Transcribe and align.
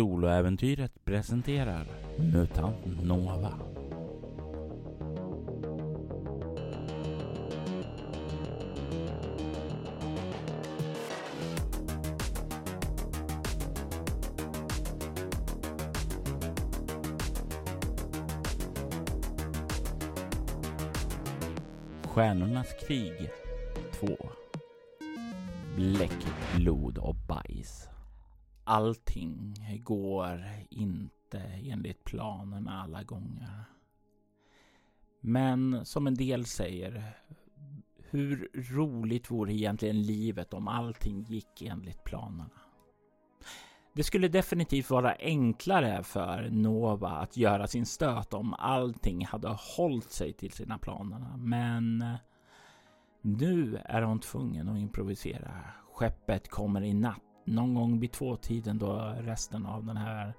Soloäventyret 0.00 1.04
presenterar 1.04 1.86
MUTANT 2.32 2.76
Nova. 3.02 3.54
Stjärnornas 22.02 22.66
krig 22.86 23.30
2 24.00 24.06
Bläck, 25.76 26.26
blod 26.56 26.98
och 26.98 27.14
bajs. 27.14 27.90
Allting 28.70 29.54
går 29.84 30.44
inte 30.70 31.38
enligt 31.64 32.04
planerna 32.04 32.82
alla 32.82 33.02
gånger. 33.02 33.64
Men 35.20 35.86
som 35.86 36.06
en 36.06 36.14
del 36.14 36.44
säger, 36.46 37.18
hur 38.10 38.50
roligt 38.54 39.30
vore 39.30 39.52
egentligen 39.52 40.02
livet 40.02 40.54
om 40.54 40.68
allting 40.68 41.22
gick 41.22 41.62
enligt 41.62 42.04
planerna? 42.04 42.50
Det 43.92 44.02
skulle 44.02 44.28
definitivt 44.28 44.90
vara 44.90 45.14
enklare 45.18 46.02
för 46.02 46.48
Nova 46.50 47.10
att 47.10 47.36
göra 47.36 47.66
sin 47.66 47.86
stöt 47.86 48.34
om 48.34 48.54
allting 48.54 49.26
hade 49.26 49.48
hållit 49.76 50.10
sig 50.10 50.32
till 50.32 50.52
sina 50.52 50.78
planer. 50.78 51.36
Men 51.36 52.04
nu 53.22 53.80
är 53.84 54.02
hon 54.02 54.20
tvungen 54.20 54.68
att 54.68 54.78
improvisera. 54.78 55.64
Skeppet 55.92 56.48
kommer 56.48 56.82
i 56.82 56.94
natt 56.94 57.29
någon 57.50 57.74
gång 57.74 58.00
vid 58.00 58.12
tvåtiden 58.12 58.78
då 58.78 59.14
resten 59.18 59.66
av 59.66 59.84
den 59.84 59.96
här 59.96 60.34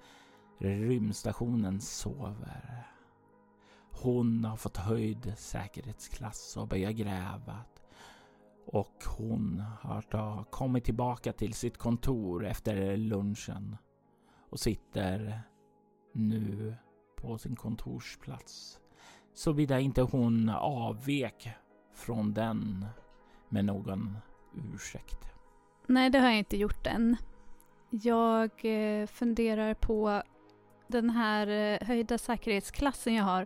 rymdstationen 0.57 1.81
sover. 1.81 2.87
Hon 3.91 4.45
har 4.45 4.57
fått 4.57 4.77
höjd 4.77 5.33
säkerhetsklass 5.37 6.57
och 6.57 6.67
börjat 6.67 6.95
gräva. 6.95 7.59
Och 8.65 9.03
hon 9.17 9.63
har 9.81 10.43
kommit 10.43 10.83
tillbaka 10.85 11.33
till 11.33 11.53
sitt 11.53 11.77
kontor 11.77 12.45
efter 12.45 12.97
lunchen 12.97 13.77
och 14.49 14.59
sitter 14.59 15.41
nu 16.13 16.75
på 17.15 17.37
sin 17.37 17.55
kontorsplats. 17.55 18.79
Såvida 19.33 19.79
inte 19.79 20.01
hon 20.01 20.49
avvek 20.49 21.49
från 21.93 22.33
den 22.33 22.85
med 23.49 23.65
någon 23.65 24.17
ursäkt. 24.73 25.30
Nej, 25.91 26.09
det 26.09 26.19
har 26.19 26.27
jag 26.27 26.37
inte 26.37 26.57
gjort 26.57 26.87
än. 26.87 27.17
Jag 27.89 28.51
eh, 28.63 29.07
funderar 29.07 29.73
på 29.73 30.23
den 30.87 31.09
här 31.09 31.47
eh, 31.47 31.87
höjda 31.87 32.17
säkerhetsklassen 32.17 33.13
jag 33.13 33.23
har. 33.23 33.45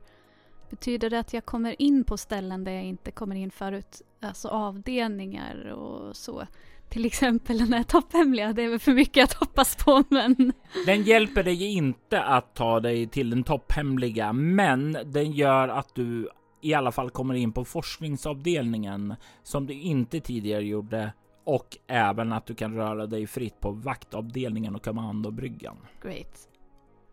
Betyder 0.70 1.10
det 1.10 1.20
att 1.20 1.34
jag 1.34 1.46
kommer 1.46 1.82
in 1.82 2.04
på 2.04 2.18
ställen 2.18 2.64
där 2.64 2.72
jag 2.72 2.84
inte 2.84 3.12
kommer 3.12 3.36
in 3.36 3.52
förut? 3.52 4.02
Alltså 4.22 4.48
avdelningar 4.48 5.66
och 5.72 6.16
så. 6.16 6.48
Till 6.90 7.06
exempel 7.06 7.58
den 7.58 7.74
här 7.74 7.84
topphemliga, 7.84 8.54
det 8.54 8.64
är 8.64 8.70
väl 8.70 8.80
för 8.80 8.94
mycket 8.94 9.24
att 9.24 9.34
hoppas 9.34 9.76
på 9.76 10.04
men... 10.10 10.54
Den 10.86 11.04
hjälper 11.04 11.44
dig 11.44 11.64
inte 11.64 12.24
att 12.24 12.56
ta 12.56 12.80
dig 12.80 13.08
till 13.08 13.30
den 13.30 13.44
topphemliga, 13.44 14.34
men 14.34 14.98
den 15.06 15.32
gör 15.32 15.68
att 15.68 15.96
du 15.96 16.30
i 16.62 16.74
alla 16.74 16.92
fall 16.92 17.10
kommer 17.10 17.34
in 17.34 17.52
på 17.52 17.66
forskningsavdelningen 17.66 19.16
som 19.44 19.66
du 19.66 19.74
inte 19.74 20.20
tidigare 20.20 20.64
gjorde 20.64 21.14
och 21.46 21.78
även 21.88 22.34
att 22.34 22.46
du 22.46 22.56
kan 22.56 22.76
röra 22.76 23.08
dig 23.08 23.28
fritt 23.28 23.60
på 23.60 23.72
vaktavdelningen 23.72 24.76
och 24.76 24.84
kommandobryggan. 24.84 25.78
Great. 26.02 26.50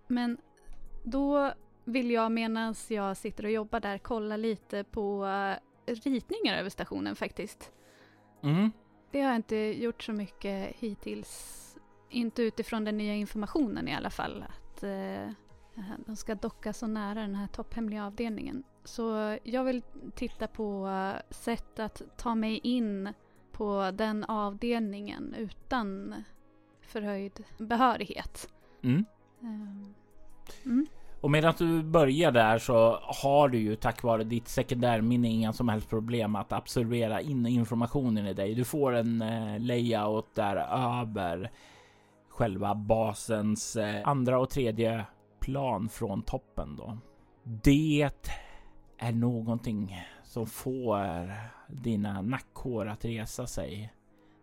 Men 0.06 0.38
då 1.02 1.52
vill 1.84 2.10
jag 2.10 2.32
medan 2.32 2.74
jag 2.88 3.16
sitter 3.16 3.44
och 3.44 3.50
jobbar 3.50 3.80
där 3.80 3.98
kolla 3.98 4.36
lite 4.36 4.84
på 4.84 5.24
uh, 5.24 5.54
ritningar 5.86 6.58
över 6.58 6.70
stationen 6.70 7.16
faktiskt. 7.16 7.72
Mm. 8.42 8.70
Det 9.10 9.20
har 9.20 9.28
jag 9.28 9.36
inte 9.36 9.56
gjort 9.56 10.02
så 10.02 10.12
mycket 10.12 10.76
hittills. 10.76 11.58
Inte 12.10 12.42
utifrån 12.42 12.84
den 12.84 12.98
nya 12.98 13.14
informationen 13.14 13.88
i 13.88 13.94
alla 13.94 14.10
fall. 14.10 14.44
Att 14.48 14.84
uh, 14.84 15.30
de 16.06 16.16
ska 16.16 16.34
docka 16.34 16.72
så 16.72 16.86
nära 16.86 17.20
den 17.20 17.34
här 17.34 17.46
topphemliga 17.46 18.06
avdelningen. 18.06 18.64
Så 18.84 19.38
jag 19.42 19.64
vill 19.64 19.82
titta 20.14 20.46
på 20.46 20.86
uh, 20.86 21.32
sätt 21.34 21.78
att 21.78 22.02
ta 22.16 22.34
mig 22.34 22.60
in 22.62 23.08
på 23.62 23.90
den 23.90 24.24
avdelningen 24.24 25.34
utan 25.38 26.14
förhöjd 26.80 27.44
behörighet. 27.58 28.48
Mm. 28.82 29.04
Um, 29.40 29.94
mm. 30.64 30.86
Och 31.20 31.30
medan 31.30 31.54
du 31.58 31.82
börjar 31.82 32.32
där 32.32 32.58
så 32.58 32.98
har 33.02 33.48
du 33.48 33.58
ju 33.58 33.76
tack 33.76 34.02
vare 34.02 34.24
ditt 34.24 34.48
sekundärminne 34.48 35.28
inga 35.28 35.52
som 35.52 35.68
helst 35.68 35.88
problem 35.88 36.36
att 36.36 36.52
absorbera 36.52 37.20
in 37.20 37.46
informationen 37.46 38.26
i 38.26 38.34
dig. 38.34 38.54
Du 38.54 38.64
får 38.64 38.92
en 38.92 39.22
eh, 39.22 39.60
layout 39.60 40.34
där 40.34 40.56
över 41.00 41.50
själva 42.28 42.74
basens 42.74 43.76
eh, 43.76 44.08
andra 44.08 44.38
och 44.38 44.50
tredje 44.50 45.04
plan 45.40 45.88
från 45.88 46.22
toppen 46.22 46.76
då. 46.76 46.98
Det 47.44 48.10
är 48.98 49.12
någonting 49.12 49.96
som 50.32 50.46
får 50.46 51.32
dina 51.68 52.22
nackhår 52.22 52.88
att 52.88 53.04
resa 53.04 53.46
sig 53.46 53.92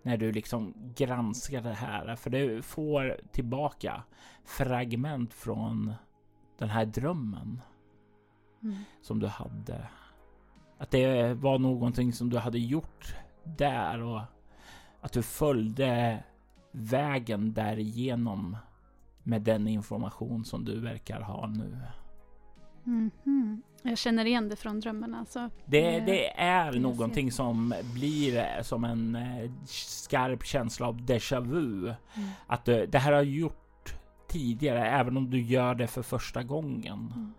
när 0.02 0.18
du 0.18 0.32
liksom 0.32 0.74
granskar 0.96 1.62
det 1.62 1.74
här. 1.74 2.16
För 2.16 2.30
du 2.30 2.62
får 2.62 3.20
tillbaka 3.32 4.04
fragment 4.46 5.34
från 5.34 5.94
den 6.58 6.70
här 6.70 6.86
drömmen 6.86 7.62
mm. 8.64 8.78
som 9.02 9.20
du 9.20 9.28
hade. 9.28 9.88
Att 10.78 10.92
det 10.92 11.34
var 11.34 11.60
någonting 11.60 12.14
som 12.14 12.30
du 12.30 12.38
hade 12.38 12.60
gjort 12.60 13.16
där 13.44 14.02
och 14.02 14.22
att 15.02 15.14
du 15.14 15.24
följde 15.24 16.24
vägen 16.72 17.54
därigenom 17.54 18.58
med 19.24 19.42
den 19.42 19.68
information 19.68 20.46
som 20.46 20.66
du 20.66 20.80
verkar 20.80 21.22
ha 21.22 21.48
nu. 21.48 21.78
Mm 22.90 23.12
-hmm. 23.24 23.62
Jag 23.84 23.98
känner 23.98 24.26
igen 24.26 24.50
det 24.50 24.56
från 24.56 24.80
drömmarna. 24.80 25.26
Så 25.26 25.50
det, 25.66 26.00
det 26.00 26.40
är 26.40 26.72
det 26.72 26.80
någonting 26.80 27.32
som 27.32 27.74
blir 27.94 28.64
som 28.64 28.84
en 28.84 29.16
eh, 29.16 29.52
skarp 29.66 30.46
känsla 30.46 30.88
av 30.88 31.02
déjà 31.02 31.40
vu. 31.40 31.88
Mm. 31.88 32.30
Att 32.48 32.66
det, 32.66 32.86
det 32.86 33.00
här 33.00 33.12
har 33.12 33.22
gjort 33.22 33.94
tidigare, 34.28 34.90
även 34.90 35.18
om 35.18 35.30
du 35.30 35.42
gör 35.42 35.76
det 35.76 35.88
för 35.88 36.02
första 36.02 36.44
gången. 36.44 37.14
Mm. 37.16 37.34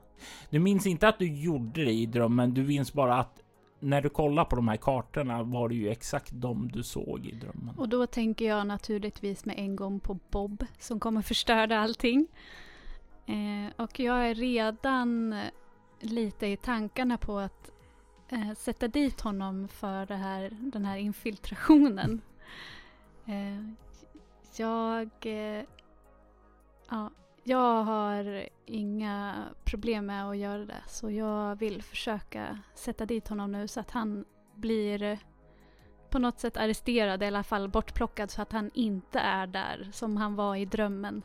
Du 0.50 0.58
minns 0.58 0.86
inte 0.86 1.08
att 1.08 1.18
du 1.18 1.34
gjorde 1.34 1.84
det 1.84 1.92
i 1.92 2.06
drömmen. 2.06 2.54
Du 2.54 2.62
minns 2.62 2.92
bara 2.92 3.18
att 3.18 3.40
när 3.80 4.02
du 4.02 4.08
kollar 4.08 4.44
på 4.44 4.56
de 4.56 4.68
här 4.68 4.76
kartorna 4.76 5.42
var 5.42 5.68
det 5.68 5.74
ju 5.74 5.88
exakt 5.90 6.30
de 6.32 6.68
du 6.72 6.82
såg 6.82 7.26
i 7.26 7.32
drömmen. 7.32 7.74
Och 7.78 7.88
då 7.88 8.06
tänker 8.06 8.44
jag 8.44 8.66
naturligtvis 8.66 9.44
med 9.44 9.58
en 9.58 9.76
gång 9.76 10.00
på 10.00 10.18
Bob 10.30 10.64
som 10.78 11.00
kommer 11.00 11.22
förstöra 11.22 11.80
allting. 11.80 12.26
Eh, 13.30 13.72
och 13.76 14.00
jag 14.00 14.30
är 14.30 14.34
redan 14.34 15.34
lite 16.00 16.46
i 16.46 16.56
tankarna 16.56 17.18
på 17.18 17.38
att 17.38 17.70
eh, 18.28 18.52
sätta 18.56 18.88
dit 18.88 19.20
honom 19.20 19.68
för 19.68 20.06
det 20.06 20.16
här, 20.16 20.50
den 20.60 20.84
här 20.84 20.96
infiltrationen. 20.96 22.20
Eh, 23.26 23.64
jag, 24.56 25.10
eh, 25.20 25.64
ja, 26.90 27.10
jag 27.44 27.82
har 27.82 28.48
inga 28.66 29.44
problem 29.64 30.06
med 30.06 30.28
att 30.30 30.36
göra 30.36 30.64
det 30.64 30.82
så 30.86 31.10
jag 31.10 31.56
vill 31.56 31.82
försöka 31.82 32.58
sätta 32.74 33.06
dit 33.06 33.28
honom 33.28 33.52
nu 33.52 33.68
så 33.68 33.80
att 33.80 33.90
han 33.90 34.24
blir 34.54 35.18
på 36.10 36.18
något 36.18 36.40
sätt 36.40 36.56
arresterad, 36.56 37.22
i 37.22 37.26
alla 37.26 37.42
fall 37.42 37.68
bortplockad 37.68 38.30
så 38.30 38.42
att 38.42 38.52
han 38.52 38.70
inte 38.74 39.18
är 39.18 39.46
där 39.46 39.88
som 39.92 40.16
han 40.16 40.34
var 40.34 40.56
i 40.56 40.64
drömmen. 40.64 41.22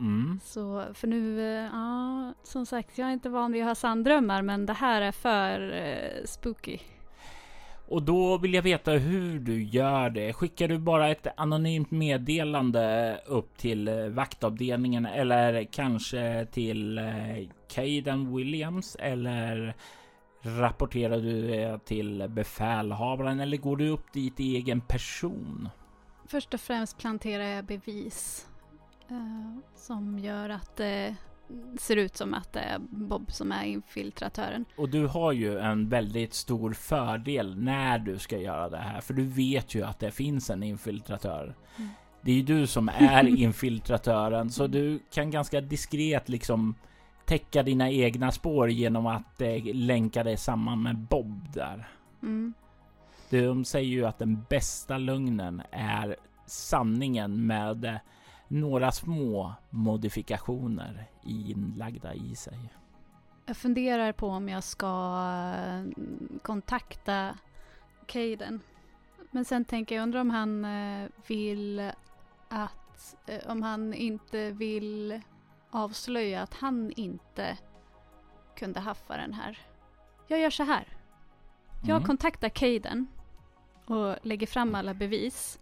Mm. 0.00 0.40
Så 0.44 0.84
för 0.94 1.08
nu, 1.08 1.40
eh, 1.40 1.70
ja, 1.72 2.34
som 2.42 2.66
sagt, 2.66 2.98
jag 2.98 3.08
är 3.08 3.12
inte 3.12 3.28
van 3.28 3.52
vid 3.52 3.62
att 3.62 3.68
ha 3.68 3.74
sanddrömmar 3.74 4.42
men 4.42 4.66
det 4.66 4.72
här 4.72 5.02
är 5.02 5.12
för 5.12 5.60
uh, 5.60 6.24
spooky. 6.24 6.78
Och 7.88 8.02
då 8.02 8.38
vill 8.38 8.54
jag 8.54 8.62
veta 8.62 8.92
hur 8.92 9.38
du 9.38 9.62
gör 9.62 10.10
det. 10.10 10.32
Skickar 10.32 10.68
du 10.68 10.78
bara 10.78 11.08
ett 11.08 11.26
anonymt 11.36 11.90
meddelande 11.90 13.16
upp 13.26 13.56
till 13.56 13.88
eh, 13.88 14.06
vaktavdelningen 14.06 15.06
eller 15.06 15.64
kanske 15.64 16.46
till 16.52 17.00
Caden 17.68 18.36
Williams 18.36 18.96
eller 19.00 19.74
rapporterar 20.42 21.18
du 21.18 21.78
till 21.84 22.26
befälhavaren 22.28 23.40
eller 23.40 23.56
går 23.56 23.76
du 23.76 23.88
upp 23.88 24.12
dit 24.12 24.40
i 24.40 24.56
egen 24.56 24.80
person? 24.80 25.68
Först 26.26 26.54
och 26.54 26.60
främst 26.60 26.98
planterar 26.98 27.44
jag 27.44 27.64
bevis 27.64 28.48
Uh, 29.10 29.58
som 29.74 30.18
gör 30.18 30.48
att 30.48 30.76
det 30.76 31.16
ser 31.78 31.96
ut 31.96 32.16
som 32.16 32.34
att 32.34 32.52
det 32.52 32.60
är 32.60 32.78
Bob 32.78 33.32
som 33.32 33.52
är 33.52 33.64
infiltratören. 33.64 34.64
Och 34.76 34.88
du 34.88 35.06
har 35.06 35.32
ju 35.32 35.58
en 35.58 35.88
väldigt 35.88 36.34
stor 36.34 36.72
fördel 36.72 37.56
när 37.58 37.98
du 37.98 38.18
ska 38.18 38.38
göra 38.38 38.68
det 38.68 38.76
här, 38.76 39.00
för 39.00 39.14
du 39.14 39.24
vet 39.24 39.74
ju 39.74 39.82
att 39.82 39.98
det 39.98 40.10
finns 40.10 40.50
en 40.50 40.62
infiltratör. 40.62 41.54
Mm. 41.76 41.88
Det 42.20 42.30
är 42.30 42.34
ju 42.34 42.42
du 42.42 42.66
som 42.66 42.88
är 42.88 43.26
infiltratören 43.38 44.50
så 44.50 44.66
du 44.66 44.98
kan 45.10 45.30
ganska 45.30 45.60
diskret 45.60 46.28
liksom 46.28 46.74
täcka 47.24 47.62
dina 47.62 47.90
egna 47.90 48.32
spår 48.32 48.70
genom 48.70 49.06
att 49.06 49.40
eh, 49.40 49.64
länka 49.74 50.24
dig 50.24 50.36
samman 50.36 50.82
med 50.82 50.98
Bob 50.98 51.52
där. 51.52 51.88
Mm. 52.22 52.54
De 53.30 53.64
säger 53.64 53.88
ju 53.88 54.04
att 54.04 54.18
den 54.18 54.44
bästa 54.48 54.98
lögnen 54.98 55.62
är 55.70 56.16
sanningen 56.46 57.46
med 57.46 57.84
eh, 57.84 57.94
några 58.48 58.92
små 58.92 59.52
modifikationer 59.70 61.04
inlagda 61.22 62.14
i 62.14 62.34
sig. 62.36 62.58
Jag 63.46 63.56
funderar 63.56 64.12
på 64.12 64.28
om 64.28 64.48
jag 64.48 64.64
ska 64.64 64.86
eh, 65.56 65.82
kontakta 66.42 67.38
Caden. 68.06 68.60
Men 69.30 69.44
sen 69.44 69.64
tänker 69.64 69.94
jag, 69.94 70.02
undrar 70.02 70.20
om 70.20 70.30
han 70.30 70.64
eh, 70.64 71.08
vill 71.26 71.90
att, 72.48 73.16
eh, 73.26 73.50
om 73.50 73.62
han 73.62 73.94
inte 73.94 74.50
vill 74.50 75.20
avslöja 75.70 76.42
att 76.42 76.54
han 76.54 76.92
inte 76.96 77.58
kunde 78.56 78.80
haffa 78.80 79.16
den 79.16 79.32
här. 79.34 79.58
Jag 80.28 80.40
gör 80.40 80.50
så 80.50 80.62
här. 80.62 80.88
Jag 81.82 81.96
Mm. 81.96 82.06
kontaktar 82.06 82.48
Caden 82.48 83.06
och 83.86 84.16
lägger 84.22 84.46
fram 84.46 84.74
alla 84.74 84.94
bevis 84.94 85.58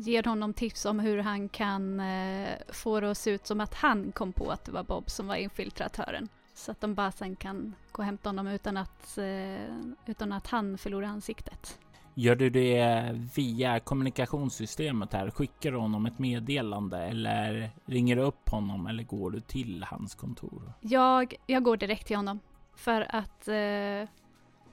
ger 0.00 0.22
honom 0.22 0.52
tips 0.52 0.84
om 0.84 0.98
hur 0.98 1.18
han 1.18 1.48
kan 1.48 2.00
eh, 2.00 2.48
få 2.68 3.00
det 3.00 3.10
att 3.10 3.18
se 3.18 3.30
ut 3.30 3.46
som 3.46 3.60
att 3.60 3.74
han 3.74 4.12
kom 4.12 4.32
på 4.32 4.50
att 4.50 4.64
det 4.64 4.72
var 4.72 4.84
Bob 4.84 5.10
som 5.10 5.26
var 5.26 5.36
infiltratören. 5.36 6.28
Så 6.54 6.70
att 6.70 6.80
de 6.80 6.94
bara 6.94 7.12
sen 7.12 7.36
kan 7.36 7.74
gå 7.92 8.02
och 8.02 8.06
hämta 8.06 8.28
honom 8.28 8.46
utan 8.46 8.76
att, 8.76 9.18
eh, 9.18 9.74
utan 10.06 10.32
att 10.32 10.46
han 10.46 10.78
förlorar 10.78 11.06
ansiktet. 11.06 11.78
Gör 12.14 12.36
du 12.36 12.50
det 12.50 13.10
via 13.34 13.80
kommunikationssystemet 13.80 15.12
här? 15.12 15.30
Skickar 15.30 15.72
du 15.72 15.78
honom 15.78 16.06
ett 16.06 16.18
meddelande 16.18 16.98
eller 16.98 17.70
ringer 17.86 18.16
du 18.16 18.22
upp 18.22 18.48
honom 18.48 18.86
eller 18.86 19.02
går 19.02 19.30
du 19.30 19.40
till 19.40 19.84
hans 19.88 20.14
kontor? 20.14 20.72
Jag, 20.80 21.34
jag 21.46 21.62
går 21.62 21.76
direkt 21.76 22.06
till 22.06 22.16
honom. 22.16 22.40
För 22.74 23.06
att 23.16 23.48
eh, 23.48 24.08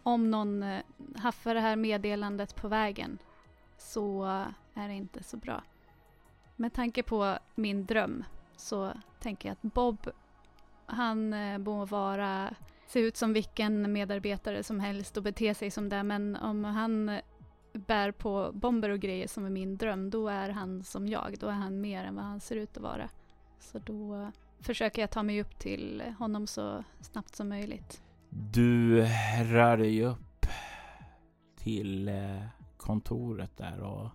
om 0.04 0.32
någon 0.32 0.64
eh, 0.64 0.80
haffar 1.16 1.54
det 1.54 1.62
här 1.62 1.76
meddelandet 1.76 2.56
på 2.56 2.68
vägen 2.68 3.18
så 3.78 4.24
är 4.74 4.88
det 4.88 4.94
inte 4.94 5.24
så 5.24 5.38
bra. 5.38 5.64
Med 6.56 6.74
tanke 6.74 7.04
på 7.04 7.38
min 7.56 7.86
dröm 7.86 8.24
så 8.56 8.94
tänker 9.20 9.50
jag 9.50 9.54
att 9.54 9.74
Bob, 9.74 10.10
han 10.86 11.34
eh, 11.34 11.58
må 11.58 11.86
vara, 11.86 12.54
se 12.88 13.00
ut 13.00 13.18
som 13.18 13.34
vilken 13.34 13.92
medarbetare 13.92 14.64
som 14.64 14.80
helst 14.80 15.18
och 15.18 15.24
bete 15.24 15.54
sig 15.54 15.72
som 15.72 15.90
det, 15.90 16.04
men 16.04 16.36
om 16.36 16.64
han 16.64 17.20
bär 17.74 18.12
på 18.12 18.52
bomber 18.54 18.90
och 18.90 19.00
grejer 19.00 19.28
som 19.28 19.46
är 19.46 19.50
min 19.50 19.78
dröm, 19.78 20.10
då 20.10 20.28
är 20.28 20.50
han 20.50 20.84
som 20.84 21.08
jag. 21.08 21.36
Då 21.40 21.48
är 21.48 21.52
han 21.52 21.82
mer 21.82 22.04
än 22.04 22.16
vad 22.16 22.26
han 22.26 22.40
ser 22.40 22.56
ut 22.56 22.78
att 22.78 22.84
vara. 22.84 23.10
Så 23.60 23.80
då 23.80 24.32
försöker 24.60 25.02
jag 25.02 25.12
ta 25.12 25.24
mig 25.24 25.42
upp 25.42 25.60
till 25.60 26.04
honom 26.20 26.48
så 26.48 26.84
snabbt 27.02 27.36
som 27.36 27.50
möjligt. 27.50 28.02
Du 28.30 29.02
rör 29.44 29.78
dig 29.78 30.04
upp 30.04 30.46
till 31.56 32.08
eh, 32.08 32.44
kontoret 32.88 33.58
där 33.58 33.80
och 33.80 34.10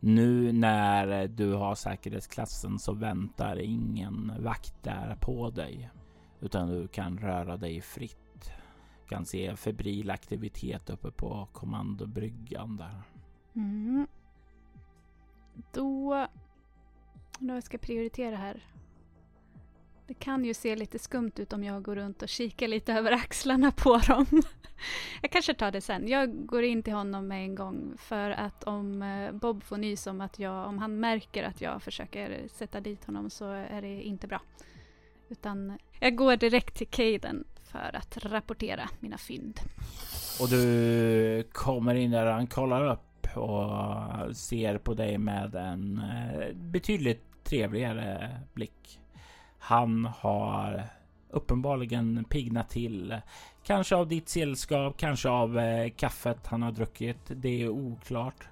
nu 0.00 0.52
när 0.52 1.28
du 1.28 1.52
har 1.52 1.74
säkerhetsklassen 1.74 2.78
så 2.78 2.92
väntar 2.92 3.56
ingen 3.60 4.32
vakt 4.38 4.82
där 4.82 5.16
på 5.20 5.50
dig 5.50 5.90
utan 6.40 6.68
du 6.68 6.88
kan 6.88 7.18
röra 7.18 7.56
dig 7.56 7.80
fritt. 7.80 8.52
Du 9.02 9.08
kan 9.08 9.24
se 9.24 9.56
febril 9.56 10.10
aktivitet 10.10 10.90
uppe 10.90 11.10
på 11.10 11.48
kommandobryggan 11.52 12.76
där. 12.76 13.02
Mm. 13.54 14.06
Då... 15.72 16.26
Då 17.38 17.54
jag 17.54 17.62
ska 17.62 17.78
prioritera 17.78 18.36
här. 18.36 18.64
Det 20.06 20.14
kan 20.14 20.44
ju 20.44 20.54
se 20.54 20.76
lite 20.76 20.98
skumt 20.98 21.32
ut 21.36 21.52
om 21.52 21.64
jag 21.64 21.82
går 21.82 21.96
runt 21.96 22.22
och 22.22 22.28
kikar 22.28 22.68
lite 22.68 22.92
över 22.98 23.12
axlarna 23.12 23.72
på 23.72 23.96
dem. 23.98 24.26
Jag 25.22 25.30
kanske 25.30 25.54
tar 25.54 25.70
det 25.70 25.80
sen. 25.80 26.08
Jag 26.08 26.46
går 26.46 26.62
in 26.62 26.82
till 26.82 26.92
honom 26.92 27.28
med 27.28 27.44
en 27.44 27.54
gång 27.54 27.94
för 27.98 28.30
att 28.30 28.64
om 28.64 29.02
eh, 29.02 29.32
Bob 29.32 29.62
får 29.62 29.76
nys 29.76 30.06
om 30.06 30.20
att 30.20 30.38
jag, 30.38 30.68
om 30.68 30.78
han 30.78 31.00
märker 31.00 31.44
att 31.44 31.60
jag 31.60 31.82
försöker 31.82 32.48
sätta 32.48 32.80
dit 32.80 33.04
honom 33.04 33.30
så 33.30 33.44
är 33.50 33.82
det 33.82 34.02
inte 34.02 34.26
bra. 34.26 34.40
Utan 35.28 35.78
jag 36.00 36.16
går 36.16 36.36
direkt 36.36 36.76
till 36.76 36.86
Caden 36.86 37.44
för 37.64 37.96
att 37.96 38.16
rapportera 38.24 38.88
mina 39.00 39.18
fynd. 39.18 39.60
Och 40.40 40.48
du 40.48 41.48
kommer 41.52 41.94
in 41.94 42.10
där 42.10 42.26
han 42.26 42.46
kollar 42.46 42.92
upp 42.92 43.36
och 43.36 44.36
ser 44.36 44.78
på 44.78 44.94
dig 44.94 45.18
med 45.18 45.54
en 45.54 45.98
eh, 45.98 46.54
betydligt 46.54 47.44
trevligare 47.44 48.36
blick. 48.54 48.98
Han 49.64 50.04
har 50.04 50.84
uppenbarligen 51.30 52.24
piggnat 52.24 52.70
till. 52.70 53.16
Kanske 53.64 53.96
av 53.96 54.08
ditt 54.08 54.28
sällskap, 54.28 54.96
kanske 54.96 55.28
av 55.28 55.58
eh, 55.58 55.90
kaffet 55.90 56.46
han 56.46 56.62
har 56.62 56.72
druckit. 56.72 57.18
Det 57.26 57.62
är 57.62 57.68
oklart. 57.68 58.48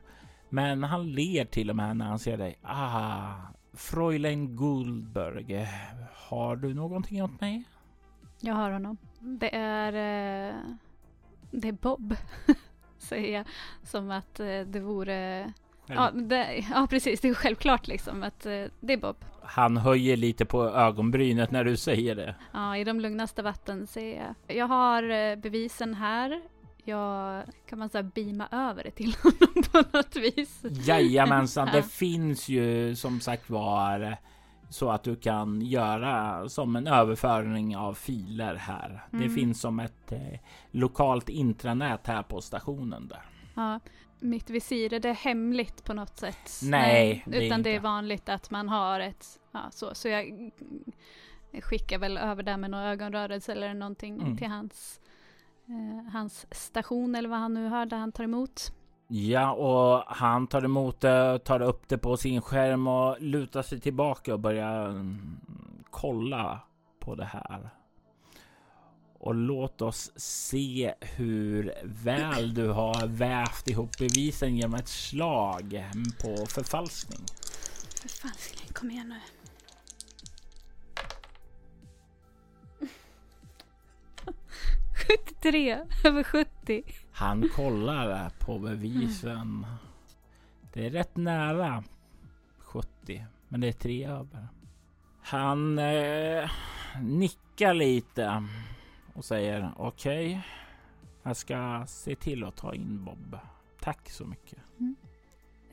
Men 0.48 0.84
han 0.84 1.12
ler 1.12 1.44
till 1.44 1.70
och 1.70 1.76
med 1.76 1.96
när 1.96 2.06
han 2.06 2.18
ser 2.18 2.36
dig. 2.36 2.58
Ah, 2.62 3.32
Fräulein 3.72 4.56
Guldberg. 4.56 5.68
Har 6.14 6.56
du 6.56 6.74
någonting 6.74 7.22
åt 7.22 7.40
mig? 7.40 7.62
Jag 8.40 8.54
har 8.54 8.70
honom. 8.70 8.96
Det 9.18 9.54
är... 9.54 9.92
Eh, 9.92 10.54
det 11.50 11.68
är 11.68 11.72
Bob, 11.72 12.16
säger 12.98 13.36
jag. 13.36 13.46
Som 13.82 14.10
att 14.10 14.40
eh, 14.40 14.60
det 14.60 14.80
vore... 14.80 15.52
Ja, 15.86 16.10
det, 16.10 16.64
ja, 16.70 16.86
precis. 16.90 17.20
Det 17.20 17.28
är 17.28 17.34
självklart 17.34 17.86
liksom 17.86 18.22
att 18.22 18.40
det 18.80 18.92
är 18.92 18.96
Bob. 18.96 19.16
Han 19.50 19.76
höjer 19.76 20.16
lite 20.16 20.44
på 20.44 20.64
ögonbrynet 20.68 21.50
när 21.50 21.64
du 21.64 21.76
säger 21.76 22.14
det. 22.16 22.34
Ja, 22.52 22.76
i 22.76 22.84
de 22.84 23.00
lugnaste 23.00 23.42
vatten 23.42 23.86
säger 23.86 24.34
jag. 24.46 24.56
Jag 24.56 24.66
har 24.66 25.02
eh, 25.10 25.36
bevisen 25.36 25.94
här. 25.94 26.40
Jag 26.84 27.42
kan 27.68 27.78
man 27.78 27.88
säga 27.88 28.02
beama 28.02 28.48
över 28.52 28.84
det 28.84 28.90
till 28.90 29.14
honom 29.22 29.62
på 29.72 29.96
något 29.96 30.16
vis. 30.16 30.62
Jajamensan, 30.86 31.66
Ja. 31.68 31.72
det 31.76 31.82
finns 31.82 32.48
ju 32.48 32.96
som 32.96 33.20
sagt 33.20 33.50
var 33.50 34.16
så 34.68 34.90
att 34.90 35.02
du 35.02 35.16
kan 35.16 35.60
göra 35.62 36.48
som 36.48 36.76
en 36.76 36.86
överföring 36.86 37.76
av 37.76 37.94
filer 37.94 38.54
här. 38.54 39.04
Det 39.10 39.16
Mm. 39.16 39.34
finns 39.34 39.60
som 39.60 39.80
ett 39.80 40.12
eh, 40.12 40.18
lokalt 40.70 41.28
intranät 41.28 42.06
här 42.06 42.22
på 42.22 42.40
stationen 42.40 43.08
där. 43.08 43.22
Ja, 43.54 43.80
mitt 44.20 44.50
visir, 44.50 44.92
är 44.92 45.00
det 45.00 45.12
hemligt 45.12 45.84
på 45.84 45.94
något 45.94 46.18
sätt? 46.18 46.60
Nej, 46.62 47.24
det 47.26 47.36
är 47.36 47.42
utan 47.42 47.62
det 47.62 47.74
är 47.76 47.80
vanligt 47.80 48.28
att 48.28 48.50
man 48.50 48.68
har 48.68 49.00
ett, 49.00 49.40
ja 49.52 49.60
så, 49.70 49.94
så 49.94 50.08
jag 50.08 50.50
skickar 51.62 51.98
väl 51.98 52.18
över 52.18 52.42
där 52.42 52.56
med 52.56 52.70
någon 52.70 52.80
ögonrörelse 52.80 53.52
eller 53.52 53.74
någonting 53.74 54.20
Mm. 54.20 54.36
till 54.36 54.46
hans, 54.48 55.00
eh, 55.66 56.12
hans 56.12 56.46
station 56.50 57.14
eller 57.14 57.28
vad 57.28 57.38
han 57.38 57.54
nu 57.54 57.68
har 57.68 57.86
där 57.86 57.96
han 57.96 58.12
tar 58.12 58.24
emot. 58.24 58.72
Ja, 59.08 59.52
och 59.52 60.04
han 60.16 60.46
tar 60.46 60.64
emot 60.64 61.00
det, 61.00 61.38
tar 61.38 61.62
upp 61.62 61.88
det 61.88 61.98
på 61.98 62.16
sin 62.16 62.40
skärm 62.42 62.86
och 62.86 63.16
lutar 63.20 63.62
sig 63.62 63.80
tillbaka 63.80 64.34
och 64.34 64.40
börjar 64.40 64.88
mm, 64.88 65.40
kolla 65.90 66.60
på 66.98 67.14
det 67.14 67.24
här. 67.24 67.70
Och 69.20 69.34
låt 69.34 69.82
oss 69.82 70.10
se 70.16 70.94
hur 71.00 71.74
väl 71.84 72.54
du 72.54 72.68
har 72.68 73.06
vävt 73.06 73.68
ihop 73.68 73.98
bevisen 73.98 74.56
genom 74.56 74.74
ett 74.74 74.88
slag 74.88 75.84
på 76.22 76.46
förfalskning. 76.46 77.20
Förfalskning, 78.02 78.72
kom 78.72 78.90
igen 78.90 79.08
nu. 79.08 79.20
”73 85.42 85.86
över 86.04 86.22
70. 86.22 86.84
Han 87.12 87.48
kollar 87.48 88.30
på 88.38 88.58
bevisen. 88.58 89.66
Det 90.72 90.86
är 90.86 90.90
rätt 90.90 91.16
nära 91.16 91.84
70, 92.58 93.24
men 93.48 93.60
det 93.60 93.68
är 93.68 93.72
tre 93.72 94.06
över. 94.06 94.48
Han 95.22 95.78
eh, 95.78 96.50
nickar 97.00 97.74
lite 97.74 98.44
och 99.14 99.24
säger 99.24 99.70
okej. 99.76 100.40
jag 101.22 101.36
ska 101.36 101.84
se 101.86 102.14
till 102.14 102.44
att 102.44 102.56
ta 102.56 102.74
in 102.74 103.04
Bob. 103.04 103.38
Tack 103.80 104.10
så 104.10 104.24
mycket. 104.24 104.58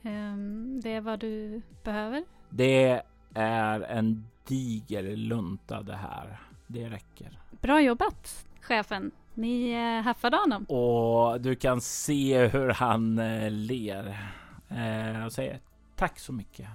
Ehm, 0.02 0.80
det 0.82 0.92
är 0.92 1.00
vad 1.00 1.20
du 1.20 1.62
behöver. 1.84 2.24
Det 2.50 3.02
är 3.34 3.80
en 3.80 4.26
diger 4.46 5.16
lunta 5.16 5.82
det 5.82 5.96
här. 5.96 6.40
Det 6.66 6.88
räcker. 6.88 7.38
Bra 7.50 7.80
jobbat, 7.80 8.46
chefen. 8.60 9.10
Ni 9.34 9.70
eh, 9.70 10.04
haffade 10.04 10.36
honom. 10.36 10.64
Och 10.64 11.40
du 11.40 11.54
kan 11.54 11.80
se 11.80 12.46
hur 12.46 12.68
han 12.68 13.18
eh, 13.18 13.50
ler 13.50 14.32
eh, 14.68 15.24
och 15.24 15.32
säger 15.32 15.60
tack 15.96 16.18
så 16.18 16.32
mycket. 16.32 16.68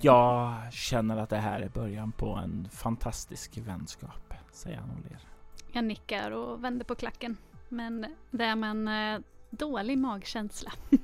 Jag 0.00 0.72
känner 0.72 1.16
att 1.16 1.30
det 1.30 1.36
här 1.36 1.60
är 1.60 1.68
början 1.68 2.12
på 2.12 2.34
en 2.34 2.68
fantastisk 2.72 3.58
vänskap, 3.58 4.34
säger 4.52 4.76
han 4.76 4.90
och 4.90 5.10
ler. 5.10 5.29
Jag 5.72 5.84
nickar 5.84 6.30
och 6.30 6.64
vänder 6.64 6.84
på 6.84 6.94
klacken. 6.94 7.36
Men 7.68 8.06
det 8.30 8.44
är 8.44 8.56
med 8.56 8.70
en 8.70 8.88
eh, 8.88 9.20
dålig 9.50 9.98
magkänsla. 9.98 10.72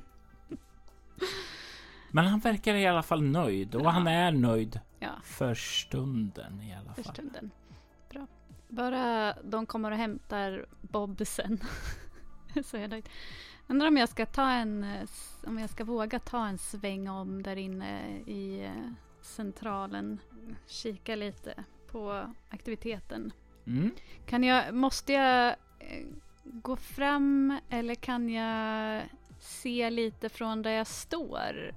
Men 2.11 2.25
han 2.25 2.39
verkar 2.39 2.75
i 2.75 2.87
alla 2.87 3.03
fall 3.03 3.21
nöjd 3.23 3.75
och 3.75 3.81
Ja. 3.81 3.89
han 3.89 4.07
är 4.07 4.31
nöjd 4.31 4.79
Ja, 4.99 5.09
för 5.23 5.53
stunden 5.55 6.61
i 6.61 6.75
alla 6.75 6.93
för 6.93 7.03
fall. 7.03 7.13
stunden. 7.13 7.51
Bra. 8.09 8.27
Bara 8.67 9.33
de 9.43 9.65
kommer 9.65 9.91
och 9.91 9.97
hämtar 9.97 10.65
Bob 10.81 11.21
sen. 11.27 11.59
så 12.63 12.77
är 12.77 12.81
jag 12.81 12.89
nöjd. 12.89 13.09
Undrar 13.67 13.87
om 13.87 13.97
jag 13.97 14.09
ska 14.09 14.25
ta 14.25 14.49
en, 14.51 14.83
eh, 14.83 15.07
om 15.45 15.59
jag 15.59 15.69
ska 15.69 15.83
våga 15.83 16.19
ta 16.19 16.47
en 16.47 16.57
sväng 16.57 17.09
om 17.09 17.43
där 17.43 17.55
inne 17.55 18.17
i 18.17 18.63
eh, 18.65 18.91
centralen. 19.21 20.19
Kika 20.67 21.15
lite 21.15 21.63
på 21.91 22.33
aktiviteten. 22.49 23.31
Mm. 23.67 23.91
Kan 24.25 24.43
jag, 24.43 24.73
måste 24.73 25.13
jag 25.13 25.47
eh, 25.79 26.05
gå 26.43 26.75
fram 26.75 27.59
eller 27.69 27.95
kan 27.95 28.29
jag 28.29 29.03
se 29.39 29.89
lite 29.89 30.29
från 30.29 30.61
där 30.61 30.71
jag 30.71 30.87
står? 30.87 31.71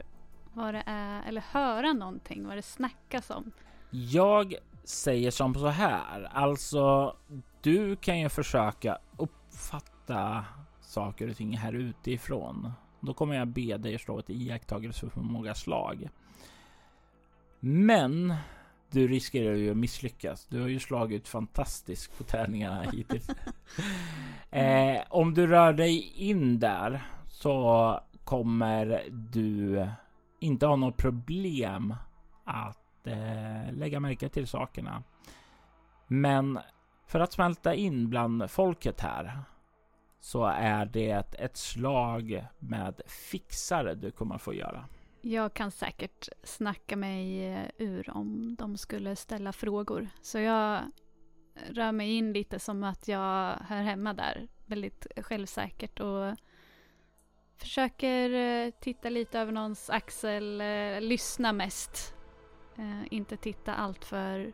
Vad 0.53 0.75
det 0.75 0.83
är, 0.87 1.23
eller 1.29 1.41
höra 1.41 1.93
någonting, 1.93 2.47
vad 2.47 2.57
det 2.57 2.63
snackas 2.63 3.31
om. 3.31 3.51
Jag 3.91 4.55
säger 4.85 5.31
som 5.31 5.55
så 5.55 5.67
här, 5.67 6.29
alltså 6.33 7.17
du 7.61 7.97
kan 7.97 8.21
ju 8.21 8.29
försöka 8.29 8.99
uppfatta 9.17 10.45
saker 10.81 11.31
och 11.31 11.37
ting 11.37 11.57
här 11.57 11.73
utifrån. 11.73 12.73
Då 13.01 13.15
kommer 13.15 13.35
jag 13.35 13.49
be 13.49 13.77
dig 13.77 13.99
slå 13.99 14.19
ett 14.19 14.31
iakttagelseförmåga 14.31 15.55
slag. 15.55 16.09
Men 17.61 18.35
du 18.91 19.09
riskerar 19.09 19.55
ju 19.55 19.71
att 19.71 19.77
misslyckas. 19.77 20.47
Du 20.47 20.61
har 20.61 20.69
ju 20.69 20.79
slagit 20.79 21.29
fantastiskt 21.29 22.19
på 22.19 22.25
tärningarna 22.25 22.83
hittills. 22.93 23.31
eh, 24.51 25.03
om 25.09 25.35
du 25.35 25.47
rör 25.47 25.73
dig 25.73 26.13
in 26.17 26.59
där 26.59 27.03
så 27.29 28.01
kommer 28.25 29.05
du 29.11 29.87
inte 30.41 30.67
ha 30.67 30.77
något 30.77 30.97
problem 30.97 31.95
att 32.45 33.07
eh, 33.07 33.73
lägga 33.73 34.01
märke 34.01 34.29
till 34.29 34.47
sakerna. 34.47 35.03
Men 36.07 36.59
för 37.07 37.21
att 37.21 37.33
smälta 37.33 37.75
in 37.75 38.11
bland 38.11 38.51
folket 38.51 39.01
här 39.01 39.39
så 40.21 40.45
är 40.45 40.87
det 40.87 41.35
ett 41.39 41.57
slag 41.57 42.47
med 42.59 43.01
fixare 43.07 43.95
du 43.95 44.11
kommer 44.11 44.39
få 44.39 44.55
göra. 44.55 44.85
Jag 45.21 45.55
kan 45.55 45.71
säkert 45.71 46.29
snacka 46.43 46.97
mig 46.97 47.47
eh, 47.47 47.67
ur 47.79 48.11
om 48.11 48.55
de 48.59 48.77
skulle 48.77 49.17
ställa 49.17 49.53
frågor. 49.53 50.09
Så 50.21 50.39
jag 50.39 50.83
rör 51.69 51.93
mig 51.93 52.13
in 52.17 52.33
lite 52.33 52.59
som 52.59 52.85
att 52.85 53.09
jag 53.09 53.57
hör 53.57 53.83
hemma 53.83 54.15
där. 54.15 54.49
Väldigt 54.67 55.07
självsäkert 55.17 56.01
och 56.01 56.37
försöker 57.57 58.31
eh, 58.31 58.71
titta 58.71 59.09
lite 59.09 59.39
över 59.39 59.53
någons 59.53 59.91
axel, 59.91 60.61
eh, 60.61 61.01
lyssna 61.01 61.53
mest. 61.53 62.15
Inte 63.11 63.37
titta 63.37 63.75
allt 63.75 64.05
för, 64.05 64.53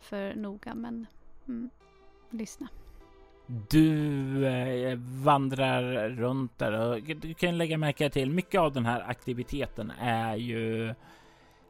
för 0.00 0.34
noga, 0.34 0.74
men 0.74 1.06
mm, 1.46 1.70
lyssna. 2.30 2.68
Du 3.48 4.46
eh, 4.46 4.98
vandrar 4.98 6.08
runt 6.08 6.58
där 6.58 6.72
och 6.72 7.02
du 7.02 7.34
kan 7.34 7.58
lägga 7.58 7.78
märke 7.78 8.10
till 8.10 8.30
mycket 8.30 8.60
av 8.60 8.72
den 8.72 8.86
här 8.86 9.04
aktiviteten 9.08 9.92
är 10.00 10.36
ju 10.36 10.94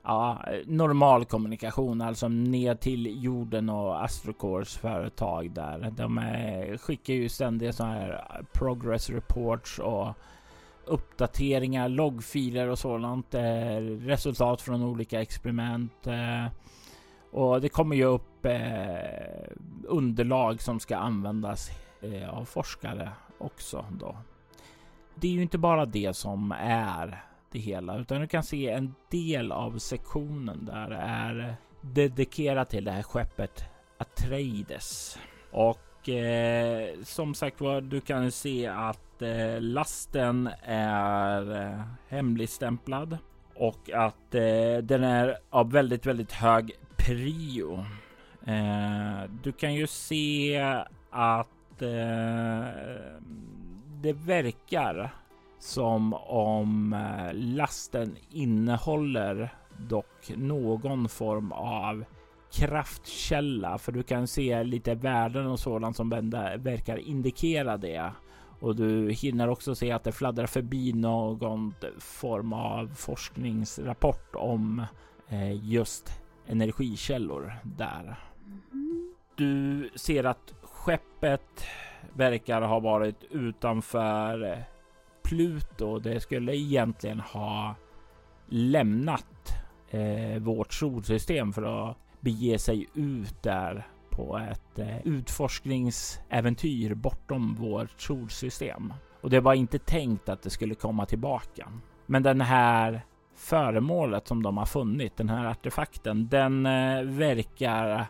ja, 0.02 0.44
normal 0.64 1.24
kommunikation, 1.24 2.00
alltså 2.00 2.28
ner 2.28 2.74
till 2.74 3.24
jorden 3.24 3.68
och 3.68 4.04
Astrocores 4.04 4.76
företag 4.76 5.50
där. 5.50 5.92
De 5.96 6.18
är, 6.18 6.76
skickar 6.76 7.14
ju 7.14 7.28
ständigt 7.28 7.74
sådana 7.74 7.94
här 7.94 8.44
progress 8.52 9.10
reports 9.10 9.78
och 9.78 10.08
uppdateringar, 10.84 11.88
loggfiler 11.88 12.68
och 12.68 12.78
sådant. 12.78 13.34
Eh, 13.34 13.80
resultat 14.00 14.62
från 14.62 14.82
olika 14.82 15.20
experiment. 15.20 16.06
Eh, 16.06 16.46
och 17.30 17.60
det 17.60 17.68
kommer 17.68 17.96
ju 17.96 18.04
upp 18.04 18.37
eh, 18.46 19.50
underlag 19.84 20.62
som 20.62 20.80
ska 20.80 20.96
användas 20.96 21.70
eh, 22.00 22.28
av 22.38 22.44
forskare 22.44 23.10
också 23.38 23.84
då. 23.90 24.16
Det 25.14 25.28
är 25.28 25.32
ju 25.32 25.42
inte 25.42 25.58
bara 25.58 25.86
det 25.86 26.16
som 26.16 26.52
är 26.60 27.24
det 27.50 27.58
hela, 27.58 27.98
utan 27.98 28.20
du 28.20 28.26
kan 28.26 28.42
se 28.42 28.68
en 28.68 28.94
del 29.10 29.52
av 29.52 29.78
sektionen 29.78 30.64
där 30.64 30.90
är 30.90 31.56
dedikerat 31.80 32.70
till 32.70 32.84
det 32.84 32.90
här 32.90 33.02
skeppet 33.02 33.64
Atreides. 33.98 35.18
Och 35.50 36.08
eh, 36.08 36.88
som 37.02 37.34
sagt 37.34 37.60
var, 37.60 37.80
du 37.80 38.00
kan 38.00 38.32
se 38.32 38.66
att 38.66 39.22
eh, 39.22 39.60
lasten 39.60 40.50
är 40.66 41.62
eh, 41.62 41.80
hemligstämplad 42.08 43.18
och 43.54 43.90
att 43.90 44.34
eh, 44.34 44.76
den 44.82 45.04
är 45.04 45.36
av 45.50 45.72
väldigt, 45.72 46.06
väldigt 46.06 46.32
hög 46.32 46.72
prio. 46.96 47.84
Eh, 48.48 49.30
du 49.42 49.52
kan 49.52 49.74
ju 49.74 49.86
se 49.86 50.58
att 51.10 51.82
eh, 51.82 52.66
det 54.02 54.12
verkar 54.12 55.14
som 55.58 56.14
om 56.14 56.92
eh, 56.92 57.34
lasten 57.34 58.16
innehåller 58.30 59.54
dock 59.88 60.30
någon 60.36 61.08
form 61.08 61.52
av 61.52 62.04
kraftkälla, 62.52 63.78
för 63.78 63.92
du 63.92 64.02
kan 64.02 64.26
se 64.26 64.64
lite 64.64 64.94
värden 64.94 65.46
och 65.46 65.60
sådant 65.60 65.96
som 65.96 66.10
verkar 66.58 66.96
indikera 66.96 67.76
det. 67.76 68.12
Och 68.60 68.76
du 68.76 69.10
hinner 69.10 69.48
också 69.48 69.74
se 69.74 69.92
att 69.92 70.04
det 70.04 70.12
fladdrar 70.12 70.46
förbi 70.46 70.92
någon 70.92 71.74
form 71.98 72.52
av 72.52 72.94
forskningsrapport 72.94 74.34
om 74.34 74.84
eh, 75.28 75.64
just 75.64 76.20
energikällor 76.46 77.54
där. 77.64 78.16
Du 79.36 79.90
ser 79.94 80.24
att 80.24 80.54
skeppet 80.62 81.64
verkar 82.14 82.62
ha 82.62 82.80
varit 82.80 83.24
utanför 83.30 84.52
eh, 84.52 84.58
Pluto. 85.22 85.98
Det 85.98 86.20
skulle 86.20 86.56
egentligen 86.56 87.20
ha 87.20 87.74
lämnat 88.48 89.54
eh, 89.90 90.38
vårt 90.38 90.72
solsystem 90.72 91.52
för 91.52 91.90
att 91.90 91.96
bege 92.20 92.58
sig 92.58 92.86
ut 92.94 93.42
där 93.42 93.86
på 94.10 94.38
ett 94.38 94.78
eh, 94.78 95.06
utforskningsäventyr 95.06 96.94
bortom 96.94 97.54
vårt 97.54 98.00
solsystem. 98.00 98.94
Och 99.20 99.30
det 99.30 99.40
var 99.40 99.54
inte 99.54 99.78
tänkt 99.78 100.28
att 100.28 100.42
det 100.42 100.50
skulle 100.50 100.74
komma 100.74 101.06
tillbaka. 101.06 101.72
Men 102.06 102.22
den 102.22 102.40
här 102.40 103.02
föremålet 103.36 104.28
som 104.28 104.42
de 104.42 104.56
har 104.56 104.66
funnit, 104.66 105.16
den 105.16 105.28
här 105.28 105.46
artefakten, 105.46 106.28
den 106.28 106.66
eh, 106.66 107.02
verkar 107.02 108.06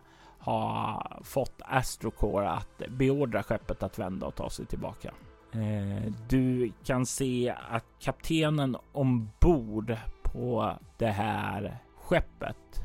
ha 0.48 1.20
fått 1.24 1.62
Astrocore 1.64 2.50
att 2.50 2.82
beordra 2.88 3.42
skeppet 3.42 3.82
att 3.82 3.98
vända 3.98 4.26
och 4.26 4.34
ta 4.34 4.50
sig 4.50 4.66
tillbaka. 4.66 5.14
Eh, 5.52 6.12
du 6.28 6.72
kan 6.84 7.06
se 7.06 7.54
att 7.70 7.84
kaptenen 8.00 8.76
ombord 8.92 9.96
på 10.22 10.72
det 10.98 11.10
här 11.10 11.78
skeppet 11.96 12.82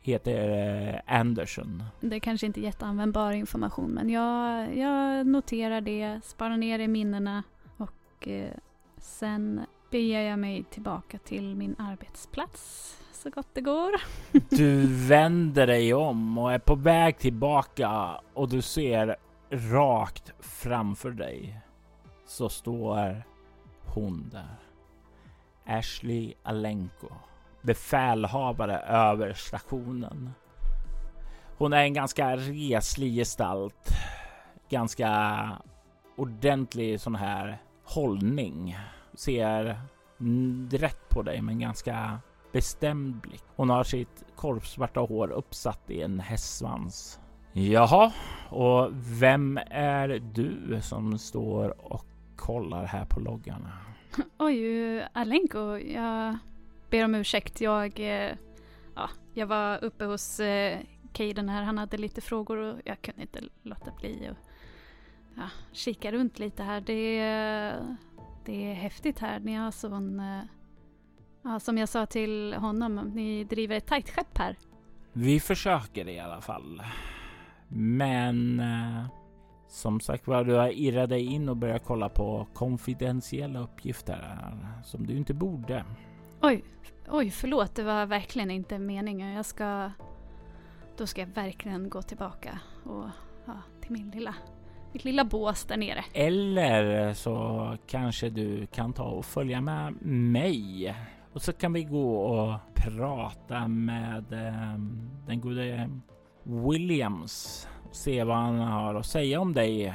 heter 0.00 0.48
eh, 0.88 1.16
Anderson. 1.16 1.84
Det 2.00 2.16
är 2.16 2.20
kanske 2.20 2.46
inte 2.46 2.60
är 2.60 2.62
jätteanvändbar 2.62 3.32
information 3.32 3.90
men 3.90 4.10
jag, 4.10 4.76
jag 4.76 5.26
noterar 5.26 5.80
det, 5.80 6.20
sparar 6.24 6.56
ner 6.56 6.78
i 6.78 6.88
minnena 6.88 7.42
och 7.76 8.28
eh, 8.28 8.50
sen 8.98 9.60
beger 9.90 10.20
jag 10.20 10.38
mig 10.38 10.64
tillbaka 10.70 11.18
till 11.18 11.54
min 11.54 11.76
arbetsplats 11.78 12.96
så 13.22 13.30
gott 13.30 13.48
det 13.52 13.60
går. 13.60 13.92
Du 14.50 14.86
vänder 15.06 15.66
dig 15.66 15.94
om 15.94 16.38
och 16.38 16.52
är 16.52 16.58
på 16.58 16.74
väg 16.74 17.18
tillbaka 17.18 18.20
och 18.34 18.48
du 18.48 18.62
ser 18.62 19.16
rakt 19.50 20.32
framför 20.40 21.10
dig 21.10 21.60
så 22.26 22.48
står 22.48 23.22
hon 23.84 24.30
där. 24.32 24.56
Ashley 25.78 26.34
Alenko, 26.42 27.08
befälhavare 27.62 28.78
över 28.78 29.32
stationen. 29.32 30.30
Hon 31.58 31.72
är 31.72 31.82
en 31.82 31.94
ganska 31.94 32.36
reslig 32.36 33.14
gestalt. 33.14 33.88
Ganska 34.68 35.42
ordentlig 36.16 37.00
sån 37.00 37.14
här 37.14 37.58
hållning. 37.84 38.78
Ser 39.14 39.80
rätt 40.70 41.08
på 41.08 41.22
dig 41.22 41.42
men 41.42 41.60
ganska 41.60 42.20
bestämd 42.52 43.14
blick. 43.16 43.42
Hon 43.56 43.70
har 43.70 43.84
sitt 43.84 44.24
korpsvarta 44.36 45.00
hår 45.00 45.30
uppsatt 45.30 45.90
i 45.90 46.02
en 46.02 46.20
hästsvans. 46.20 47.20
Jaha, 47.52 48.12
och 48.50 48.90
vem 49.20 49.58
är 49.70 50.08
du 50.08 50.78
som 50.82 51.18
står 51.18 51.92
och 51.92 52.06
kollar 52.36 52.84
här 52.84 53.04
på 53.04 53.20
loggarna? 53.20 53.72
Oj, 54.38 54.96
eh, 54.98 55.04
Alenko, 55.12 55.76
jag 55.78 56.38
ber 56.90 57.04
om 57.04 57.14
ursäkt. 57.14 57.60
Jag, 57.60 58.00
eh, 58.00 58.36
ja, 58.94 59.08
jag 59.34 59.46
var 59.46 59.84
uppe 59.84 60.04
hos 60.04 60.40
eh, 60.40 60.78
Caden 61.12 61.48
här, 61.48 61.62
han 61.62 61.78
hade 61.78 61.96
lite 61.98 62.20
frågor 62.20 62.56
och 62.56 62.78
jag 62.84 63.02
kunde 63.02 63.22
inte 63.22 63.40
låta 63.62 63.90
bli 64.00 64.28
att 64.30 64.36
ja, 65.36 65.48
kika 65.72 66.12
runt 66.12 66.38
lite 66.38 66.62
här. 66.62 66.80
Det, 66.80 67.18
är- 67.18 67.96
det 68.44 68.70
är 68.70 68.74
häftigt 68.74 69.18
här, 69.18 69.40
ni 69.40 69.54
har 69.54 69.70
sån, 69.70 70.20
eh, 70.20 70.40
Ja, 71.42 71.60
som 71.60 71.78
jag 71.78 71.88
sa 71.88 72.06
till 72.06 72.54
honom, 72.54 73.10
ni 73.14 73.44
driver 73.44 73.76
ett 73.76 73.86
tajt 73.86 74.10
skepp 74.10 74.38
här. 74.38 74.56
Vi 75.12 75.40
försöker 75.40 76.08
i 76.08 76.20
alla 76.20 76.40
fall. 76.40 76.82
Men 77.68 78.60
eh, 78.60 79.06
som 79.68 80.00
sagt 80.00 80.26
var, 80.26 80.44
du 80.44 80.54
har 80.54 80.68
irrat 80.68 81.08
dig 81.08 81.24
in 81.24 81.48
och 81.48 81.56
börjat 81.56 81.84
kolla 81.84 82.08
på 82.08 82.46
konfidentiella 82.54 83.60
uppgifter 83.60 84.48
som 84.84 85.06
du 85.06 85.16
inte 85.16 85.34
borde. 85.34 85.84
Oj, 86.40 86.64
oj, 87.08 87.30
förlåt. 87.30 87.74
Det 87.74 87.82
var 87.82 88.06
verkligen 88.06 88.50
inte 88.50 88.78
meningen. 88.78 89.32
Jag 89.32 89.46
ska... 89.46 89.90
Då 90.96 91.06
ska 91.06 91.20
jag 91.20 91.28
verkligen 91.28 91.90
gå 91.90 92.02
tillbaka 92.02 92.58
och 92.84 93.04
ja, 93.46 93.52
till 93.82 93.92
min 93.92 94.10
lilla, 94.10 94.34
mitt 94.92 95.04
lilla 95.04 95.24
bås 95.24 95.64
där 95.64 95.76
nere. 95.76 96.04
Eller 96.12 97.14
så 97.14 97.76
kanske 97.86 98.30
du 98.30 98.66
kan 98.66 98.92
ta 98.92 99.04
och 99.04 99.24
följa 99.24 99.60
med 99.60 100.02
mig 100.06 100.94
och 101.32 101.42
så 101.42 101.52
kan 101.52 101.72
vi 101.72 101.84
gå 101.84 102.16
och 102.16 102.58
prata 102.74 103.68
med 103.68 104.32
eh, 104.32 104.78
den 105.26 105.40
gode 105.40 105.90
Williams 106.42 107.68
och 107.88 107.96
se 107.96 108.24
vad 108.24 108.36
han 108.36 108.58
har 108.58 108.94
att 108.94 109.06
säga 109.06 109.40
om 109.40 109.52
dig. 109.52 109.86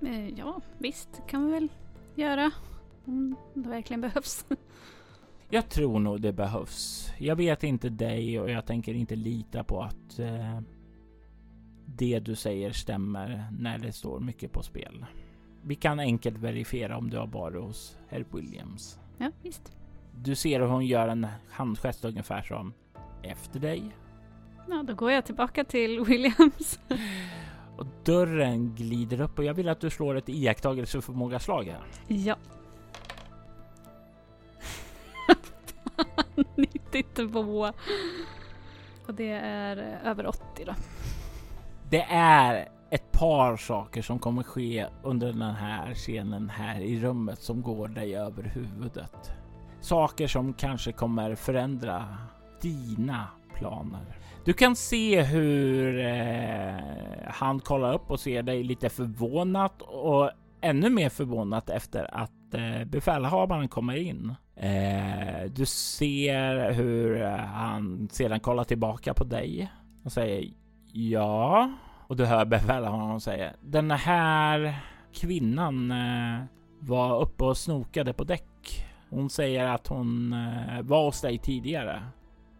Eh, 0.00 0.28
ja, 0.28 0.60
visst 0.78 1.22
kan 1.28 1.46
vi 1.46 1.52
väl 1.52 1.68
göra. 2.14 2.50
Om 3.04 3.36
det 3.54 3.68
verkligen 3.68 4.00
behövs. 4.00 4.46
Jag 5.50 5.68
tror 5.68 6.00
nog 6.00 6.20
det 6.20 6.32
behövs. 6.32 7.12
Jag 7.18 7.36
vet 7.36 7.62
inte 7.62 7.88
dig 7.88 8.40
och 8.40 8.50
jag 8.50 8.66
tänker 8.66 8.94
inte 8.94 9.16
lita 9.16 9.64
på 9.64 9.82
att 9.82 10.18
eh, 10.18 10.60
det 11.86 12.20
du 12.20 12.34
säger 12.34 12.72
stämmer 12.72 13.48
när 13.58 13.78
det 13.78 13.92
står 13.92 14.20
mycket 14.20 14.52
på 14.52 14.62
spel. 14.62 15.06
Vi 15.62 15.74
kan 15.74 16.00
enkelt 16.00 16.38
verifiera 16.38 16.96
om 16.96 17.10
du 17.10 17.16
har 17.16 17.26
varit 17.26 17.62
hos 17.62 17.98
herr 18.08 18.24
Williams. 18.32 18.98
Ja, 19.18 19.30
visst. 19.42 19.72
Du 20.16 20.34
ser 20.34 20.60
hur 20.60 20.66
hon 20.66 20.86
gör 20.86 21.08
en 21.08 21.26
handgest 21.50 22.04
ungefär 22.04 22.42
som 22.42 22.72
efter 23.22 23.60
dig. 23.60 23.96
Ja, 24.68 24.82
då 24.82 24.94
går 24.94 25.12
jag 25.12 25.24
tillbaka 25.24 25.64
till 25.64 26.00
Williams. 26.06 26.80
Och 27.76 27.86
dörren 28.04 28.74
glider 28.74 29.20
upp 29.20 29.38
och 29.38 29.44
jag 29.44 29.54
vill 29.54 29.68
att 29.68 29.80
du 29.80 29.90
slår 29.90 30.14
ett 30.14 30.28
iakttagelseförmåga 30.28 31.38
slag 31.38 31.64
här. 31.64 31.82
Ja. 32.06 32.36
92. 36.56 37.72
Och 39.06 39.14
det 39.14 39.30
är 39.32 39.76
över 40.04 40.26
80 40.26 40.64
då. 40.66 40.74
Det 41.90 42.02
är 42.10 42.68
ett 42.90 43.12
par 43.12 43.56
saker 43.56 44.02
som 44.02 44.18
kommer 44.18 44.42
ske 44.42 44.86
under 45.02 45.26
den 45.26 45.42
här 45.42 45.94
scenen 45.94 46.50
här 46.50 46.80
i 46.80 47.00
rummet 47.00 47.42
som 47.42 47.62
går 47.62 47.88
dig 47.88 48.16
över 48.16 48.42
huvudet. 48.42 49.32
Saker 49.84 50.26
som 50.26 50.54
kanske 50.54 50.92
kommer 50.92 51.34
förändra 51.34 52.04
dina 52.60 53.28
planer. 53.54 54.18
Du 54.44 54.52
kan 54.52 54.76
se 54.76 55.22
hur 55.22 55.98
eh, 55.98 56.74
han 57.26 57.60
kollar 57.60 57.94
upp 57.94 58.10
och 58.10 58.20
ser 58.20 58.42
dig 58.42 58.62
lite 58.62 58.88
förvånat 58.88 59.82
och 59.82 60.30
ännu 60.60 60.90
mer 60.90 61.08
förvånat 61.08 61.70
efter 61.70 62.14
att 62.14 62.54
eh, 62.54 62.84
befälhavaren 62.84 63.68
kommer 63.68 63.96
in. 63.96 64.34
Eh, 64.56 65.50
du 65.50 65.66
ser 65.66 66.72
hur 66.72 67.22
eh, 67.22 67.36
han 67.36 68.08
sedan 68.12 68.40
kollar 68.40 68.64
tillbaka 68.64 69.14
på 69.14 69.24
dig 69.24 69.72
och 70.04 70.12
säger 70.12 70.50
ja. 70.92 71.72
Och 72.06 72.16
du 72.16 72.24
hör 72.24 72.44
befälhavaren 72.44 73.20
säga 73.20 73.52
den 73.60 73.90
här 73.90 74.74
kvinnan 75.12 75.90
eh, 75.90 76.44
var 76.80 77.22
uppe 77.22 77.44
och 77.44 77.56
snokade 77.56 78.12
på 78.12 78.24
däck. 78.24 78.53
Hon 79.14 79.30
säger 79.30 79.66
att 79.66 79.86
hon 79.86 80.32
eh, 80.32 80.82
var 80.82 81.04
hos 81.04 81.20
dig 81.20 81.38
tidigare. 81.38 82.02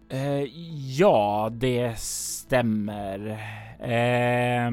Eh, 0.09 0.43
ja, 0.99 1.51
det 1.53 1.99
stämmer. 1.99 3.29
Eh, 3.79 4.71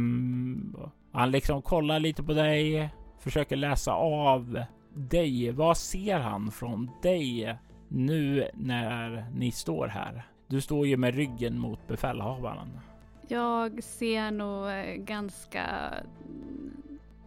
han 1.12 1.32
liksom 1.32 1.62
kollar 1.62 2.00
lite 2.00 2.24
på 2.24 2.34
dig, 2.34 2.90
försöker 3.20 3.55
läsa 3.55 3.94
av 3.94 4.64
dig. 4.94 5.51
Vad 5.51 5.77
ser 5.77 6.20
han 6.20 6.51
från 6.51 6.90
dig 7.01 7.55
nu 7.88 8.50
när 8.53 9.25
ni 9.36 9.51
står 9.51 9.88
här? 9.88 10.24
Du 10.48 10.62
står 10.62 10.88
ju 10.88 10.98
med 10.98 11.16
ryggen 11.16 11.60
mot 11.60 11.88
befälhavaren. 11.88 12.79
Jag 13.27 13.84
ser 13.84 14.32
nog 14.32 14.70
eh, 14.70 14.96
ganska 14.96 15.66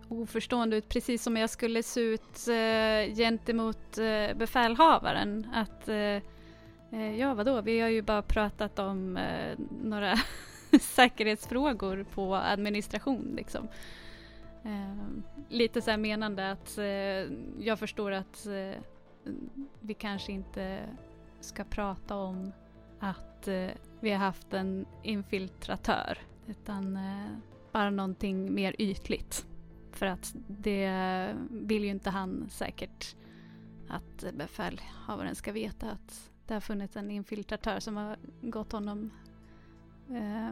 oförstående 0.09 0.77
ut, 0.77 0.89
precis 0.89 1.23
som 1.23 1.37
jag 1.37 1.51
skulle 1.51 1.83
se 1.83 2.01
ut 2.01 2.49
eh, 2.49 3.15
gentemot 3.17 3.99
eh, 3.99 4.37
befälhavaren. 4.37 5.47
Att 5.55 5.89
Eh, 6.95 7.01
eh 7.01 7.17
ja, 7.17 7.35
vadå? 7.35 7.61
Vi 7.61 7.81
har 7.81 7.89
ju 7.89 8.03
bara 8.03 8.23
pratat 8.23 8.79
om 8.79 9.17
eh, 9.17 9.59
några 9.83 10.15
säkerhetsfrågor 10.81 12.07
på 12.15 12.35
administration 12.35 13.33
liksom. 13.37 13.69
Eh, 14.65 15.07
lite 15.49 15.83
så 15.83 15.91
här 15.91 15.99
menande 15.99 16.51
att 16.51 16.79
eh, 16.79 17.33
jag 17.65 17.79
förstår 17.79 18.13
att 18.13 18.47
eh, 18.47 18.81
vi 19.81 19.95
kanske 19.95 20.33
inte 20.33 20.81
ska 21.41 21.65
prata 21.65 22.17
om 22.17 22.53
att 23.01 23.49
eh, 23.49 23.69
vi 24.01 24.11
har 24.11 24.19
haft 24.19 24.55
en 24.55 24.87
infiltratör 25.03 26.19
utan 26.47 26.97
eh, 26.97 27.37
bara 27.73 27.91
någonting 27.91 28.55
mer 28.55 28.77
ytligt. 28.79 29.47
För 29.95 30.07
att 30.07 30.35
det 30.49 31.35
vill 31.51 31.85
ju 31.85 31.91
inte 31.91 32.11
han 32.11 32.47
säkert 32.51 33.17
att 33.89 34.25
befälhavaren 34.35 35.35
ska 35.35 35.53
veta 35.53 35.91
att 35.91 36.31
det 36.47 36.55
har 36.55 36.61
funnits 36.61 36.97
en 36.97 37.11
infiltratör 37.11 37.81
som 37.81 37.97
har 37.97 38.17
gått 38.41 38.73
honom 38.73 39.11
eh, 40.11 40.51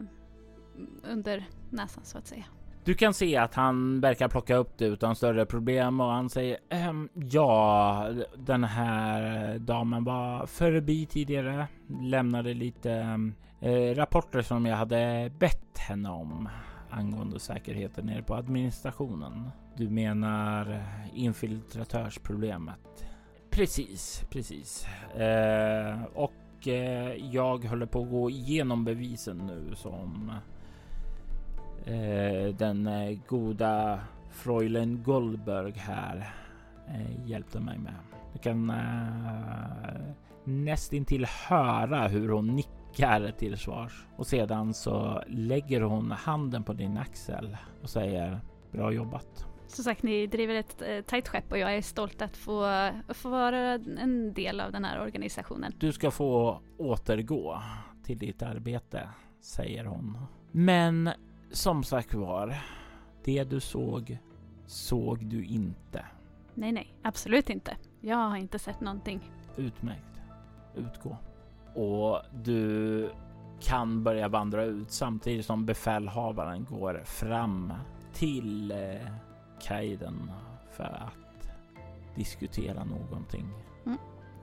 under 1.03 1.45
näsan 1.71 2.05
så 2.05 2.19
att 2.19 2.27
säga. 2.27 2.45
Du 2.85 2.95
kan 2.95 3.15
se 3.15 3.37
att 3.37 3.55
han 3.55 4.01
verkar 4.01 4.29
plocka 4.29 4.57
upp 4.57 4.79
det 4.79 4.85
utan 4.85 5.17
större 5.17 5.47
problem 5.47 6.01
och 6.01 6.11
han 6.11 6.31
säger 6.31 6.59
ehm, 6.69 7.09
ja, 7.15 8.09
den 8.37 8.65
här 8.65 9.59
damen 9.59 10.05
var 10.05 10.47
förbi 10.47 11.07
tidigare, 11.07 11.67
lämnade 12.03 12.55
lite 12.55 12.93
eh, 13.61 13.95
rapporter 13.95 14.43
som 14.43 14.67
jag 14.67 14.77
hade 14.77 15.33
bett 15.39 15.79
henne 15.79 16.11
om 16.11 16.49
angående 16.93 17.41
säkerheten 17.41 18.07
nere 18.07 18.23
på 18.23 18.35
administrationen. 18.35 19.51
Du 19.77 19.91
menar 19.91 20.83
infiltratörsproblemet? 21.15 23.05
Precis, 23.51 24.25
precis. 24.31 24.87
Eh, 25.17 26.03
och 26.15 26.69
eh, 26.69 27.35
jag 27.35 27.65
håller 27.65 27.87
på 27.87 28.03
att 28.03 28.11
gå 28.11 28.31
igenom 28.31 28.85
bevisen 28.85 29.37
nu 29.37 29.75
som 29.75 30.33
eh, 31.85 32.55
den 32.55 32.87
eh, 32.87 33.19
goda 33.29 34.01
Fräulein 34.31 35.03
Goldberg 35.03 35.73
här 35.77 36.35
eh, 36.89 37.29
hjälpte 37.31 37.61
mig 37.61 37.79
med. 37.79 37.95
Du 38.33 38.39
kan 38.39 38.71
eh, 38.71 40.15
nästintill 40.45 41.27
höra 41.49 42.09
hur 42.09 42.29
hon 42.29 42.47
nickar 42.47 42.82
till 43.39 43.59
svars 43.59 44.07
och 44.17 44.27
sedan 44.27 44.75
så 44.75 45.23
lägger 45.27 45.81
hon 45.81 46.11
handen 46.11 46.65
på 46.65 46.73
din 46.73 46.97
axel 46.97 47.57
och 47.83 47.91
säger 47.91 48.41
bra 48.71 48.93
jobbat. 48.93 49.47
Som 49.67 49.85
sagt, 49.85 50.03
ni 50.03 50.27
driver 50.27 50.55
ett 50.55 50.83
eh, 50.83 51.01
tajt 51.01 51.29
skepp 51.29 51.53
och 51.53 51.59
jag 51.59 51.77
är 51.77 51.83
stolt 51.83 52.23
att 52.23 52.37
få, 52.37 52.89
få 53.09 53.29
vara 53.29 53.59
en 53.99 54.33
del 54.33 54.61
av 54.61 54.73
den 54.73 54.85
här 54.85 55.01
organisationen. 55.01 55.73
Du 55.79 55.93
ska 55.93 56.11
få 56.11 56.61
återgå 56.79 57.63
till 58.05 58.19
ditt 58.19 58.43
arbete, 58.43 59.09
säger 59.41 59.85
hon. 59.85 60.19
Men 60.51 61.11
som 61.51 61.83
sagt 61.83 62.15
var, 62.15 62.57
det 63.25 63.45
du 63.45 63.61
såg, 63.61 64.19
såg 64.67 65.27
du 65.27 65.45
inte. 65.45 66.05
Nej, 66.55 66.73
nej, 66.73 66.95
absolut 67.03 67.51
inte. 67.51 67.77
Jag 68.01 68.17
har 68.17 68.37
inte 68.37 68.59
sett 68.59 68.81
någonting. 68.81 69.21
Utmärkt. 69.57 70.21
Utgå. 70.75 71.17
Och 71.75 72.23
du 72.45 73.11
kan 73.61 74.05
börja 74.05 74.29
vandra 74.29 74.65
ut 74.65 74.91
samtidigt 74.91 75.47
som 75.47 75.67
befälhavaren 75.67 76.67
går 76.71 77.03
fram 77.05 77.73
till 78.13 78.71
eh, 78.71 79.13
Kaiden 79.61 80.31
för 80.71 80.85
att 80.85 81.51
diskutera 82.15 82.85
någonting. 82.85 83.47
Mm. 83.87 83.99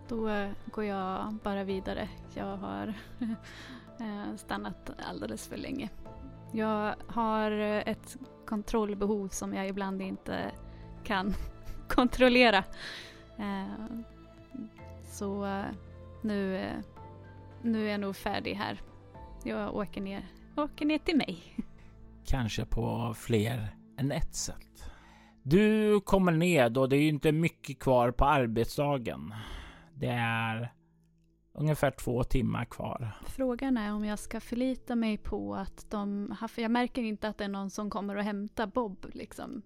Då 0.07 0.29
eh, 0.29 0.49
går 0.65 0.83
jag 0.83 1.33
bara 1.43 1.63
vidare. 1.63 2.09
Jag 2.33 2.57
har 2.57 2.87
eh, 3.99 4.35
stannat 4.37 4.91
alldeles 5.09 5.47
för 5.47 5.57
länge. 5.57 5.89
Jag 6.51 6.95
har 7.07 7.51
eh, 7.51 7.89
ett 7.89 8.17
kontrollbehov 8.45 9.27
som 9.27 9.53
jag 9.53 9.67
ibland 9.67 10.01
inte 10.01 10.51
kan 11.03 11.33
kontrollera. 11.87 12.63
Så 15.05 15.63
nu, 16.21 16.69
nu 17.63 17.87
är 17.87 17.91
jag 17.91 17.99
nog 17.99 18.15
färdig 18.15 18.53
här. 18.53 18.81
Jag 19.43 19.75
åker 19.75 20.01
ner, 20.01 20.25
åker 20.57 20.85
ner 20.85 20.97
till 20.97 21.17
mig. 21.17 21.37
Kanske 22.25 22.65
på 22.65 23.13
fler 23.17 23.75
än 23.97 24.11
ett 24.11 24.35
sätt. 24.35 24.91
Du 25.43 25.99
kommer 26.01 26.31
ned 26.31 26.77
och 26.77 26.89
det 26.89 26.97
är 26.97 27.01
ju 27.01 27.07
inte 27.07 27.31
mycket 27.31 27.79
kvar 27.79 28.11
på 28.11 28.25
arbetsdagen. 28.25 29.33
Det 29.93 30.17
är 30.19 30.73
ungefär 31.53 31.91
två 31.91 32.23
timmar 32.23 32.65
kvar. 32.65 33.17
Frågan 33.25 33.77
är 33.77 33.93
om 33.93 34.05
jag 34.05 34.19
ska 34.19 34.39
förlita 34.39 34.95
mig 34.95 35.17
på 35.17 35.55
att 35.55 35.91
de... 35.91 36.35
För 36.49 36.61
jag 36.61 36.71
märker 36.71 37.01
inte 37.01 37.29
att 37.29 37.37
det 37.37 37.43
är 37.43 37.49
någon 37.49 37.69
som 37.69 37.89
kommer 37.89 38.15
och 38.15 38.23
hämtar 38.23 38.67
Bob 38.67 39.05
liksom. 39.13 39.61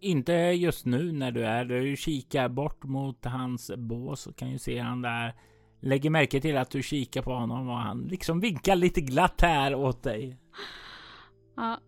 Inte 0.00 0.32
just 0.32 0.86
nu 0.86 1.12
när 1.12 1.30
du 1.32 1.46
är 1.46 1.64
där. 1.64 1.80
Du 1.80 1.96
kikar 1.96 2.48
bort 2.48 2.84
mot 2.84 3.24
hans 3.24 3.70
bås 3.76 4.26
och 4.26 4.36
kan 4.36 4.50
ju 4.50 4.58
se 4.58 4.78
han 4.78 5.02
där. 5.02 5.34
Lägger 5.86 6.10
märke 6.10 6.40
till 6.40 6.56
att 6.56 6.70
du 6.70 6.82
kikar 6.82 7.22
på 7.22 7.32
honom 7.32 7.68
och 7.68 7.76
han 7.76 8.02
liksom 8.02 8.40
vinkar 8.40 8.76
lite 8.76 9.00
glatt 9.00 9.40
här 9.40 9.74
åt 9.74 10.02
dig. 10.02 10.36
Ja, 11.56 11.78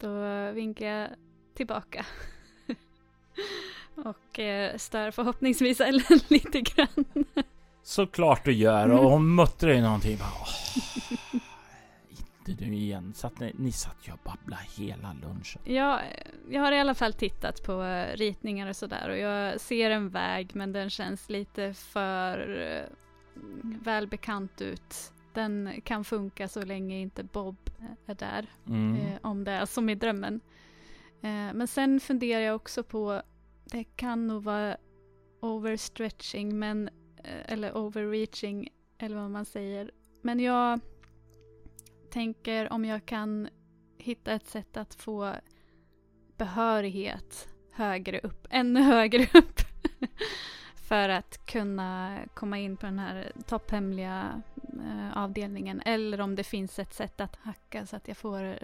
då 0.00 0.52
vinkar 0.52 0.86
jag 0.86 1.08
tillbaka. 1.54 2.06
och 3.94 4.38
eh, 4.38 4.76
stör 4.76 5.10
förhoppningsvis 5.10 5.80
Ellen 5.80 6.20
lite 6.28 6.60
grann. 6.60 7.04
Såklart 7.82 8.44
du 8.44 8.52
gör 8.52 8.90
och 8.90 9.10
hon 9.10 9.34
muttrar 9.34 9.72
ju 9.72 9.80
någonting. 9.80 10.18
Bara, 10.18 11.42
inte 12.38 12.64
du 12.64 12.74
igen. 12.74 13.12
Satt 13.14 13.40
ni, 13.40 13.52
ni 13.58 13.72
satt 13.72 14.08
ju 14.08 14.12
och 14.12 14.18
babblade 14.24 14.62
hela 14.76 15.12
lunchen. 15.12 15.62
Ja, 15.64 16.00
jag 16.50 16.62
har 16.62 16.72
i 16.72 16.80
alla 16.80 16.94
fall 16.94 17.12
tittat 17.12 17.62
på 17.62 17.82
eh, 17.82 18.16
ritningar 18.16 18.68
och 18.68 18.76
sådär 18.76 19.08
och 19.10 19.18
jag 19.18 19.60
ser 19.60 19.90
en 19.90 20.08
väg 20.08 20.50
men 20.54 20.72
den 20.72 20.90
känns 20.90 21.28
lite 21.28 21.74
för 21.74 22.60
eh, 22.62 22.96
välbekant 23.82 24.60
ut. 24.60 25.12
Den 25.32 25.80
kan 25.84 26.04
funka 26.04 26.48
så 26.48 26.62
länge 26.62 26.98
inte 26.98 27.24
Bob 27.24 27.56
är 28.06 28.14
där. 28.14 28.46
Mm. 28.66 28.96
Eh, 28.96 29.18
om 29.22 29.44
det 29.44 29.50
är 29.52 29.66
som 29.66 29.88
i 29.88 29.94
drömmen. 29.94 30.40
Eh, 31.20 31.54
men 31.54 31.66
sen 31.66 32.00
funderar 32.00 32.40
jag 32.40 32.56
också 32.56 32.82
på, 32.82 33.22
det 33.64 33.84
kan 33.84 34.26
nog 34.26 34.42
vara 34.42 34.76
overstretching, 35.40 36.58
men, 36.58 36.88
eh, 37.24 37.52
eller 37.52 37.76
overreaching, 37.76 38.68
eller 38.98 39.16
vad 39.16 39.30
man 39.30 39.44
säger. 39.44 39.90
Men 40.22 40.40
jag 40.40 40.80
tänker 42.10 42.72
om 42.72 42.84
jag 42.84 43.06
kan 43.06 43.48
hitta 43.98 44.32
ett 44.32 44.46
sätt 44.46 44.76
att 44.76 44.94
få 44.94 45.34
behörighet 46.36 47.48
högre 47.72 48.20
upp, 48.20 48.46
ännu 48.50 48.80
högre 48.82 49.38
upp 49.38 49.60
för 50.92 51.08
att 51.08 51.46
kunna 51.46 52.18
komma 52.34 52.58
in 52.58 52.76
på 52.76 52.86
den 52.86 52.98
här 52.98 53.32
topphemliga 53.46 54.42
eh, 54.72 55.18
avdelningen. 55.18 55.82
Eller 55.84 56.20
om 56.20 56.34
det 56.34 56.44
finns 56.44 56.78
ett 56.78 56.94
sätt 56.94 57.20
att 57.20 57.36
hacka 57.36 57.86
så 57.86 57.96
att 57.96 58.08
jag 58.08 58.16
får 58.16 58.44
eh, 58.44 58.56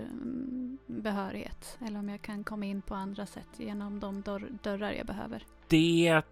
behörighet. 0.87 1.79
Eller 1.87 1.99
om 1.99 2.09
jag 2.09 2.23
kan 2.23 2.45
komma 2.45 2.67
in 2.67 2.83
på 2.83 2.95
andra 2.95 3.27
sätt 3.27 3.49
genom 3.57 4.01
de 4.01 4.23
dörr 4.23 4.49
dörrar 4.63 4.93
jag 4.93 5.07
behöver. 5.07 5.47
Det 5.69 6.23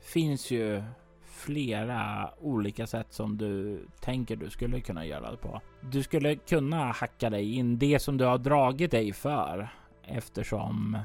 finns 0.00 0.50
ju 0.50 0.82
flera 1.24 2.30
olika 2.40 2.86
sätt 2.86 3.12
som 3.12 3.36
du 3.36 3.80
tänker 4.00 4.36
du 4.36 4.50
skulle 4.50 4.80
kunna 4.80 5.06
göra 5.06 5.30
det 5.30 5.36
på. 5.36 5.60
Du 5.80 6.02
skulle 6.02 6.36
kunna 6.36 6.92
hacka 6.92 7.30
dig 7.30 7.54
in 7.54 7.78
det 7.78 7.98
som 7.98 8.16
du 8.16 8.24
har 8.24 8.38
dragit 8.38 8.90
dig 8.90 9.12
för 9.12 9.68
eftersom 10.02 10.98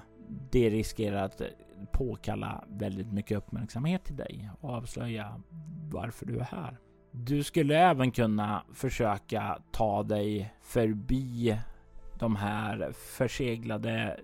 det 0.51 0.69
riskerar 0.69 1.23
att 1.23 1.41
påkalla 1.91 2.63
väldigt 2.67 3.11
mycket 3.11 3.37
uppmärksamhet 3.37 4.03
till 4.03 4.15
dig 4.15 4.49
och 4.61 4.69
avslöja 4.69 5.41
varför 5.91 6.25
du 6.25 6.37
är 6.39 6.43
här. 6.43 6.77
Du 7.11 7.43
skulle 7.43 7.77
även 7.77 8.11
kunna 8.11 8.63
försöka 8.73 9.57
ta 9.71 10.03
dig 10.03 10.53
förbi 10.61 11.57
de 12.19 12.35
här 12.35 12.91
förseglade 12.91 14.19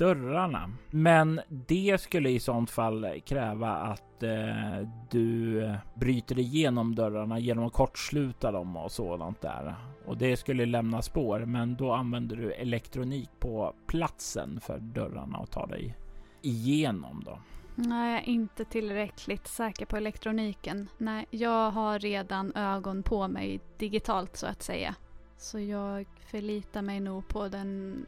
dörrarna. 0.00 0.70
Men 0.90 1.40
det 1.48 2.00
skulle 2.00 2.30
i 2.30 2.40
sånt 2.40 2.70
fall 2.70 3.20
kräva 3.26 3.70
att 3.70 4.22
eh, 4.22 4.88
du 5.10 5.74
bryter 5.94 6.38
igenom 6.38 6.94
dörrarna 6.94 7.38
genom 7.38 7.66
att 7.66 7.72
kortsluta 7.72 8.52
dem 8.52 8.76
och 8.76 8.92
sådant 8.92 9.40
där. 9.40 9.74
Och 10.06 10.16
det 10.16 10.36
skulle 10.36 10.66
lämna 10.66 11.02
spår, 11.02 11.40
men 11.40 11.76
då 11.76 11.92
använder 11.92 12.36
du 12.36 12.52
elektronik 12.52 13.30
på 13.40 13.74
platsen 13.86 14.60
för 14.60 14.78
dörrarna 14.78 15.38
och 15.38 15.50
tar 15.50 15.66
dig 15.66 15.96
igenom 16.42 17.22
då. 17.26 17.38
Nej, 17.74 18.12
jag 18.12 18.22
är 18.22 18.28
inte 18.28 18.64
tillräckligt 18.64 19.48
säker 19.48 19.86
på 19.86 19.96
elektroniken. 19.96 20.88
Nej, 20.98 21.26
jag 21.30 21.70
har 21.70 21.98
redan 21.98 22.52
ögon 22.54 23.02
på 23.02 23.28
mig 23.28 23.60
digitalt 23.78 24.36
så 24.36 24.46
att 24.46 24.62
säga. 24.62 24.94
Så 25.36 25.58
jag 25.58 26.06
förlitar 26.30 26.82
mig 26.82 27.00
nog 27.00 27.28
på 27.28 27.48
den 27.48 28.06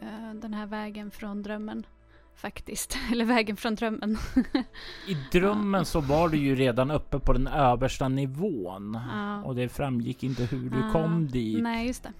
Eh, 0.00 0.34
den 0.34 0.54
här 0.54 0.66
vägen 0.66 1.10
från 1.10 1.42
drömmen. 1.42 1.86
Faktiskt. 2.34 2.98
Eller 3.12 3.24
vägen 3.24 3.56
från 3.56 3.74
drömmen. 3.74 4.16
I 5.08 5.16
drömmen 5.32 5.84
så 5.84 6.00
var 6.00 6.28
du 6.28 6.36
ju 6.38 6.54
redan 6.54 6.90
uppe 6.90 7.18
på 7.18 7.32
den 7.32 7.46
översta 7.46 8.08
nivån. 8.08 8.98
Ja. 9.12 9.42
Och 9.44 9.54
det 9.54 9.68
framgick 9.68 10.22
inte 10.22 10.42
hur 10.44 10.70
du 10.70 10.78
Ja. 10.80 10.92
kom 10.92 11.26
dit. 11.26 11.62
Nej, 11.62 11.86
just 11.86 12.02
det. 12.02 12.12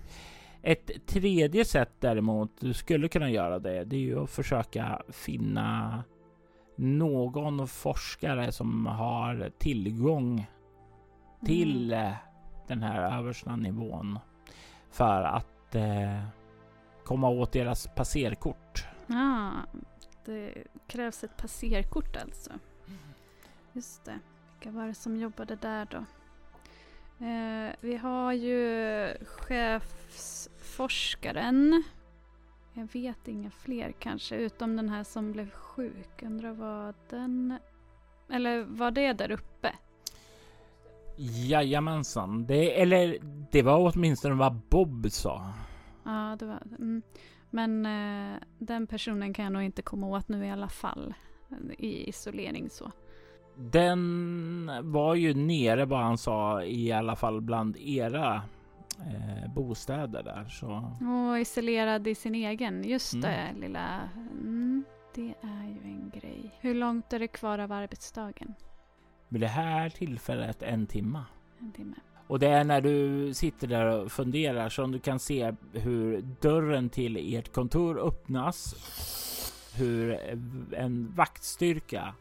Ett 0.69 1.07
tredje 1.07 1.65
sätt 1.65 1.93
däremot 2.01 2.61
du 2.61 2.73
skulle 2.75 3.09
kunna 3.09 3.31
göra 3.31 3.59
det. 3.59 3.85
Det 3.85 3.97
är 3.97 4.01
ju 4.01 4.23
att 4.23 4.31
försöka 4.31 5.03
finna 5.09 6.05
någon 6.77 7.69
forskare 7.69 8.53
som 8.53 8.87
har 8.87 9.51
tillgång 9.59 10.47
till 11.45 11.93
Mm. 11.93 12.07
eh, 12.07 12.17
den 12.67 12.83
här 12.83 13.19
översta 13.19 13.57
nivån. 13.57 14.19
För 14.91 15.23
att 15.23 15.75
eh, 15.75 16.23
komma 17.05 17.29
åt 17.29 17.53
deras 17.53 17.87
passerkort. 17.97 18.85
Ja, 19.07 19.51
det 20.25 20.55
krävs 20.87 21.25
ett 21.25 21.37
passerkort 21.37 22.17
alltså. 22.17 22.51
Just 23.73 24.05
det. 24.05 24.19
Vilka 24.55 24.79
var 24.79 24.87
det 24.87 24.95
som 24.95 25.17
jobbade 25.17 25.57
där 25.57 25.87
då? 25.91 26.05
Eh, 27.27 27.73
vi 27.81 27.97
har 27.97 28.33
ju 28.33 28.57
chefsforskaren. 30.69 31.83
Jag 32.75 32.89
vet 32.93 33.29
inga 33.29 33.51
fler 33.51 33.93
kanske, 33.99 34.37
utom 34.37 34.77
den 34.77 34.89
här 34.89 35.05
som 35.05 35.33
blev 35.33 35.51
sjuk. 35.51 36.23
Undrar 36.23 36.53
vad 36.53 36.95
den... 37.11 37.59
Eller 38.31 38.65
var 38.65 38.91
det 38.91 39.13
där 39.13 39.31
uppe? 39.31 39.73
Jajamensan. 41.49 42.47
Det, 42.47 42.81
eller 42.81 43.19
det 43.51 43.63
var 43.63 43.93
åtminstone 43.93 44.35
vad 44.35 44.61
Bob 44.71 45.11
sa. 45.11 45.53
Ja, 46.05 46.37
det 46.39 46.47
var 46.47 46.63
mm. 46.79 47.03
Men 47.51 47.87
eh, 47.87 48.41
den 48.59 48.87
personen 48.87 49.35
kan 49.35 49.45
jag 49.45 49.53
nog 49.53 49.63
inte 49.63 49.83
komma 49.83 50.07
åt 50.07 50.29
nu 50.29 50.47
i 50.47 50.51
alla 50.51 50.69
fall. 50.69 51.15
I 51.79 52.09
isolering 52.09 52.71
så. 52.71 52.93
Den 53.57 54.71
var 54.83 55.15
ju 55.15 55.35
nere 55.35 55.85
vad 55.85 56.01
han 56.01 56.19
sa 56.19 56.63
i 56.63 56.93
alla 56.93 57.17
fall 57.17 57.41
bland 57.41 57.77
era 57.77 58.43
eh, 59.07 59.53
bostäder 59.55 60.23
där. 60.23 60.45
Så 60.45 60.93
Och 61.31 61.39
isolerad 61.39 62.07
i 62.07 62.15
sin 62.15 62.35
egen. 62.35 62.85
Just 62.85 63.15
Mm. 63.15 63.31
det, 63.31 63.61
lilla... 63.61 64.09
Mm, 64.17 64.85
det 65.15 65.35
är 65.43 65.65
ju 65.65 65.91
en 65.91 66.11
grej. 66.15 66.51
Hur 66.61 66.75
långt 66.75 67.13
är 67.13 67.19
det 67.19 67.29
kvar 67.29 67.59
av 67.59 67.73
arbetsdagen? 67.73 68.55
vid 69.29 69.41
det 69.41 69.47
här 69.49 69.89
tillfället 69.91 70.63
en 70.63 70.87
timma. 70.87 71.25
En 71.61 71.73
timme. 71.73 71.95
Och 72.27 72.39
det 72.39 72.49
är 72.49 72.65
när 72.65 72.81
du 72.81 73.35
sitter 73.35 73.67
där 73.67 73.87
och 73.87 74.13
funderar 74.13 74.69
som 74.69 74.93
du 74.93 74.99
kan 74.99 75.19
se 75.19 75.55
hur 75.73 76.23
dörren 76.41 76.89
till 76.89 77.35
ert 77.37 77.53
kontor 77.53 77.99
öppnas. 78.07 78.75
Hur 79.77 80.19
en 80.75 81.15
vaktstyrka 81.15 82.15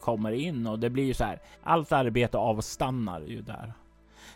kommer 0.00 0.32
in 0.32 0.66
och 0.66 0.78
det 0.78 0.90
blir 0.90 1.04
ju 1.04 1.14
så 1.14 1.24
här. 1.24 1.40
Allt 1.62 1.92
arbete 1.92 2.38
avstannar 2.38 3.20
ju 3.20 3.42
där. 3.42 3.72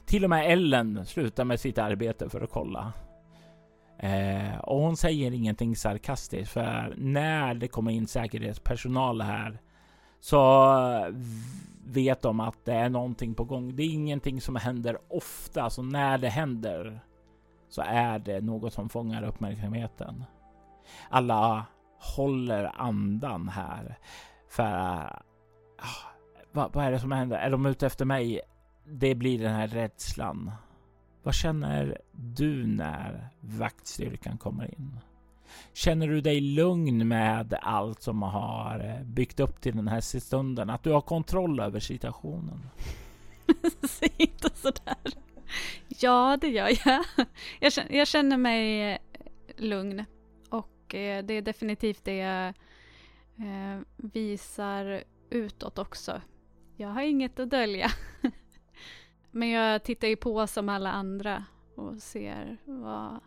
Till 0.08 0.24
och 0.24 0.30
med 0.30 0.52
Ellen 0.52 1.06
slutar 1.06 1.44
med 1.44 1.60
sitt 1.60 1.78
arbete 1.78 2.28
för 2.28 2.40
att 2.40 2.50
kolla. 2.50 2.92
Eh, 3.98 4.58
och 4.58 4.80
hon 4.80 4.96
säger 4.96 5.32
ingenting 5.32 5.76
sarkastiskt 5.76 6.52
för 6.52 6.94
när 6.96 7.54
det 7.54 7.68
kommer 7.68 7.90
in 7.90 8.06
säkerhetspersonal 8.06 9.20
här 9.20 9.58
så 10.20 11.12
vet 11.86 12.22
de 12.22 12.40
att 12.40 12.64
det 12.64 12.72
är 12.72 12.88
någonting 12.88 13.34
på 13.34 13.44
gång. 13.44 13.76
Det 13.76 13.82
är 13.82 13.90
ingenting 13.90 14.40
som 14.40 14.56
händer 14.56 14.98
ofta, 15.08 15.70
så 15.70 15.82
när 15.82 16.18
det 16.18 16.28
händer 16.28 17.00
så 17.68 17.82
är 17.82 18.18
det 18.18 18.40
något 18.40 18.72
som 18.72 18.88
fångar 18.88 19.22
uppmärksamheten. 19.22 20.24
Alla 21.10 21.66
håller 22.16 22.80
andan 22.80 23.48
här 23.48 23.98
för 24.48 24.64
ah, 25.78 26.12
vad, 26.52 26.72
vad 26.72 26.84
är 26.84 26.90
det 26.90 27.00
som 27.00 27.12
händer? 27.12 27.36
Är 27.38 27.50
de 27.50 27.66
ute 27.66 27.86
efter 27.86 28.04
mig? 28.04 28.40
Det 28.90 29.14
blir 29.14 29.38
den 29.38 29.54
här 29.54 29.68
rädslan. 29.68 30.50
Vad 31.22 31.34
känner 31.34 32.00
du 32.12 32.66
när 32.66 33.28
vaktstyrkan 33.40 34.38
kommer 34.38 34.74
in? 34.74 34.98
Känner 35.72 36.08
du 36.08 36.20
dig 36.20 36.40
lugn 36.40 37.08
med 37.08 37.58
allt 37.62 38.02
som 38.02 38.22
har 38.22 38.80
eh, 38.84 39.04
byggt 39.04 39.40
upp 39.40 39.60
till 39.60 39.76
den 39.76 39.88
här 39.88 40.00
stunden? 40.00 40.70
Att 40.70 40.82
du 40.82 40.90
har 40.90 41.00
kontroll 41.00 41.60
över 41.60 41.80
situationen? 41.80 42.70
Säg 43.88 44.12
inte 44.16 44.50
sådär. 44.54 44.96
Ja, 45.88 46.38
det 46.40 46.48
gör 46.48 46.70
jag. 46.86 47.04
Jag 47.60 47.72
känner, 47.72 47.92
jag 47.92 48.08
känner 48.08 48.36
mig 48.36 48.92
eh, 48.92 48.98
lugn. 49.56 50.04
Och 50.50 50.94
eh, 50.94 51.24
det 51.24 51.34
är 51.34 51.42
definitivt 51.42 52.04
det 52.04 52.16
jag 52.16 52.54
visar 53.96 55.04
utåt 55.30 55.78
också. 55.78 56.20
Jag 56.76 56.88
har 56.88 57.02
inget 57.02 57.40
att 57.40 57.50
dölja. 57.50 57.90
Men 59.30 59.48
jag 59.48 59.82
tittar 59.82 60.08
ju 60.08 60.16
på 60.16 60.46
som 60.46 60.68
alla 60.68 60.90
andra 60.90 61.44
och 61.76 61.96
ser 61.96 62.56
vad 62.64 63.20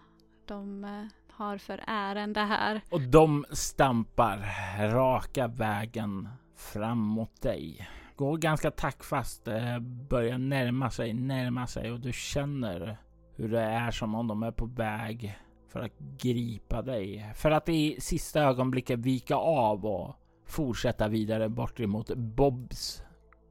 de 0.45 0.83
eh, 0.83 1.05
har 1.31 1.57
för 1.57 1.83
ärende 1.87 2.39
här. 2.39 2.81
Och 2.89 3.01
de 3.01 3.45
stampar 3.51 4.45
raka 4.93 5.47
vägen 5.47 6.29
fram 6.55 6.97
mot 6.97 7.41
dig. 7.41 7.89
Går 8.15 8.37
ganska 8.37 8.71
taktfast, 8.71 9.47
eh, 9.47 9.79
börjar 9.79 10.37
närma 10.37 10.89
sig, 10.89 11.13
närma 11.13 11.67
sig 11.67 11.91
och 11.91 11.99
du 11.99 12.13
känner 12.13 12.97
hur 13.35 13.49
det 13.49 13.61
är 13.61 13.91
som 13.91 14.15
om 14.15 14.27
de 14.27 14.43
är 14.43 14.51
på 14.51 14.65
väg 14.65 15.39
för 15.67 15.79
att 15.79 15.99
gripa 15.99 16.81
dig. 16.81 17.31
För 17.35 17.51
att 17.51 17.69
i 17.69 18.01
sista 18.01 18.41
ögonblicket 18.41 18.99
vika 18.99 19.35
av 19.35 19.85
och 19.85 20.15
fortsätta 20.45 21.07
vidare 21.07 21.49
bort 21.49 21.79
emot 21.79 22.15
Bobs 22.15 23.03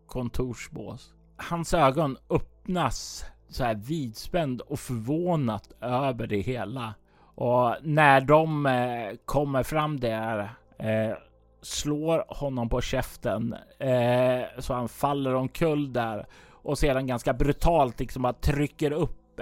kontorsbås. 0.07 1.15
Hans 1.41 1.75
ögon 1.75 2.17
öppnas 2.31 3.25
så 3.49 3.65
här 3.65 3.75
vidspänd 3.75 4.61
och 4.61 4.81
förvånat 4.81 5.73
över 5.81 6.27
det 6.27 6.41
hela. 6.41 6.95
Och 7.35 7.77
när 7.83 8.21
de 8.21 8.67
eh, 8.67 9.17
kommer 9.25 9.63
fram 9.63 10.01
där 10.01 10.39
eh, 10.79 11.17
slår 11.63 12.25
honom 12.29 12.69
på 12.69 12.81
käften 12.81 13.55
eh, 13.79 14.43
så 14.59 14.75
han 14.75 14.89
faller 14.89 15.35
omkull 15.35 15.93
där 15.93 16.27
och 16.51 16.79
sedan 16.79 17.07
ganska 17.07 17.33
brutalt 17.33 18.01
liksom 18.01 18.23
bara 18.23 18.33
trycker 18.33 18.93
upp 18.93 19.41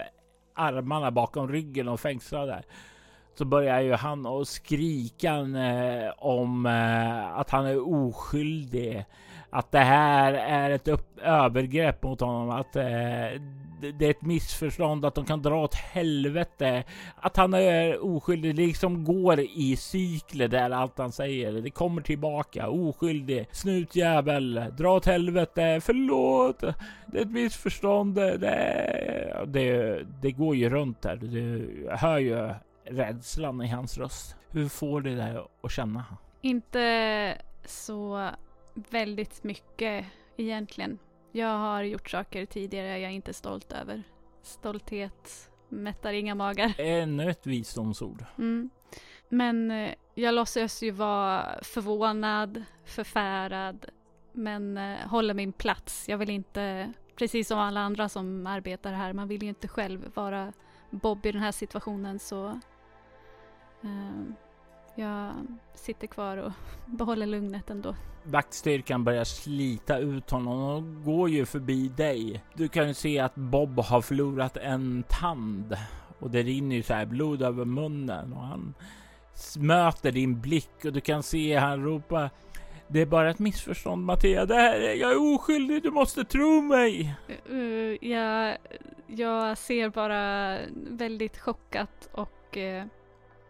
armarna 0.54 1.10
bakom 1.10 1.48
ryggen 1.48 1.88
och 1.88 2.00
fängslar 2.00 2.46
där. 2.46 2.64
Så 3.34 3.44
börjar 3.44 3.80
ju 3.80 3.94
han 3.94 4.26
att 4.26 4.48
skrika 4.48 5.34
eh, 5.34 6.12
om 6.18 6.66
eh, 6.66 7.38
att 7.38 7.50
han 7.50 7.66
är 7.66 7.88
oskyldig 7.88 9.04
att 9.50 9.72
det 9.72 9.78
här 9.78 10.32
är 10.32 10.70
ett 10.70 10.88
upp, 10.88 11.18
övergrepp 11.22 12.02
mot 12.02 12.20
honom, 12.20 12.50
att 12.50 12.76
eh, 12.76 12.82
det 13.80 14.06
är 14.06 14.10
ett 14.10 14.22
missförstånd, 14.22 15.04
att 15.04 15.14
de 15.14 15.24
kan 15.24 15.42
dra 15.42 15.64
åt 15.64 15.74
helvete, 15.74 16.84
att 17.16 17.36
han 17.36 17.54
är 17.54 18.04
oskyldig. 18.04 18.56
Det 18.56 18.66
liksom 18.66 19.04
går 19.04 19.40
i 19.40 19.76
cykler 19.76 20.48
där 20.48 20.70
allt 20.70 20.98
han 20.98 21.12
säger. 21.12 21.52
Det 21.52 21.70
kommer 21.70 22.02
tillbaka. 22.02 22.68
Oskyldig, 22.68 23.48
snutjävel, 23.52 24.64
dra 24.78 24.96
åt 24.96 25.06
helvete, 25.06 25.80
förlåt, 25.82 26.60
det 27.06 27.18
är 27.18 27.22
ett 27.22 27.30
missförstånd. 27.30 28.14
Det, 28.14 29.44
det, 29.46 30.02
det 30.22 30.30
går 30.30 30.56
ju 30.56 30.70
runt 30.70 31.02
där. 31.02 31.16
Du 31.16 31.88
hör 31.90 32.18
ju 32.18 32.50
rädslan 32.84 33.62
i 33.62 33.68
hans 33.68 33.98
röst. 33.98 34.36
Hur 34.50 34.68
får 34.68 35.00
det 35.00 35.14
dig 35.14 35.36
att 35.62 35.72
känna? 35.72 36.04
Inte 36.40 37.36
så 37.64 38.30
väldigt 38.90 39.44
mycket 39.44 40.06
egentligen. 40.36 40.98
Jag 41.32 41.58
har 41.58 41.82
gjort 41.82 42.10
saker 42.10 42.44
tidigare 42.44 42.98
jag 42.98 43.10
är 43.10 43.14
inte 43.14 43.32
stolt 43.32 43.72
över. 43.72 44.02
Stolthet 44.42 45.50
mättar 45.68 46.12
inga 46.12 46.34
magar. 46.34 46.74
Ännu 46.78 47.30
ett 47.30 47.46
visdomsord. 47.46 48.24
Mm. 48.38 48.70
Men 49.28 49.70
eh, 49.70 49.94
jag 50.14 50.34
låtsas 50.34 50.82
ju 50.82 50.90
vara 50.90 51.58
förvånad, 51.62 52.64
förfärad, 52.84 53.86
men 54.32 54.76
eh, 54.76 54.98
håller 54.98 55.34
min 55.34 55.52
plats. 55.52 56.08
Jag 56.08 56.18
vill 56.18 56.30
inte, 56.30 56.92
precis 57.16 57.48
som 57.48 57.58
alla 57.58 57.80
andra 57.80 58.08
som 58.08 58.46
arbetar 58.46 58.92
här, 58.92 59.12
man 59.12 59.28
vill 59.28 59.42
ju 59.42 59.48
inte 59.48 59.68
själv 59.68 60.10
vara 60.14 60.52
Bob 60.90 61.26
i 61.26 61.32
den 61.32 61.42
här 61.42 61.52
situationen 61.52 62.18
så 62.18 62.46
eh, 63.82 64.32
jag 64.98 65.32
sitter 65.74 66.06
kvar 66.06 66.36
och 66.36 66.52
behåller 66.86 67.26
lugnet 67.26 67.70
ändå. 67.70 67.94
Vaktstyrkan 68.24 69.04
börjar 69.04 69.24
slita 69.24 69.98
ut 69.98 70.30
honom 70.30 70.62
och 70.62 71.04
går 71.04 71.30
ju 71.30 71.46
förbi 71.46 71.88
dig. 71.88 72.44
Du 72.54 72.68
kan 72.68 72.88
ju 72.88 72.94
se 72.94 73.18
att 73.18 73.34
Bob 73.34 73.78
har 73.78 74.00
förlorat 74.00 74.56
en 74.56 75.04
tand 75.08 75.76
och 76.18 76.30
det 76.30 76.42
rinner 76.42 76.76
ju 76.76 76.82
så 76.82 76.94
här 76.94 77.06
blod 77.06 77.42
över 77.42 77.64
munnen 77.64 78.32
och 78.32 78.42
han 78.42 78.74
möter 79.58 80.12
din 80.12 80.40
blick 80.40 80.84
och 80.84 80.92
du 80.92 81.00
kan 81.00 81.22
se 81.22 81.56
han 81.56 81.84
ropa 81.84 82.30
det 82.90 83.00
är 83.00 83.06
bara 83.06 83.30
ett 83.30 83.38
missförstånd 83.38 84.04
Mattia. 84.04 84.46
Det 84.46 84.54
här 84.54 84.80
är, 84.80 84.94
jag 84.94 85.12
är 85.12 85.34
oskyldig. 85.34 85.82
Du 85.82 85.90
måste 85.90 86.24
tro 86.24 86.62
mig. 86.62 87.14
Uh, 87.50 88.08
jag, 88.08 88.56
jag 89.06 89.58
ser 89.58 89.88
bara 89.88 90.58
väldigt 90.90 91.38
chockat 91.38 92.08
och 92.12 92.56
uh, 92.56 92.84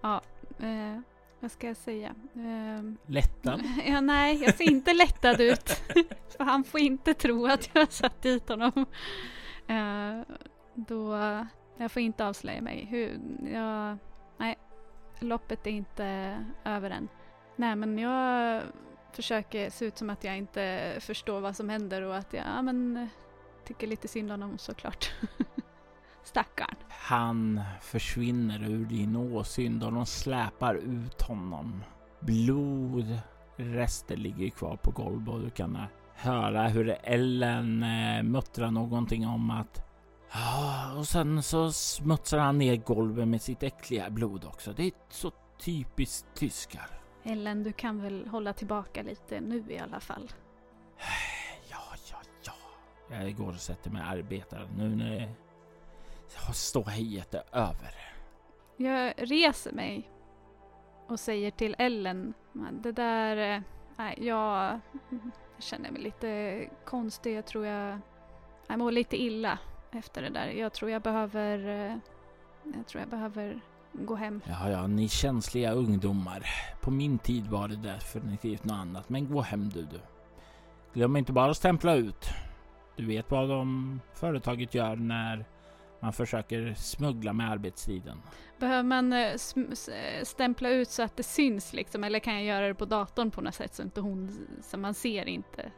ja, 0.01 0.21
uh, 0.63 1.01
vad 1.41 1.51
ska 1.51 1.67
jag 1.67 1.77
säga? 1.77 2.15
Uh, 2.37 2.93
lättad? 3.07 3.63
Ja, 3.87 4.01
nej, 4.01 4.43
jag 4.43 4.55
ser 4.55 4.65
inte 4.65 4.95
lättad 4.95 5.41
ut. 5.41 5.69
För 6.37 6.45
han 6.45 6.65
får 6.65 6.81
inte 6.81 7.15
tro 7.15 7.47
att 7.47 7.71
jag 7.73 7.83
har 7.83 7.87
satt 7.87 8.23
dit 8.23 8.49
honom. 8.49 8.87
Uh, 9.71 10.37
då, 10.75 11.17
jag 11.77 11.93
får 11.93 12.03
inte 12.03 12.27
avslöja 12.27 12.63
mig. 12.63 12.87
Hur, 12.91 13.21
jag, 13.53 13.99
nej, 14.37 14.57
loppet 15.19 15.67
är 15.67 15.71
inte 15.71 16.39
över 16.65 16.91
än. 16.91 17.09
Nej, 17.57 17.77
men 17.77 17.99
jag 17.99 18.63
försöker 19.13 19.71
se 19.71 19.85
ut 19.85 19.99
som 19.99 20.11
att 20.11 20.25
jag 20.25 20.37
inte 20.37 20.95
förstår 21.01 21.41
vad 21.41 21.57
som 21.57 21.69
händer 21.69 22.03
och 22.03 22.17
att 22.17 22.33
jag 22.33 22.45
ja, 22.57 22.63
men, 22.63 23.09
tycker 23.65 23.87
lite 23.87 24.09
synd 24.09 24.33
om 24.33 24.41
honom 24.41 24.59
såklart. 24.59 25.13
Stackarn. 26.29 26.75
Han 26.89 27.61
försvinner 27.81 28.63
ur 28.71 28.85
din 28.85 29.17
åsyn 29.17 29.83
och 29.83 29.93
de 29.93 30.07
släpar 30.07 30.75
ut 30.75 31.23
honom. 31.23 31.85
Blodrester 32.21 34.17
ligger 34.17 34.51
kvar 34.51 34.77
på 34.77 34.91
golvet 34.91 35.35
och 35.35 35.41
du 35.41 35.51
kan 35.51 35.79
höra 36.15 36.69
hur 36.69 36.97
Ellen 37.03 37.83
eh, 37.83 38.23
muttrar 38.23 38.71
någonting 38.71 39.27
om 39.27 39.51
att 39.51 39.85
Ja, 40.33 40.93
och 40.99 41.09
sen 41.09 41.43
så 41.43 41.73
smutsar 41.73 42.39
han 42.39 42.59
ner 42.59 42.77
golvet 42.77 43.29
med 43.29 43.43
sitt 43.43 43.63
äckliga 43.63 44.11
blod 44.11 44.45
också. 44.45 44.73
Det 44.73 44.83
är 44.83 44.93
så 45.09 45.33
typiskt 45.59 46.27
tyskar. 46.35 46.87
Ellen, 47.25 47.63
du 47.63 47.73
kan 47.73 48.03
väl 48.03 48.27
hålla 48.27 48.53
tillbaka 48.53 49.03
lite 49.03 49.41
nu 49.41 49.65
i 49.69 49.79
alla 49.79 50.01
fall? 50.01 50.33
Ja, 51.71 51.97
ja, 52.11 52.17
ja. 52.45 52.53
Jag 53.17 53.37
går 53.37 53.49
och 53.49 53.61
sätter 53.61 53.91
mig 53.91 54.03
och 54.03 54.09
arbetar 54.09 54.69
nu 54.77 54.97
när 54.97 55.35
ståhejet 56.53 57.35
är 57.35 57.43
över. 57.53 57.95
Jag 58.77 59.15
reser 59.17 59.73
mig 59.73 60.11
och 61.07 61.21
säger 61.21 61.51
till 61.51 61.77
Ellen, 61.79 62.35
det 62.83 62.93
där, 62.93 63.57
eh, 63.57 63.63
nej, 63.97 64.19
jag 64.21 64.81
känner 65.59 65.91
mig 65.91 66.03
lite 66.03 66.65
konstig. 66.85 67.37
Jag 67.37 67.47
tror 67.47 67.67
jag, 67.67 67.99
jag 68.67 68.79
mår 68.79 68.93
lite 68.93 69.23
illa 69.23 69.59
efter 69.93 70.23
det 70.23 70.29
där. 70.29 70.47
Jag 70.47 70.73
tror 70.73 70.91
jag 70.91 71.03
behöver, 71.03 71.69
eh, 71.69 71.97
jag 72.77 72.87
tror 72.87 73.01
jag 73.01 73.09
behöver 73.09 73.61
gå 73.93 74.15
hem. 74.15 74.41
Ja, 74.47 74.71
ja, 74.71 74.87
ni 74.87 75.09
känsliga 75.09 75.73
ungdomar. 75.73 76.47
På 76.81 76.91
min 76.91 77.19
tid 77.19 77.47
var 77.47 77.69
det 77.69 77.77
definitivt 77.77 78.65
något 78.65 78.75
annat, 78.77 79.09
men 79.09 79.29
gå 79.29 79.41
hem 79.41 79.69
du, 79.69 79.83
du. 79.83 80.01
Glöm 80.95 81.17
inte 81.17 81.33
bara 81.33 81.51
att 81.51 81.57
stämpla 81.57 81.95
ut. 81.95 82.29
Du 82.97 83.07
vet 83.07 83.31
vad 83.31 83.49
de 83.49 84.01
företaget 84.15 84.75
gör 84.75 84.97
när 84.97 85.45
man 86.01 86.13
försöker 86.13 86.75
smuggla 86.75 87.33
med 87.33 87.51
arbetstiden. 87.51 88.23
Behöver 88.59 88.83
man 88.83 89.13
eh, 89.13 89.35
stämpla 90.23 90.71
ut 90.71 90.89
så 90.89 91.03
att 91.03 91.17
det 91.17 91.23
syns 91.23 91.73
liksom? 91.73 92.05
Eller 92.05 92.19
kan 92.19 92.35
jag 92.35 92.45
göra 92.45 92.69
det 92.69 92.75
på 92.75 92.85
datorn 92.85 93.31
på 93.31 93.41
något 93.41 93.55
sätt 93.55 93.75
så 93.75 93.83
inte 93.83 94.01
hon, 94.01 94.47
så 94.63 94.79
man 94.79 94.95
ser 94.95 95.29
inte 95.29 95.73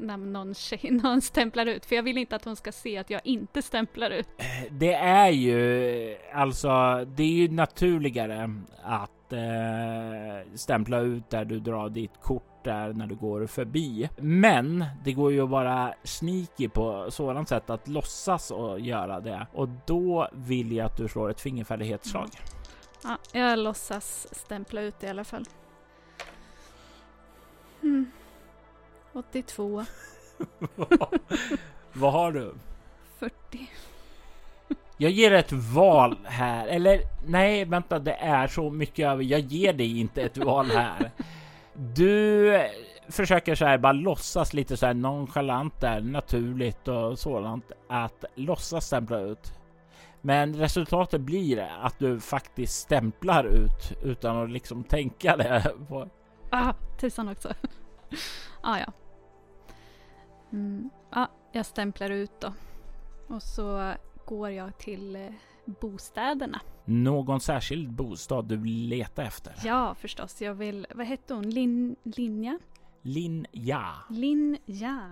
när 0.00 0.16
någon, 0.16 0.54
tjej, 0.54 0.80
någon 0.90 1.20
stämplar 1.20 1.66
ut? 1.66 1.86
För 1.86 1.96
jag 1.96 2.02
vill 2.02 2.18
inte 2.18 2.36
att 2.36 2.44
hon 2.44 2.56
ska 2.56 2.72
se 2.72 2.98
att 2.98 3.10
jag 3.10 3.20
inte 3.24 3.62
stämplar 3.62 4.10
ut. 4.10 4.28
Eh, 4.38 4.72
det 4.72 4.94
är 4.94 5.30
ju 5.30 6.16
alltså, 6.32 7.04
det 7.04 7.22
är 7.22 7.32
ju 7.32 7.48
naturligare 7.48 8.62
att 8.82 9.32
eh, 9.32 10.54
stämpla 10.54 11.00
ut 11.00 11.30
där 11.30 11.44
du 11.44 11.60
drar 11.60 11.88
ditt 11.88 12.20
kort 12.20 12.57
där 12.68 12.92
när 12.92 13.06
du 13.06 13.14
går 13.14 13.46
förbi. 13.46 14.08
Men 14.16 14.84
det 15.04 15.12
går 15.12 15.32
ju 15.32 15.40
att 15.40 15.50
vara 15.50 15.94
sneaky 16.04 16.68
på 16.68 17.10
sådant 17.10 17.48
sätt 17.48 17.70
att 17.70 17.88
låtsas 17.88 18.50
och 18.50 18.80
göra 18.80 19.20
det. 19.20 19.46
Och 19.52 19.68
då 19.86 20.28
vill 20.32 20.72
jag 20.72 20.86
att 20.86 20.96
du 20.96 21.08
slår 21.08 21.30
ett 21.30 21.40
fingerfärdighetsslag. 21.40 22.28
Ja, 23.04 23.18
jag 23.32 23.58
låtsas 23.58 24.34
stämpla 24.34 24.80
ut 24.80 25.04
i 25.04 25.08
alla 25.08 25.24
fall. 25.24 25.44
Mm. 27.82 28.10
82. 29.12 29.84
Vad 31.92 32.12
har 32.12 32.32
du? 32.32 32.54
40. 33.18 33.70
Jag 34.96 35.10
ger 35.10 35.32
ett 35.32 35.52
val 35.52 36.18
här, 36.24 36.66
eller 36.66 37.00
nej, 37.26 37.64
vänta, 37.64 37.98
det 37.98 38.12
är 38.12 38.46
så 38.46 38.70
mycket 38.70 39.06
över. 39.06 39.24
Jag 39.24 39.40
ger 39.40 39.72
dig 39.72 40.00
inte 40.00 40.22
ett 40.22 40.36
val 40.36 40.66
här. 40.66 41.10
Du 41.78 42.52
försöker 43.08 43.54
så 43.54 43.64
här 43.64 43.78
bara 43.78 43.92
låtsas 43.92 44.52
lite 44.52 44.76
så 44.76 44.86
här 44.86 44.94
nonchalant 44.94 45.80
där, 45.80 46.00
naturligt 46.00 46.88
och 46.88 47.18
sådant 47.18 47.72
att 47.88 48.24
låtsas 48.34 48.86
stämpla 48.86 49.20
ut. 49.20 49.52
Men 50.20 50.56
resultatet 50.56 51.20
blir 51.20 51.58
att 51.58 51.98
du 51.98 52.20
faktiskt 52.20 52.74
stämplar 52.74 53.44
ut 53.44 53.92
utan 54.02 54.42
att 54.42 54.50
liksom 54.50 54.84
tänka 54.84 55.36
det. 55.36 55.72
På. 55.88 56.08
Ah, 56.50 56.74
tusan 57.00 57.28
också. 57.28 57.48
ah, 58.60 58.78
ja. 58.78 58.92
Mm. 60.52 60.90
ah, 61.10 61.26
jag 61.52 61.66
stämplar 61.66 62.10
ut 62.10 62.40
då. 62.40 62.52
Och 63.26 63.42
så 63.42 63.92
går 64.24 64.50
jag 64.50 64.78
till 64.78 65.16
eh, 65.16 65.28
bostäderna. 65.80 66.60
Någon 66.84 67.40
särskild 67.40 67.92
bostad 67.92 68.48
du 68.48 68.64
letar 68.64 69.22
efter? 69.22 69.54
Ja, 69.64 69.94
förstås. 69.94 70.42
Jag 70.42 70.54
vill... 70.54 70.86
Vad 70.94 71.06
hette 71.06 71.34
hon? 71.34 71.50
Lin, 71.50 71.96
Linja? 72.02 72.58
Linja. 73.02 73.94
Linja. 74.10 75.10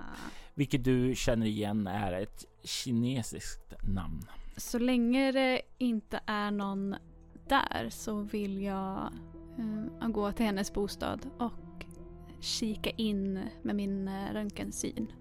Vilket 0.55 0.85
du 0.85 1.15
känner 1.15 1.47
igen 1.47 1.87
är 1.87 2.13
ett 2.13 2.45
kinesiskt 2.63 3.75
namn. 3.83 4.23
Så 4.57 4.79
länge 4.79 5.33
det 5.33 5.63
inte 5.79 6.21
är 6.27 6.51
någon 6.51 6.97
där 7.49 7.89
så 7.91 8.21
vill 8.21 8.63
jag 8.63 9.13
uh, 9.59 10.09
gå 10.09 10.33
till 10.33 10.47
hennes 10.47 10.73
bostad 10.73 11.31
och 11.39 11.85
kika 12.41 12.91
in 12.91 13.41
med 13.63 13.77
min 13.77 14.09
uh, 14.09 14.33
röntgensyn. 14.33 15.13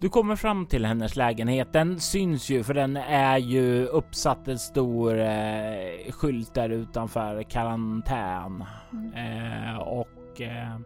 Du 0.00 0.08
kommer 0.08 0.36
fram 0.36 0.66
till 0.66 0.86
hennes 0.86 1.16
lägenhet. 1.16 1.72
Den 1.72 2.00
syns 2.00 2.50
ju 2.50 2.62
för 2.62 2.74
den 2.74 2.96
är 2.96 3.38
ju 3.38 3.86
uppsatt 3.86 4.48
en 4.48 4.58
stor 4.58 5.18
eh, 5.20 6.12
skylt 6.12 6.54
där 6.54 6.70
utanför 6.70 7.42
karantän. 7.42 8.64
Mm. 8.92 9.12
Eh, 9.14 9.78
och 9.78 10.40
eh, 10.40 10.78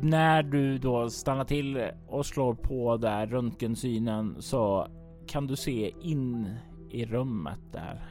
när 0.00 0.42
du 0.42 0.78
då 0.78 1.10
stannar 1.10 1.44
till 1.44 1.90
och 2.08 2.26
slår 2.26 2.54
på 2.54 2.96
där 2.96 3.26
röntgensynen 3.26 4.36
så 4.38 4.86
kan 5.26 5.46
du 5.46 5.56
se 5.56 5.94
in 6.02 6.54
i 6.90 7.06
rummet 7.06 7.60
där. 7.72 8.02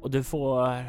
Och 0.00 0.10
du 0.10 0.24
får 0.24 0.84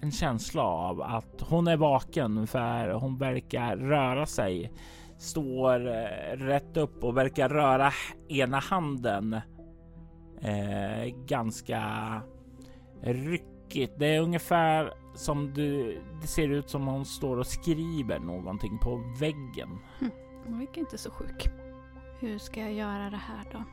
en 0.00 0.12
känsla 0.12 0.62
av 0.62 1.02
att 1.02 1.42
hon 1.48 1.68
är 1.68 1.76
vaken 1.76 2.46
för 2.46 2.90
hon 2.90 3.18
verkar 3.18 3.76
röra 3.76 4.26
sig 4.26 4.72
står 5.18 5.86
eh, 5.86 6.36
rätt 6.36 6.76
upp 6.76 7.04
och 7.04 7.16
verkar 7.16 7.48
röra 7.48 7.92
ena 8.28 8.58
handen 8.58 9.40
eh, 10.40 11.14
ganska 11.26 11.82
ryckigt. 13.02 13.92
Det 13.98 14.06
är 14.06 14.20
ungefär 14.20 14.92
som 15.14 15.54
du. 15.54 16.00
Det 16.20 16.26
ser 16.26 16.48
ut 16.48 16.70
som 16.70 16.86
hon 16.86 17.04
står 17.04 17.36
och 17.36 17.46
skriver 17.46 18.18
någonting 18.18 18.78
på 18.78 19.14
väggen. 19.20 19.78
Hm, 19.98 20.10
hon 20.44 20.58
verkar 20.58 20.80
inte 20.80 20.98
så 20.98 21.10
sjuk. 21.10 21.48
Hur 22.20 22.38
ska 22.38 22.60
jag 22.60 22.72
göra 22.72 23.10
det 23.10 23.16
här 23.16 23.44
då? 23.52 23.64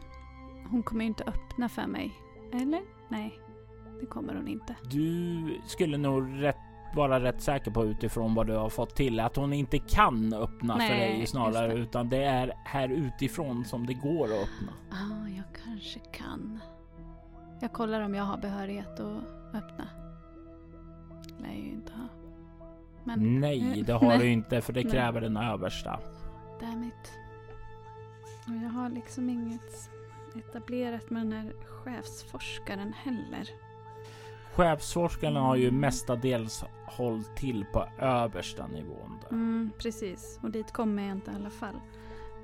Hon 0.72 0.84
kommer 0.84 1.02
ju 1.02 1.08
inte 1.08 1.24
öppna 1.24 1.70
för 1.70 1.88
mig. 1.88 2.14
Eller? 2.54 2.82
Nej, 3.10 3.40
det 4.00 4.06
kommer 4.06 4.36
hon 4.36 4.48
inte. 4.48 4.76
Du 4.84 5.60
skulle 5.66 5.98
nog 5.98 6.44
rätt 6.44 6.65
vara 6.94 7.20
rätt 7.24 7.42
säker 7.42 7.72
på 7.72 7.86
utifrån 7.86 8.36
vad 8.36 8.48
du 8.48 8.54
har 8.54 8.70
fått 8.70 8.96
till 8.96 9.20
att 9.20 9.36
hon 9.36 9.54
inte 9.54 9.80
kan 9.80 10.34
öppna 10.34 10.76
Nej, 10.76 10.90
för 10.90 10.96
dig 10.96 11.28
snarare 11.28 11.74
utan 11.74 12.10
det 12.10 12.24
är 12.24 12.54
här 12.66 12.90
utifrån 12.90 13.66
som 13.66 13.86
det 13.86 13.94
går 13.94 14.26
att 14.26 14.32
öppna. 14.32 14.74
ah, 14.92 15.28
jag 15.28 15.64
kanske 15.64 16.00
kan. 16.00 16.60
Jag 17.62 17.74
kollar 17.74 18.02
om 18.02 18.16
jag 18.16 18.24
har 18.24 18.38
behörighet 18.38 19.00
att 19.00 19.24
öppna. 19.54 19.88
Lär 21.40 21.54
ju 21.54 21.72
inte 21.72 21.94
ha. 21.94 22.08
Men, 23.04 23.40
Nej, 23.40 23.84
det 23.88 23.94
har 23.94 24.18
du 24.18 24.28
inte 24.28 24.62
för 24.62 24.74
det 24.74 24.84
kräver 24.84 25.22
den 25.22 25.38
översta. 25.38 26.00
Dammit. 26.62 27.14
Och 28.48 28.56
jag 28.64 28.70
har 28.70 28.90
liksom 28.90 29.30
inget 29.30 29.90
etablerat 30.36 31.10
med 31.10 31.22
den 31.22 31.32
här 31.32 31.54
chefsforskaren 31.66 32.94
heller. 32.94 33.50
Chefsforskarna 34.56 35.40
har 35.40 35.56
ju 35.56 35.72
mestadels 35.72 36.64
hållit 36.88 37.36
till 37.36 37.66
på 37.74 37.88
översta 38.00 38.68
nivån. 38.68 39.20
Där. 39.22 39.30
Mm, 39.32 39.72
precis, 39.78 40.40
och 40.44 40.52
dit 40.52 40.72
kommer 40.72 41.04
jag 41.04 41.12
inte 41.12 41.32
i 41.32 41.36
alla 41.36 41.50
fall. 41.50 41.76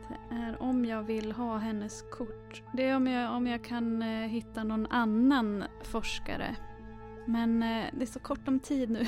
Det 0.10 0.36
är 0.36 0.62
om 0.62 0.86
jag 0.86 1.04
vill 1.04 1.32
ha 1.32 1.58
hennes 1.58 2.04
kort. 2.12 2.64
Det 2.74 2.84
är 2.84 2.96
om 2.96 3.08
jag, 3.08 3.36
om 3.36 3.48
jag 3.48 3.64
kan 3.64 4.02
eh, 4.02 4.28
hitta 4.28 4.64
någon 4.64 4.86
annan 4.86 5.64
forskare. 5.84 6.56
Men 7.28 7.64
eh, 7.64 7.86
det 7.94 8.02
är 8.02 8.06
så 8.06 8.20
kort 8.20 8.48
om 8.48 8.60
tid 8.60 8.90
nu. 8.90 9.06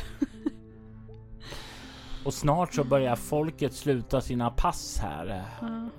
och 2.26 2.34
snart 2.34 2.74
så 2.74 2.84
börjar 2.84 3.16
folket 3.16 3.74
sluta 3.74 4.22
sina 4.22 4.50
pass 4.50 5.00
här. 5.02 5.44
Ja. 5.62 5.89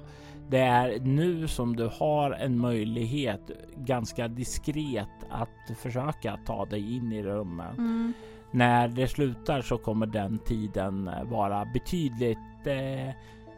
Det 0.50 0.58
är 0.58 1.00
nu 1.00 1.48
som 1.48 1.76
du 1.76 1.90
har 1.98 2.30
en 2.30 2.58
möjlighet 2.58 3.50
ganska 3.76 4.28
diskret 4.28 5.08
att 5.30 5.78
försöka 5.78 6.38
ta 6.46 6.64
dig 6.64 6.96
in 6.96 7.12
i 7.12 7.22
rummet. 7.22 7.78
Mm. 7.78 8.12
När 8.50 8.88
det 8.88 9.08
slutar 9.08 9.62
så 9.62 9.78
kommer 9.78 10.06
den 10.06 10.38
tiden 10.38 11.10
vara 11.24 11.64
betydligt 11.64 12.66
eh, 12.66 13.14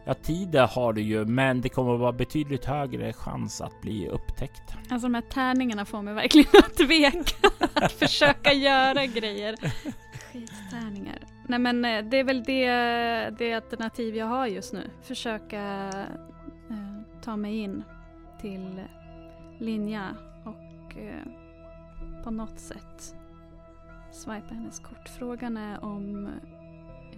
Ja, 0.09 0.15
tid 0.15 0.55
har 0.55 0.93
du 0.93 1.01
ju, 1.01 1.25
men 1.25 1.61
det 1.61 1.69
kommer 1.69 1.95
att 1.95 2.01
vara 2.01 2.13
betydligt 2.13 2.65
högre 2.65 3.13
chans 3.13 3.61
att 3.61 3.81
bli 3.81 4.09
upptäckt. 4.09 4.75
Alltså 4.91 5.07
de 5.09 5.15
här 5.15 5.23
tärningarna 5.23 5.85
får 5.85 6.03
mig 6.03 6.15
verkligen 6.15 6.51
att 6.59 6.77
tveka 6.77 7.49
att 7.75 7.93
försöka 7.99 8.53
göra 8.53 9.07
grejer. 9.07 9.57
Skittärningar. 10.33 11.19
Nej 11.49 11.59
men 11.59 11.85
eh, 11.85 12.05
det 12.05 12.17
är 12.17 12.25
väl 12.25 12.45
det, 12.45 12.71
det 13.39 13.55
alternativ 13.55 14.17
jag 14.17 14.27
har 14.27 14.47
just 14.47 14.73
nu. 14.73 14.91
Försöka 15.03 15.91
ta 17.27 17.37
mig 17.37 17.59
in 17.59 17.83
till 18.41 18.83
Linja 19.59 20.17
och 20.45 20.97
eh, 20.97 21.23
på 22.25 22.31
något 22.31 22.59
sätt 22.61 23.17
swipa 24.13 24.55
hennes 24.55 24.79
kort. 24.79 25.09
Frågan 25.19 25.57
är 25.57 25.85
om 25.85 26.31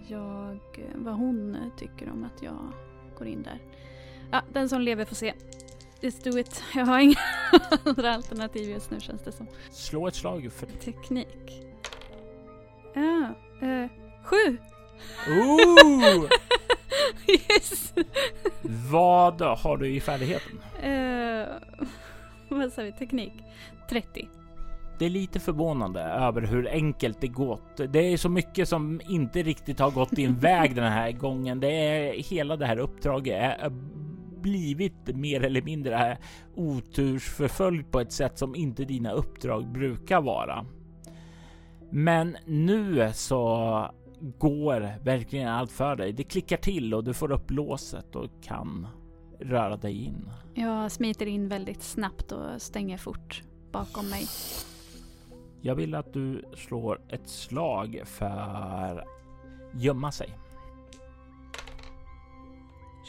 jag, 0.07 0.59
vad 0.95 1.13
hon 1.13 1.71
tycker 1.77 2.11
om 2.11 2.23
att 2.23 2.43
jag 2.43 2.71
går 3.17 3.27
in 3.27 3.43
där. 3.43 3.59
Ja, 4.31 4.41
den 4.53 4.69
som 4.69 4.81
lever 4.81 5.05
får 5.05 5.15
se. 5.15 5.33
Let's 6.01 6.31
do 6.31 6.37
it. 6.39 6.63
Jag 6.75 6.85
har 6.85 6.99
inga 6.99 7.19
andra 7.85 8.13
alternativ 8.13 8.69
just 8.69 8.91
nu 8.91 8.99
känns 8.99 9.21
det 9.23 9.31
som. 9.31 9.47
Slå 9.71 10.07
ett 10.07 10.15
slag 10.15 10.51
för 10.51 10.65
teknik. 10.65 11.63
Ja, 12.93 13.33
eh, 13.67 13.89
sju! 14.23 14.57
Ooh! 15.27 16.29
yes! 17.27 17.93
Vad 18.91 19.41
har 19.41 19.77
du 19.77 19.87
i 19.87 19.99
färdigheten? 19.99 20.59
Uh, 20.83 21.47
vad 22.49 22.71
sa 22.71 22.81
vi? 22.81 22.91
Teknik? 22.91 23.33
30. 23.89 24.29
Det 24.99 25.05
är 25.05 25.09
lite 25.09 25.39
förvånande 25.39 26.01
över 26.01 26.41
hur 26.41 26.69
enkelt 26.69 27.21
det 27.21 27.27
gått. 27.27 27.81
Det 27.89 27.99
är 27.99 28.17
så 28.17 28.29
mycket 28.29 28.69
som 28.69 29.01
inte 29.09 29.43
riktigt 29.43 29.79
har 29.79 29.91
gått 29.91 30.11
din 30.11 30.35
väg 30.39 30.75
den 30.75 30.91
här 30.91 31.11
gången. 31.11 31.59
Det 31.59 31.71
är 31.71 32.13
hela 32.13 32.55
det 32.55 32.65
här 32.65 32.77
uppdraget 32.77 33.59
är 33.59 33.71
blivit 34.41 35.15
mer 35.15 35.43
eller 35.43 35.61
mindre 35.61 36.17
otursförföljd 36.55 37.91
på 37.91 37.99
ett 37.99 38.11
sätt 38.11 38.37
som 38.37 38.55
inte 38.55 38.85
dina 38.85 39.11
uppdrag 39.11 39.67
brukar 39.67 40.21
vara. 40.21 40.65
Men 41.91 42.37
nu 42.45 43.11
så 43.13 43.91
går 44.19 45.03
verkligen 45.03 45.47
allt 45.47 45.71
för 45.71 45.95
dig. 45.95 46.13
Det 46.13 46.23
klickar 46.23 46.57
till 46.57 46.93
och 46.93 47.03
du 47.03 47.13
får 47.13 47.31
upp 47.31 47.51
låset 47.51 48.15
och 48.15 48.29
kan 48.41 48.87
röra 49.39 49.77
dig 49.77 50.05
in. 50.05 50.29
Jag 50.53 50.91
smiter 50.91 51.25
in 51.25 51.47
väldigt 51.47 51.81
snabbt 51.83 52.31
och 52.31 52.61
stänger 52.61 52.97
fort 52.97 53.43
bakom 53.71 54.09
mig. 54.09 54.27
Jag 55.61 55.75
vill 55.75 55.95
att 55.95 56.13
du 56.13 56.45
slår 56.55 57.01
ett 57.09 57.27
slag 57.27 58.01
för 58.05 59.05
gömma 59.73 60.11
sig. 60.11 60.37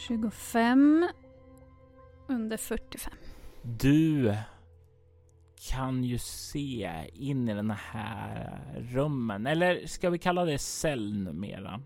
25 0.07 1.09
under 2.27 2.57
45. 2.57 3.13
Du 3.61 4.37
kan 5.69 6.03
ju 6.03 6.17
se 6.17 7.09
in 7.13 7.49
i 7.49 7.53
den 7.53 7.71
här 7.71 8.61
rummen, 8.75 9.47
eller 9.47 9.85
ska 9.85 10.09
vi 10.09 10.17
kalla 10.17 10.45
det 10.45 10.57
cell 10.57 11.17
numera? 11.17 11.81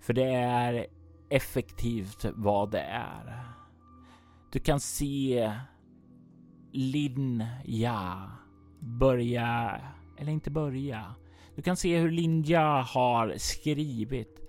För 0.00 0.12
det 0.12 0.32
är 0.34 0.86
effektivt 1.30 2.24
vad 2.34 2.70
det 2.70 2.80
är. 2.80 3.42
Du 4.52 4.58
kan 4.58 4.80
se 4.80 5.52
Linja 6.72 8.30
börja, 8.80 9.80
eller 10.18 10.32
inte 10.32 10.50
börja. 10.50 11.14
Du 11.56 11.62
kan 11.62 11.76
se 11.76 11.98
hur 11.98 12.10
Linja 12.10 12.80
har 12.80 13.34
skrivit 13.36 14.40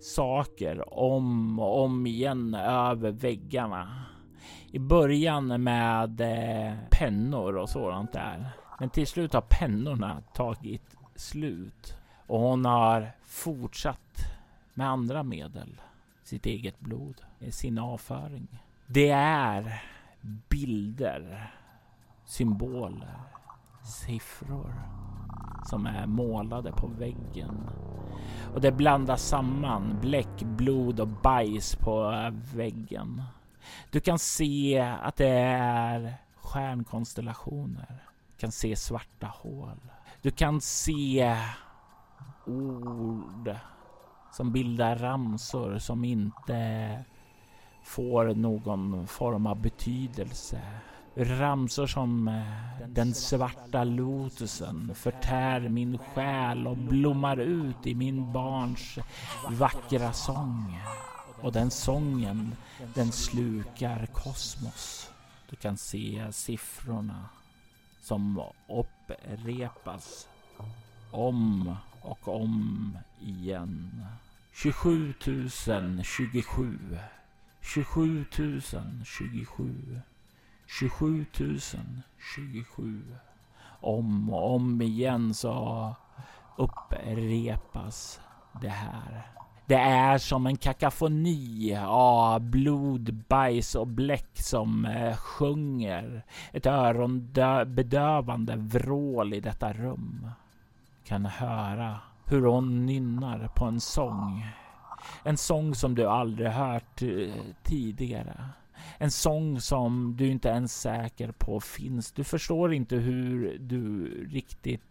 saker 0.00 0.94
om 0.94 1.58
och 1.58 1.84
om 1.84 2.06
igen 2.06 2.54
över 2.54 3.10
väggarna 3.10 4.07
i 4.70 4.78
början 4.78 5.62
med 5.62 6.20
eh, 6.20 6.74
pennor 6.90 7.56
och 7.56 7.68
sådant 7.68 8.12
där. 8.12 8.50
Men 8.80 8.90
till 8.90 9.06
slut 9.06 9.32
har 9.32 9.44
pennorna 9.48 10.22
tagit 10.34 10.96
slut 11.14 11.94
och 12.26 12.40
hon 12.40 12.64
har 12.64 13.12
fortsatt 13.22 14.16
med 14.74 14.88
andra 14.88 15.22
medel. 15.22 15.80
Sitt 16.24 16.46
eget 16.46 16.80
blod, 16.80 17.14
eh, 17.40 17.50
sin 17.50 17.78
avföring. 17.78 18.48
Det 18.86 19.10
är 19.10 19.82
bilder, 20.48 21.52
symboler, 22.24 23.18
siffror 23.84 24.72
som 25.70 25.86
är 25.86 26.06
målade 26.06 26.72
på 26.72 26.86
väggen. 26.86 27.70
Och 28.54 28.60
det 28.60 28.72
blandas 28.72 29.22
samman 29.22 29.98
bläck, 30.00 30.42
blod 30.42 31.00
och 31.00 31.08
bajs 31.08 31.76
på 31.76 32.12
eh, 32.12 32.56
väggen. 32.56 33.22
Du 33.90 34.00
kan 34.00 34.18
se 34.18 34.78
att 35.02 35.16
det 35.16 35.28
är 35.28 36.14
stjärnkonstellationer. 36.36 38.02
Du 38.34 38.40
kan 38.40 38.52
se 38.52 38.76
svarta 38.76 39.26
hål. 39.26 39.80
Du 40.22 40.30
kan 40.30 40.60
se 40.60 41.36
ord 42.46 43.56
som 44.32 44.52
bildar 44.52 44.96
ramsor 44.96 45.78
som 45.78 46.04
inte 46.04 47.04
får 47.84 48.34
någon 48.34 49.06
form 49.06 49.46
av 49.46 49.60
betydelse. 49.60 50.60
Ramsor 51.16 51.86
som 51.86 52.28
eh, 52.28 52.88
den 52.88 53.14
svarta 53.14 53.84
lotusen 53.84 54.94
förtär 54.94 55.60
min 55.60 55.98
själ 55.98 56.66
och 56.66 56.76
blommar 56.76 57.36
ut 57.36 57.86
i 57.86 57.94
min 57.94 58.32
barns 58.32 58.98
vackra 59.50 60.12
sång. 60.12 60.80
Och 61.40 61.52
den 61.52 61.70
sången, 61.70 62.56
den 62.94 63.12
slukar 63.12 64.06
kosmos. 64.06 65.10
Du 65.50 65.56
kan 65.56 65.76
se 65.76 66.32
siffrorna 66.32 67.28
som 68.00 68.42
upprepas 68.68 70.28
om 71.10 71.76
och 72.02 72.28
om 72.28 72.98
igen. 73.20 74.04
27 74.52 75.14
027. 76.04 76.98
27 77.60 78.26
027. 79.04 80.00
27 80.66 81.26
027. 82.34 83.16
Om 83.80 84.30
och 84.30 84.54
om 84.54 84.82
igen 84.82 85.34
så 85.34 85.94
upprepas 86.56 88.20
det 88.60 88.68
här. 88.68 89.37
Det 89.68 89.74
är 89.78 90.18
som 90.18 90.46
en 90.46 90.56
kakafoni 90.56 91.78
av 91.86 92.40
blod, 92.40 93.14
bajs 93.28 93.74
och 93.74 93.86
bläck 93.86 94.30
som 94.34 94.84
eh, 94.84 95.16
sjunger 95.16 96.22
ett 96.52 96.66
öronbedövande 96.66 98.56
vrål 98.56 99.34
i 99.34 99.40
detta 99.40 99.72
rum. 99.72 100.30
Kan 101.04 101.26
höra 101.26 101.96
hur 102.24 102.42
hon 102.42 102.86
nynnar 102.86 103.48
på 103.56 103.64
en 103.64 103.80
sång. 103.80 104.46
En 105.22 105.36
sång 105.36 105.74
som 105.74 105.94
du 105.94 106.06
aldrig 106.06 106.48
hört 106.48 107.02
eh, 107.02 107.32
tidigare. 107.62 108.44
En 108.98 109.10
sång 109.10 109.60
som 109.60 110.16
du 110.16 110.26
inte 110.26 110.48
ens 110.48 110.86
är 110.86 111.02
säker 111.02 111.32
på 111.32 111.60
finns. 111.60 112.12
Du 112.12 112.24
förstår 112.24 112.74
inte 112.74 112.96
hur 112.96 113.58
du 113.58 114.04
riktigt 114.28 114.82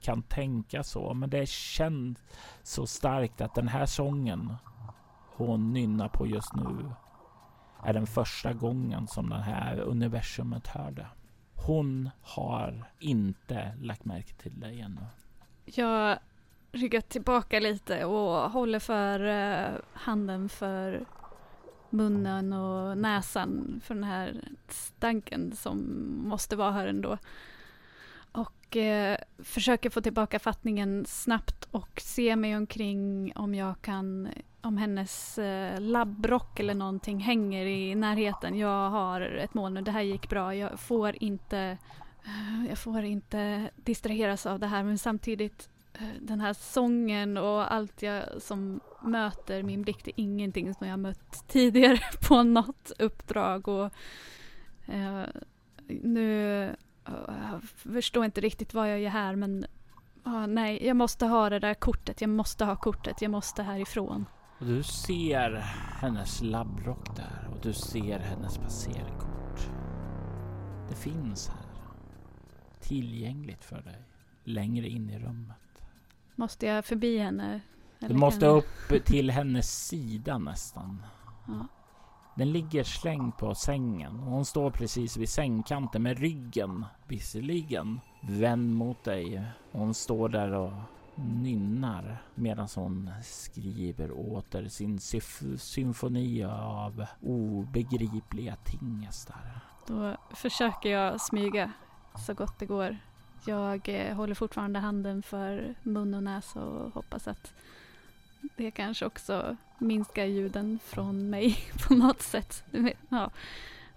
kan 0.00 0.22
tänka 0.22 0.82
så, 0.82 1.14
men 1.14 1.30
det 1.30 1.48
känns 1.48 2.18
så 2.62 2.86
starkt 2.86 3.40
att 3.40 3.54
den 3.54 3.68
här 3.68 3.86
sången 3.86 4.54
hon 5.36 5.72
nynnar 5.72 6.08
på 6.08 6.26
just 6.26 6.54
nu 6.54 6.92
är 7.84 7.92
den 7.92 8.06
första 8.06 8.52
gången 8.52 9.06
som 9.06 9.28
det 9.28 9.42
här 9.42 9.80
universumet 9.80 10.66
hörde. 10.66 11.06
Hon 11.54 12.10
har 12.22 12.90
inte 12.98 13.72
lagt 13.80 14.04
märke 14.04 14.34
till 14.34 14.60
dig 14.60 14.80
ännu. 14.80 15.00
Jag 15.64 16.18
ryggar 16.72 17.00
tillbaka 17.00 17.60
lite 17.60 18.04
och 18.04 18.50
håller 18.50 18.78
för 18.78 19.20
eh, 19.20 19.80
handen 19.92 20.48
för 20.48 21.06
munnen 21.90 22.52
och 22.52 22.98
näsan 22.98 23.80
för 23.84 23.94
den 23.94 24.04
här 24.04 24.40
stanken 24.68 25.56
som 25.56 25.78
måste 26.28 26.56
vara 26.56 26.70
här 26.72 26.86
ändå. 26.86 27.18
Och 28.66 28.76
eh, 28.76 29.18
försöker 29.38 29.90
få 29.90 30.00
tillbaka 30.00 30.38
fattningen 30.38 31.04
snabbt 31.06 31.68
och 31.70 32.00
se 32.00 32.36
mig 32.36 32.56
omkring 32.56 33.32
om 33.36 33.54
jag 33.54 33.82
kan, 33.82 34.28
om 34.60 34.76
hennes 34.76 35.38
eh, 35.38 35.80
labbrock 35.80 36.60
eller 36.60 36.74
någonting 36.74 37.20
hänger 37.20 37.66
i 37.66 37.94
närheten. 37.94 38.58
Jag 38.58 38.90
har 38.90 39.20
ett 39.20 39.54
mål 39.54 39.72
nu, 39.72 39.80
det 39.82 39.90
här 39.90 40.00
gick 40.00 40.28
bra. 40.28 40.54
Jag 40.54 40.80
får 40.80 41.22
inte, 41.22 41.78
eh, 42.24 42.68
jag 42.68 42.78
får 42.78 43.04
inte 43.04 43.70
distraheras 43.76 44.46
av 44.46 44.58
det 44.58 44.66
här 44.66 44.82
men 44.82 44.98
samtidigt 44.98 45.68
eh, 45.92 46.20
den 46.20 46.40
här 46.40 46.52
sången 46.52 47.36
och 47.36 47.72
allt 47.72 48.02
jag 48.02 48.24
som 48.42 48.80
möter 49.02 49.62
min 49.62 49.82
blick, 49.82 50.04
det 50.04 50.10
är 50.10 50.22
ingenting 50.22 50.74
som 50.74 50.86
jag 50.86 50.98
mött 50.98 51.48
tidigare 51.48 52.00
på 52.28 52.42
något 52.42 52.92
uppdrag. 52.98 53.68
Och, 53.68 53.90
eh, 54.86 55.24
nu 55.88 56.70
jag 57.26 57.62
förstår 57.62 58.24
inte 58.24 58.40
riktigt 58.40 58.74
vad 58.74 58.90
jag 58.90 59.00
gör 59.00 59.10
här 59.10 59.36
men 59.36 59.66
ah, 60.22 60.46
nej, 60.46 60.86
jag 60.86 60.96
måste 60.96 61.26
ha 61.26 61.50
det 61.50 61.58
där 61.58 61.74
kortet. 61.74 62.20
Jag 62.20 62.30
måste 62.30 62.64
ha 62.64 62.76
kortet. 62.76 63.22
Jag 63.22 63.30
måste 63.30 63.62
härifrån. 63.62 64.26
Och 64.58 64.66
du 64.66 64.82
ser 64.82 65.50
hennes 66.00 66.42
labbrock 66.42 67.16
där 67.16 67.48
och 67.52 67.58
du 67.62 67.72
ser 67.72 68.18
hennes 68.18 68.58
passerkort. 68.58 69.70
Det 70.88 70.94
finns 70.94 71.48
här. 71.48 71.66
Tillgängligt 72.80 73.64
för 73.64 73.82
dig. 73.82 74.02
Längre 74.44 74.88
in 74.88 75.10
i 75.10 75.18
rummet. 75.18 75.82
Måste 76.34 76.66
jag 76.66 76.84
förbi 76.84 77.18
henne? 77.18 77.60
du 77.98 78.14
måste 78.14 78.46
upp 78.46 79.04
till 79.04 79.30
hennes 79.30 79.86
sida 79.86 80.38
nästan. 80.38 81.02
Ja. 81.46 81.66
Den 82.36 82.52
ligger 82.52 82.84
slängd 82.84 83.36
på 83.36 83.54
sängen 83.54 84.20
och 84.20 84.30
hon 84.30 84.44
står 84.44 84.70
precis 84.70 85.16
vid 85.16 85.28
sängkanten 85.28 86.02
med 86.02 86.18
ryggen 86.18 86.84
visserligen 87.06 88.00
vänd 88.22 88.74
mot 88.74 89.04
dig. 89.04 89.42
Hon 89.72 89.94
står 89.94 90.28
där 90.28 90.52
och 90.52 90.72
nynnar 91.14 92.22
medan 92.34 92.68
hon 92.74 93.10
skriver 93.22 94.10
åter 94.10 94.68
sin 94.68 94.98
symfoni 95.58 96.44
av 96.44 97.06
obegripliga 97.22 98.56
tingestar. 98.56 99.60
Då 99.86 100.16
försöker 100.30 100.88
jag 100.88 101.20
smyga 101.20 101.72
så 102.26 102.34
gott 102.34 102.58
det 102.58 102.66
går. 102.66 102.96
Jag 103.46 103.88
eh, 103.88 104.16
håller 104.16 104.34
fortfarande 104.34 104.78
handen 104.78 105.22
för 105.22 105.74
mun 105.82 106.14
och 106.14 106.22
näsa 106.22 106.64
och 106.64 106.94
hoppas 106.94 107.28
att 107.28 107.54
det 108.56 108.70
kanske 108.70 109.06
också 109.06 109.56
minskar 109.78 110.24
ljuden 110.24 110.78
från 110.84 111.30
mig 111.30 111.58
på 111.88 111.94
något 111.94 112.22
sätt. 112.22 112.64
Ja. 113.08 113.30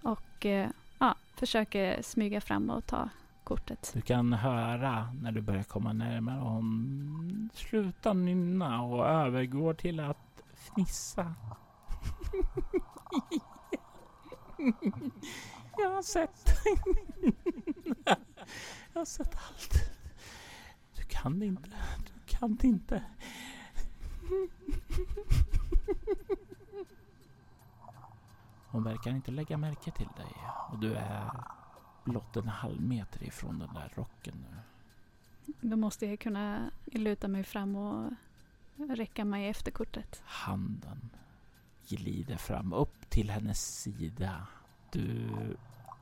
Och 0.02 0.46
eh, 0.46 0.70
ja, 0.98 1.14
försöker 1.34 2.02
smyga 2.02 2.40
fram 2.40 2.70
och 2.70 2.86
ta 2.86 3.08
kortet. 3.44 3.90
Du 3.94 4.00
kan 4.00 4.32
höra 4.32 5.12
när 5.22 5.32
du 5.32 5.40
börjar 5.40 5.62
komma 5.62 5.92
närmare 5.92 6.40
hon 6.40 7.50
slutar 7.54 8.14
nynna 8.14 8.82
och 8.82 9.06
övergår 9.06 9.74
till 9.74 10.00
att 10.00 10.42
fnissa. 10.54 11.34
Jag 15.78 15.90
har 15.90 16.02
sett. 16.02 16.46
Jag 18.92 19.00
har 19.00 19.04
sett 19.04 19.34
allt. 19.34 19.74
Du 20.96 21.02
kan 21.02 21.42
inte. 21.42 21.70
Du 22.06 22.12
kan 22.26 22.58
inte. 22.62 23.02
Hon 28.66 28.84
verkar 28.84 29.10
inte 29.10 29.30
lägga 29.30 29.56
märke 29.56 29.90
till 29.90 30.08
dig 30.16 30.36
och 30.70 30.78
du 30.78 30.94
är 30.94 31.30
blott 32.04 32.36
en 32.36 32.48
halv 32.48 32.80
meter 32.80 33.24
ifrån 33.24 33.58
den 33.58 33.74
där 33.74 33.92
rocken 33.94 34.34
nu. 34.50 34.56
Då 35.60 35.76
måste 35.76 36.06
jag 36.06 36.18
kunna 36.20 36.70
luta 36.84 37.28
mig 37.28 37.44
fram 37.44 37.76
och 37.76 38.10
räcka 38.76 39.24
mig 39.24 39.48
efter 39.48 39.70
kortet. 39.70 40.22
Handen 40.26 41.10
glider 41.88 42.36
fram 42.36 42.72
upp 42.72 43.10
till 43.10 43.30
hennes 43.30 43.82
sida. 43.82 44.46
Du 44.92 45.30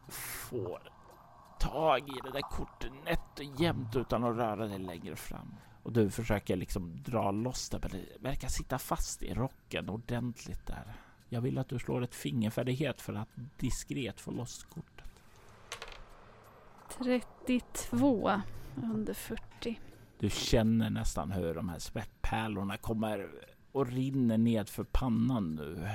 får 0.09 0.93
tag 1.59 2.09
i 2.09 2.21
det 2.25 2.31
där 2.31 2.51
kortet 2.51 2.93
nätt 3.05 3.39
och 3.39 3.61
jämnt 3.61 3.97
utan 3.97 4.25
att 4.25 4.37
röra 4.37 4.67
dig 4.67 4.79
längre 4.79 5.17
fram. 5.17 5.55
Och 5.89 5.95
du 5.95 6.11
försöker 6.11 6.57
liksom 6.57 7.03
dra 7.03 7.31
loss 7.31 7.69
det, 7.69 7.79
men 7.83 7.91
det 7.91 8.29
verkar 8.29 8.49
sitta 8.49 8.79
fast 8.79 9.23
i 9.23 9.35
rocken 9.35 9.89
ordentligt 9.89 10.67
där. 10.67 10.93
Jag 11.29 11.41
vill 11.41 11.59
att 11.59 11.69
du 11.69 11.79
slår 11.79 12.03
ett 12.03 12.15
fingerfärdighet 12.15 13.01
för 13.01 13.15
att 13.15 13.29
diskret 13.59 14.21
få 14.21 14.31
loss 14.31 14.65
kortet. 14.65 15.11
32 17.47 18.41
under 18.77 19.15
40. 19.15 19.81
Du 20.19 20.31
känner 20.31 20.91
nästan 20.91 21.33
hur 21.33 21.55
de 21.55 21.69
här 21.69 21.79
svettpärlorna 21.79 22.77
kommer 22.77 23.31
och 23.73 23.87
rinner 23.87 24.39
ned 24.39 24.69
för 24.69 24.85
pannan 24.85 25.55
nu. 25.55 25.89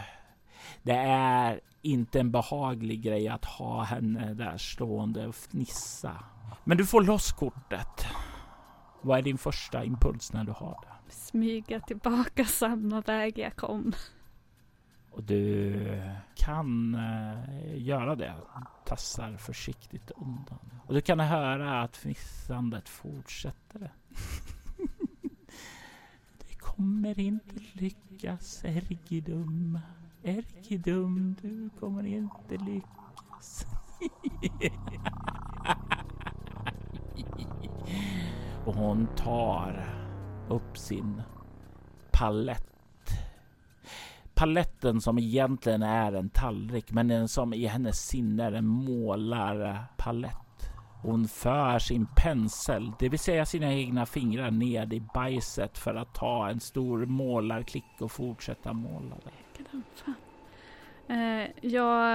Det 0.83 0.97
är 1.07 1.61
inte 1.81 2.19
en 2.19 2.31
behaglig 2.31 3.01
grej 3.01 3.27
att 3.27 3.45
ha 3.45 3.83
henne 3.83 4.33
där 4.33 4.57
stående 4.57 5.27
och 5.27 5.35
fnissa. 5.35 6.23
Men 6.63 6.77
du 6.77 6.85
får 6.85 7.01
loss 7.01 7.31
kortet. 7.31 8.05
Vad 9.03 9.17
är 9.17 9.21
din 9.21 9.37
första 9.37 9.83
impuls 9.83 10.33
när 10.33 10.43
du 10.43 10.51
har 10.51 10.79
det? 10.81 11.13
Smyga 11.13 11.79
tillbaka 11.79 12.45
samma 12.45 13.01
väg 13.01 13.39
jag 13.39 13.55
kom. 13.55 13.93
Och 15.11 15.23
du 15.23 16.01
kan 16.35 16.95
uh, 16.95 17.77
göra 17.77 18.15
det. 18.15 18.33
Tassar 18.85 19.37
försiktigt 19.37 20.11
undan. 20.11 20.59
Och 20.85 20.93
du 20.93 21.01
kan 21.01 21.19
höra 21.19 21.81
att 21.81 21.97
fnissandet 21.97 22.89
fortsätter. 22.89 23.79
det 26.47 26.55
kommer 26.59 27.19
inte 27.19 27.55
lyckas, 27.73 28.65
Ergidum. 28.65 29.79
Erkidum, 30.23 31.35
du 31.41 31.69
kommer 31.79 32.05
inte 32.05 32.57
lyckas. 32.57 33.65
Och 38.65 38.75
hon 38.75 39.07
tar 39.15 39.85
upp 40.49 40.77
sin 40.77 41.21
palett. 42.11 42.69
Paletten 44.33 45.01
som 45.01 45.17
egentligen 45.19 45.83
är 45.83 46.13
en 46.13 46.29
tallrik, 46.29 46.91
men 46.91 47.27
som 47.27 47.53
i 47.53 47.65
hennes 47.65 48.07
sinne 48.07 48.43
är 48.43 48.51
en 48.51 48.67
målarpalett. 48.67 50.37
Hon 51.01 51.27
för 51.27 51.79
sin 51.79 52.07
pensel, 52.15 52.91
det 52.99 53.09
vill 53.09 53.19
säga 53.19 53.45
sina 53.45 53.73
egna 53.73 54.05
fingrar, 54.05 54.51
ned 54.51 54.93
i 54.93 54.99
bajset 55.13 55.77
för 55.77 55.95
att 55.95 56.13
ta 56.13 56.49
en 56.49 56.59
stor 56.59 57.05
målarklick 57.05 58.01
och 58.01 58.11
fortsätta 58.11 58.73
måla 58.73 59.15
Eh, 61.07 61.49
ja, 61.61 62.07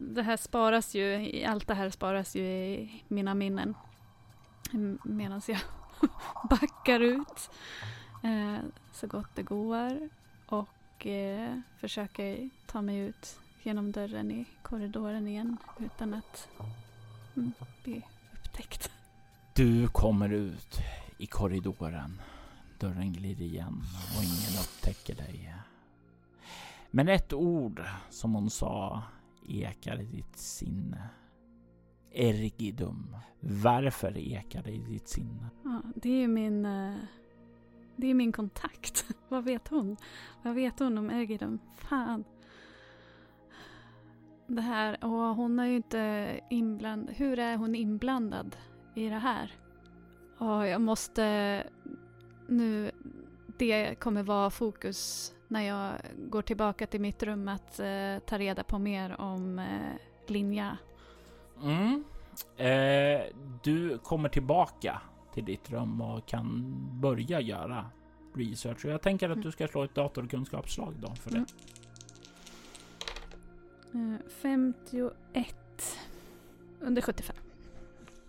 det 0.00 0.22
här 0.22 0.36
sparas 0.36 0.94
ju, 0.94 1.44
allt 1.44 1.66
det 1.66 1.74
här 1.74 1.90
sparas 1.90 2.36
ju 2.36 2.42
i 2.42 3.02
mina 3.08 3.34
minnen. 3.34 3.74
Medan 5.02 5.42
jag 5.46 5.60
backar 6.50 7.00
ut 7.00 7.50
eh, 8.22 8.58
så 8.92 9.06
gott 9.06 9.34
det 9.34 9.42
går 9.42 10.08
och 10.46 11.06
eh, 11.06 11.58
försöker 11.78 12.50
ta 12.66 12.82
mig 12.82 12.98
ut 12.98 13.40
genom 13.62 13.92
dörren 13.92 14.30
i 14.30 14.46
korridoren 14.62 15.28
igen 15.28 15.56
utan 15.78 16.14
att 16.14 16.48
mm, 17.36 17.52
bli 17.84 18.02
upptäckt. 18.32 18.90
Du 19.54 19.88
kommer 19.88 20.28
ut 20.32 20.78
i 21.18 21.26
korridoren. 21.26 22.20
Dörren 22.78 23.12
glider 23.12 23.44
igen 23.44 23.82
och 24.16 24.24
ingen 24.24 24.60
upptäcker 24.60 25.14
dig. 25.14 25.54
Men 26.90 27.08
ett 27.08 27.32
ord 27.32 27.84
som 28.10 28.34
hon 28.34 28.50
sa 28.50 29.02
ekar 29.48 30.00
i 30.00 30.04
ditt 30.04 30.38
sinne. 30.38 31.08
Ergidum. 32.12 33.16
Varför 33.40 34.18
ekar 34.18 34.62
det 34.62 34.70
i 34.70 34.78
ditt 34.78 35.08
sinne? 35.08 35.50
Ja, 35.64 35.82
det 35.94 36.22
är 36.22 36.28
min... 36.28 36.66
Eh, 36.66 36.94
det 37.96 38.06
är 38.06 38.14
min 38.14 38.32
kontakt. 38.32 39.06
Vad 39.28 39.44
vet 39.44 39.68
hon? 39.68 39.96
Vad 40.42 40.54
vet 40.54 40.78
hon 40.78 40.98
om 40.98 41.10
Ergidum? 41.10 41.58
Fan. 41.76 42.24
Det 44.46 44.62
här, 44.62 45.04
och 45.04 45.36
hon 45.36 45.58
är 45.58 45.66
ju 45.66 45.76
inte 45.76 46.40
inblandad. 46.50 47.14
Hur 47.14 47.38
är 47.38 47.56
hon 47.56 47.74
inblandad 47.74 48.56
i 48.94 49.08
det 49.08 49.18
här? 49.18 49.54
Och 50.38 50.66
jag 50.66 50.80
måste 50.80 51.64
nu... 52.48 52.90
Det 53.58 53.94
kommer 53.94 54.22
vara 54.22 54.50
fokus 54.50 55.32
när 55.48 55.62
jag 55.62 55.92
går 56.30 56.42
tillbaka 56.42 56.86
till 56.86 57.00
mitt 57.00 57.22
rum 57.22 57.48
att 57.48 57.80
eh, 57.80 58.18
ta 58.26 58.38
reda 58.38 58.64
på 58.64 58.78
mer 58.78 59.20
om 59.20 59.58
eh, 59.58 59.96
Linja. 60.26 60.78
Mm. 61.62 62.04
Eh, 62.56 63.26
du 63.62 63.98
kommer 63.98 64.28
tillbaka 64.28 65.02
till 65.34 65.44
ditt 65.44 65.70
rum 65.70 66.00
och 66.00 66.26
kan 66.26 66.76
börja 67.00 67.40
göra 67.40 67.86
research. 68.34 68.84
Jag 68.84 69.02
tänker 69.02 69.26
att 69.26 69.36
mm. 69.36 69.44
du 69.44 69.52
ska 69.52 69.68
slå 69.68 69.84
ett 69.84 69.94
datorkunskapsslag 69.94 70.94
då 70.98 71.14
för 71.14 71.30
det. 71.30 71.44
Mm. 73.94 74.18
51 74.42 75.54
under 76.80 77.02
75. 77.02 77.36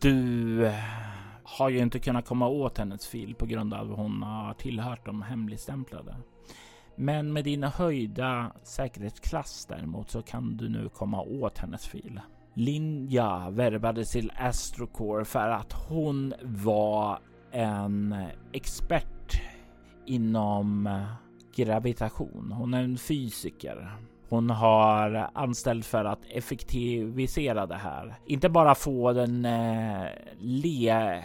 Du 0.02 0.66
eh, 0.66 0.74
har 1.44 1.70
ju 1.70 1.80
inte 1.80 2.00
kunnat 2.00 2.26
komma 2.26 2.48
åt 2.48 2.78
hennes 2.78 3.08
fil 3.08 3.36
på 3.36 3.46
grund 3.46 3.74
av 3.74 3.92
att 3.92 3.98
hon 3.98 4.24
har 4.24 4.54
tillhört 4.54 5.06
de 5.06 5.22
hemligstämplade. 5.22 6.16
Men 6.96 7.34
med 7.34 7.44
dina 7.44 7.70
höjda 7.70 8.52
säkerhetsklass 8.64 9.66
däremot 9.66 10.10
så 10.10 10.22
kan 10.22 10.58
du 10.58 10.70
nu 10.70 10.90
komma 10.90 11.22
åt 11.22 11.58
hennes 11.58 11.88
fil. 11.88 12.22
Linja 12.54 13.50
värvades 13.50 14.12
till 14.12 14.32
Astrocore 14.38 15.26
för 15.26 15.50
att 15.50 15.74
hon 15.74 16.34
var 16.44 17.20
en 17.52 18.16
expert 18.52 19.42
inom 20.06 20.90
gravitation. 21.56 22.52
Hon 22.52 22.74
är 22.74 22.84
en 22.84 22.98
fysiker. 22.98 23.92
Hon 24.30 24.50
har 24.50 25.30
anställt 25.34 25.86
för 25.86 26.06
att 26.06 26.20
effektivisera 26.30 27.66
det 27.66 27.76
här. 27.76 28.16
Inte 28.26 28.50
bara 28.50 28.76
få 28.76 29.14
den 29.14 29.46
eh, 29.46 30.06
le 30.40 31.22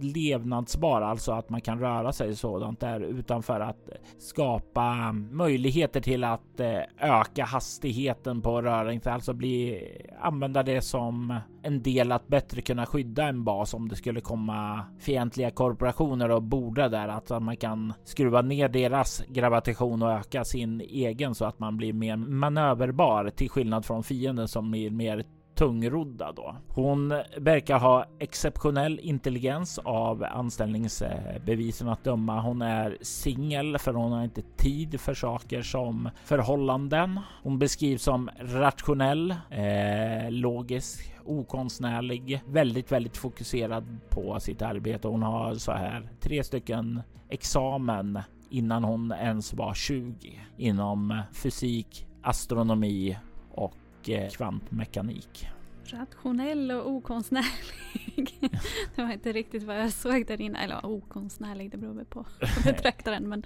levnadsbar, 0.00 1.02
alltså 1.02 1.32
att 1.32 1.50
man 1.50 1.60
kan 1.60 1.80
röra 1.80 2.12
sig 2.12 2.36
sådant 2.36 2.80
där, 2.80 3.00
utan 3.00 3.42
för 3.42 3.60
att 3.60 3.88
skapa 4.18 5.12
möjligheter 5.12 6.00
till 6.00 6.24
att 6.24 6.60
eh, 6.60 6.80
öka 6.98 7.44
hastigheten 7.44 8.42
på 8.42 8.62
rörelse, 8.62 9.10
alltså 9.12 9.32
bli 9.32 9.82
använda 10.20 10.62
det 10.62 10.80
som 10.80 11.40
en 11.62 11.82
del 11.82 12.12
att 12.12 12.28
bättre 12.28 12.60
kunna 12.60 12.86
skydda 12.86 13.28
en 13.28 13.44
bas 13.44 13.74
om 13.74 13.88
det 13.88 13.96
skulle 13.96 14.20
komma 14.20 14.84
fientliga 14.98 15.50
korporationer 15.50 16.30
och 16.30 16.42
borda 16.42 16.88
där, 16.88 17.08
att 17.08 17.42
man 17.42 17.56
kan 17.56 17.92
skruva 18.04 18.42
ner 18.42 18.68
deras 18.68 19.22
gravitation 19.28 20.02
och 20.02 20.12
öka 20.12 20.44
sin 20.44 20.80
egen 20.80 21.34
så 21.34 21.44
att 21.44 21.58
man 21.58 21.76
blir 21.76 21.92
mer 21.92 22.16
manöverbar 22.16 23.30
till 23.30 23.50
skillnad 23.50 23.84
från 23.84 24.02
fienden 24.02 24.48
som 24.48 24.70
blir 24.70 24.90
mer 24.90 25.24
tungrodda 25.60 26.32
då. 26.32 26.56
Hon 26.68 27.08
verkar 27.36 27.78
ha 27.78 28.06
exceptionell 28.18 29.00
intelligens 29.02 29.78
av 29.78 30.24
anställningsbevisen 30.24 31.88
att 31.88 32.04
döma. 32.04 32.40
Hon 32.40 32.62
är 32.62 32.98
singel 33.00 33.78
för 33.78 33.94
hon 33.94 34.12
har 34.12 34.24
inte 34.24 34.42
tid 34.56 35.00
för 35.00 35.14
saker 35.14 35.62
som 35.62 36.10
förhållanden. 36.24 37.20
Hon 37.42 37.58
beskrivs 37.58 38.02
som 38.02 38.30
rationell, 38.38 39.30
eh, 39.50 40.30
logisk, 40.30 41.14
okonstnärlig, 41.24 42.42
väldigt, 42.46 42.92
väldigt 42.92 43.16
fokuserad 43.16 43.98
på 44.10 44.40
sitt 44.40 44.62
arbete. 44.62 45.08
Hon 45.08 45.22
har 45.22 45.54
så 45.54 45.72
här 45.72 46.10
tre 46.20 46.44
stycken 46.44 47.02
examen 47.28 48.18
innan 48.50 48.84
hon 48.84 49.12
ens 49.12 49.54
var 49.54 49.74
20 49.74 50.40
inom 50.56 51.22
fysik, 51.32 52.06
astronomi 52.22 53.18
och 53.50 53.74
Eh, 54.08 54.30
kvantmekanik. 54.30 55.48
Rationell 55.84 56.70
och 56.70 56.90
okonstnärlig. 56.90 58.38
det 58.94 59.02
var 59.02 59.12
inte 59.12 59.32
riktigt 59.32 59.62
vad 59.62 59.80
jag 59.80 59.92
såg 59.92 60.26
där 60.26 60.40
inne. 60.40 60.64
Eller 60.64 60.86
okonstnärlig, 60.86 61.70
det 61.70 61.76
beror 61.76 61.94
väl 61.94 62.04
på 62.04 62.26
betraktaren. 62.64 63.28
Men, 63.28 63.42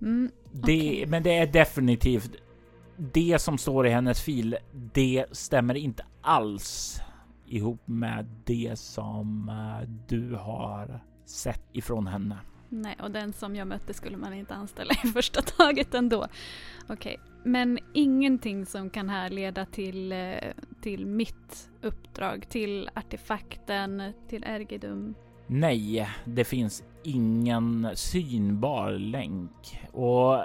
mm, 0.00 0.30
det, 0.52 0.90
okay. 0.90 1.06
men 1.06 1.22
det 1.22 1.38
är 1.38 1.46
definitivt 1.46 2.36
det 2.96 3.38
som 3.38 3.58
står 3.58 3.86
i 3.86 3.90
hennes 3.90 4.22
fil. 4.22 4.56
Det 4.72 5.26
stämmer 5.32 5.74
inte 5.74 6.04
alls 6.20 7.00
ihop 7.46 7.80
med 7.84 8.26
det 8.44 8.78
som 8.78 9.48
eh, 9.48 9.88
du 10.08 10.34
har 10.34 11.00
sett 11.24 11.64
ifrån 11.72 12.06
henne. 12.06 12.38
Nej, 12.74 12.96
och 13.02 13.10
den 13.10 13.32
som 13.32 13.56
jag 13.56 13.68
mötte 13.68 13.94
skulle 13.94 14.16
man 14.16 14.34
inte 14.34 14.54
anställa 14.54 14.94
i 15.04 15.08
första 15.08 15.42
taget 15.42 15.94
ändå. 15.94 16.26
Okej, 16.88 16.94
okay. 16.94 17.16
men 17.42 17.78
ingenting 17.92 18.66
som 18.66 18.90
kan 18.90 19.08
härleda 19.08 19.66
till, 19.66 20.12
eh, 20.12 20.34
till 20.80 21.06
mitt 21.06 21.70
uppdrag, 21.82 22.48
till 22.48 22.90
artefakten, 22.94 24.12
till 24.28 24.44
Ergidum? 24.44 25.14
Nej, 25.46 26.08
det 26.24 26.44
finns 26.44 26.84
ingen 27.02 27.88
synbar 27.94 28.90
länk 28.92 29.80
och 29.92 30.44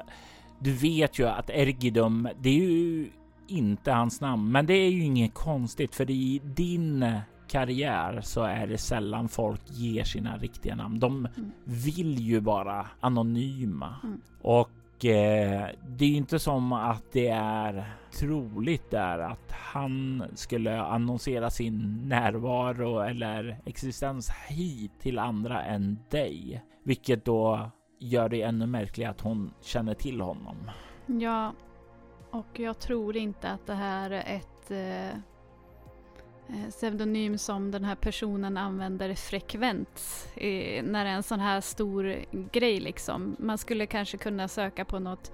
du 0.59 0.73
vet 0.73 1.19
ju 1.19 1.27
att 1.27 1.49
Ergidum, 1.49 2.29
det 2.39 2.49
är 2.49 2.69
ju 2.69 3.09
inte 3.47 3.91
hans 3.91 4.21
namn, 4.21 4.51
men 4.51 4.65
det 4.65 4.73
är 4.73 4.89
ju 4.89 5.03
inget 5.03 5.33
konstigt 5.33 5.95
för 5.95 6.11
i 6.11 6.41
din 6.43 7.05
karriär 7.49 8.21
så 8.21 8.43
är 8.43 8.67
det 8.67 8.77
sällan 8.77 9.29
folk 9.29 9.61
ger 9.65 10.03
sina 10.03 10.37
riktiga 10.37 10.75
namn. 10.75 10.99
De 10.99 11.25
mm. 11.25 11.51
vill 11.63 12.19
ju 12.19 12.39
vara 12.39 12.87
anonyma 12.99 13.95
mm. 14.03 14.21
och 14.41 15.05
eh, 15.05 15.69
det 15.87 16.05
är 16.05 16.15
inte 16.15 16.39
som 16.39 16.73
att 16.73 17.03
det 17.11 17.27
är 17.29 17.93
troligt 18.11 18.91
där 18.91 19.19
att 19.19 19.51
han 19.51 20.23
skulle 20.35 20.81
annonsera 20.81 21.49
sin 21.49 22.01
närvaro 22.09 22.99
eller 22.99 23.61
existens 23.65 24.29
hit 24.47 24.91
till 24.99 25.19
andra 25.19 25.63
än 25.63 25.99
dig, 26.09 26.63
vilket 26.83 27.25
då 27.25 27.71
gör 27.99 28.29
det 28.29 28.41
ännu 28.41 28.65
märkligare 28.65 29.11
att 29.11 29.21
hon 29.21 29.53
känner 29.61 29.93
till 29.93 30.21
honom. 30.21 30.71
Ja, 31.05 31.53
och 32.31 32.59
jag 32.59 32.79
tror 32.79 33.17
inte 33.17 33.49
att 33.49 33.67
det 33.67 33.73
här 33.73 34.11
är 34.11 34.35
ett 34.35 34.71
eh 34.71 35.19
Eh, 36.53 36.69
pseudonym 36.69 37.37
som 37.37 37.71
den 37.71 37.85
här 37.85 37.95
personen 37.95 38.57
använder 38.57 39.15
frekvent 39.15 40.27
när 40.83 41.03
det 41.03 41.09
är 41.09 41.15
en 41.15 41.23
sån 41.23 41.39
här 41.39 41.61
stor 41.61 42.25
grej 42.51 42.79
liksom. 42.79 43.35
Man 43.39 43.57
skulle 43.57 43.85
kanske 43.85 44.17
kunna 44.17 44.47
söka 44.47 44.85
på 44.85 44.99
något 44.99 45.31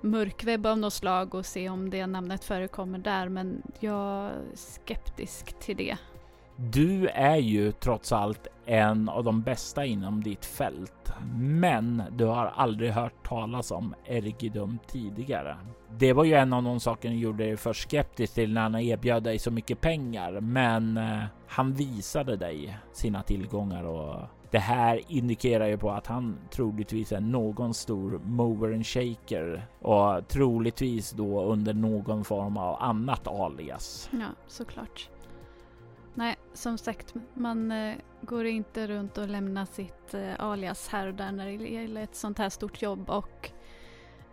mörkwebb 0.00 0.66
av 0.66 0.78
något 0.78 0.92
slag 0.92 1.34
och 1.34 1.46
se 1.46 1.68
om 1.68 1.90
det 1.90 2.06
namnet 2.06 2.44
förekommer 2.44 2.98
där 2.98 3.28
men 3.28 3.62
jag 3.80 4.24
är 4.24 4.42
skeptisk 4.54 5.60
till 5.60 5.76
det. 5.76 5.96
Du 6.60 7.08
är 7.08 7.36
ju 7.36 7.72
trots 7.72 8.12
allt 8.12 8.46
en 8.66 9.08
av 9.08 9.24
de 9.24 9.42
bästa 9.42 9.84
inom 9.84 10.22
ditt 10.22 10.44
fält, 10.44 11.12
men 11.36 12.02
du 12.16 12.24
har 12.24 12.46
aldrig 12.46 12.90
hört 12.90 13.28
talas 13.28 13.70
om 13.70 13.94
Ergidum 14.04 14.78
tidigare. 14.86 15.56
Det 15.98 16.12
var 16.12 16.24
ju 16.24 16.34
en 16.34 16.52
av 16.52 16.62
de 16.62 16.80
saker 16.80 17.08
som 17.08 17.18
gjorde 17.18 17.44
dig 17.44 17.56
för 17.56 17.72
skeptisk 17.72 18.34
till 18.34 18.52
när 18.52 18.60
han 18.60 18.74
erbjöd 18.74 19.22
dig 19.22 19.38
så 19.38 19.50
mycket 19.50 19.80
pengar, 19.80 20.40
men 20.40 20.96
eh, 20.96 21.22
han 21.46 21.72
visade 21.72 22.36
dig 22.36 22.78
sina 22.92 23.22
tillgångar 23.22 23.84
och 23.84 24.20
det 24.50 24.58
här 24.58 25.00
indikerar 25.08 25.66
ju 25.66 25.78
på 25.78 25.90
att 25.90 26.06
han 26.06 26.38
troligtvis 26.50 27.12
är 27.12 27.20
någon 27.20 27.74
stor 27.74 28.20
mover 28.24 28.72
and 28.72 28.86
shaker 28.86 29.66
och 29.80 30.28
troligtvis 30.28 31.10
då 31.10 31.44
under 31.44 31.74
någon 31.74 32.24
form 32.24 32.56
av 32.56 32.82
annat 32.82 33.28
alias. 33.28 34.10
Ja, 34.12 34.26
såklart. 34.46 35.08
Nej, 36.18 36.36
som 36.58 36.78
sagt, 36.78 37.14
man 37.34 37.72
eh, 37.72 37.94
går 38.20 38.46
inte 38.46 38.86
runt 38.86 39.18
och 39.18 39.28
lämnar 39.28 39.64
sitt 39.64 40.14
eh, 40.14 40.34
alias 40.38 40.88
här 40.88 41.06
och 41.06 41.14
där 41.14 41.32
när 41.32 41.46
det 41.46 41.68
gäller 41.68 42.02
ett 42.02 42.16
sånt 42.16 42.38
här 42.38 42.48
stort 42.48 42.82
jobb 42.82 43.10
och 43.10 43.50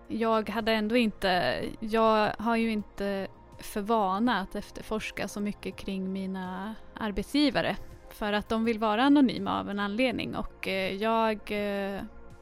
jag 0.07 0.49
hade 0.49 0.71
ändå 0.71 0.95
inte, 0.95 1.63
jag 1.79 2.31
har 2.39 2.55
ju 2.55 2.71
inte 2.71 3.27
för 3.59 3.81
vana 3.81 4.39
att 4.39 4.55
efterforska 4.55 5.27
så 5.27 5.39
mycket 5.39 5.75
kring 5.75 6.13
mina 6.13 6.75
arbetsgivare 6.93 7.77
för 8.09 8.33
att 8.33 8.49
de 8.49 8.65
vill 8.65 8.79
vara 8.79 9.03
anonyma 9.03 9.59
av 9.59 9.69
en 9.69 9.79
anledning 9.79 10.35
och 10.35 10.67
eh, 10.67 10.95
jag, 10.95 11.51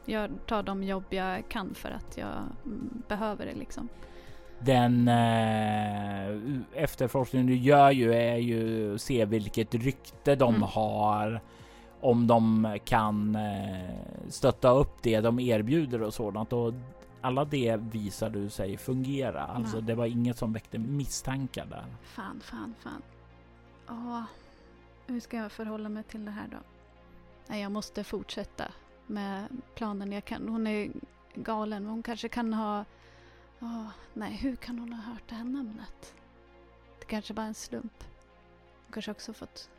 jag 0.05 0.31
tar 0.47 0.63
de 0.63 0.83
jobb 0.83 1.05
jag 1.09 1.49
kan 1.49 1.75
för 1.75 1.89
att 1.89 2.17
jag 2.17 2.33
mm, 2.65 3.03
behöver 3.07 3.45
det 3.45 3.55
liksom. 3.55 3.89
Den 4.65 5.07
eh, 5.07 6.37
efterforskning 6.73 7.47
du 7.47 7.55
gör 7.55 7.91
ju 7.91 8.13
är 8.13 8.37
ju 8.37 8.97
se 8.97 9.25
vilket 9.25 9.75
rykte 9.75 10.35
de 10.35 10.55
mm. 10.55 10.67
har. 10.67 11.41
Om 12.01 12.27
de 12.27 12.67
kan 12.85 13.35
eh, 13.35 14.29
stötta 14.29 14.69
upp 14.69 15.01
det 15.01 15.19
de 15.21 15.39
erbjuder 15.39 16.01
och 16.01 16.13
sådant 16.13 16.53
och 16.53 16.73
alla 17.21 17.45
det 17.45 17.75
visar 17.77 18.29
du 18.29 18.49
sig 18.49 18.77
fungera. 18.77 19.43
Alltså 19.43 19.81
det 19.81 19.95
var 19.95 20.05
inget 20.05 20.37
som 20.37 20.53
väckte 20.53 20.77
misstankar 20.77 21.65
där. 21.65 21.85
Fan, 22.03 22.41
fan, 22.43 22.75
fan. 22.79 23.01
Åh, 23.89 24.23
hur 25.07 25.19
ska 25.19 25.37
jag 25.37 25.51
förhålla 25.51 25.89
mig 25.89 26.03
till 26.03 26.25
det 26.25 26.31
här 26.31 26.47
då? 26.51 26.57
Nej, 27.47 27.61
jag 27.61 27.71
måste 27.71 28.03
fortsätta 28.03 28.63
med 29.07 29.47
planen. 29.75 30.11
Jag 30.11 30.25
kan, 30.25 30.49
hon 30.49 30.67
är 30.67 30.91
galen. 31.35 31.85
Hon 31.85 32.03
kanske 32.03 32.29
kan 32.29 32.53
ha... 32.53 32.85
Oh, 33.63 33.89
nej, 34.13 34.33
hur 34.33 34.55
kan 34.55 34.79
hon 34.79 34.93
ha 34.93 35.01
hört 35.01 35.29
det 35.29 35.35
här 35.35 35.43
namnet? 35.43 36.15
Det 36.99 37.05
kanske 37.05 37.33
bara 37.33 37.41
är 37.43 37.47
en 37.47 37.53
slump. 37.53 38.03
Hon 38.85 38.93
kanske 38.93 39.11
också 39.11 39.33
fått 39.33 39.69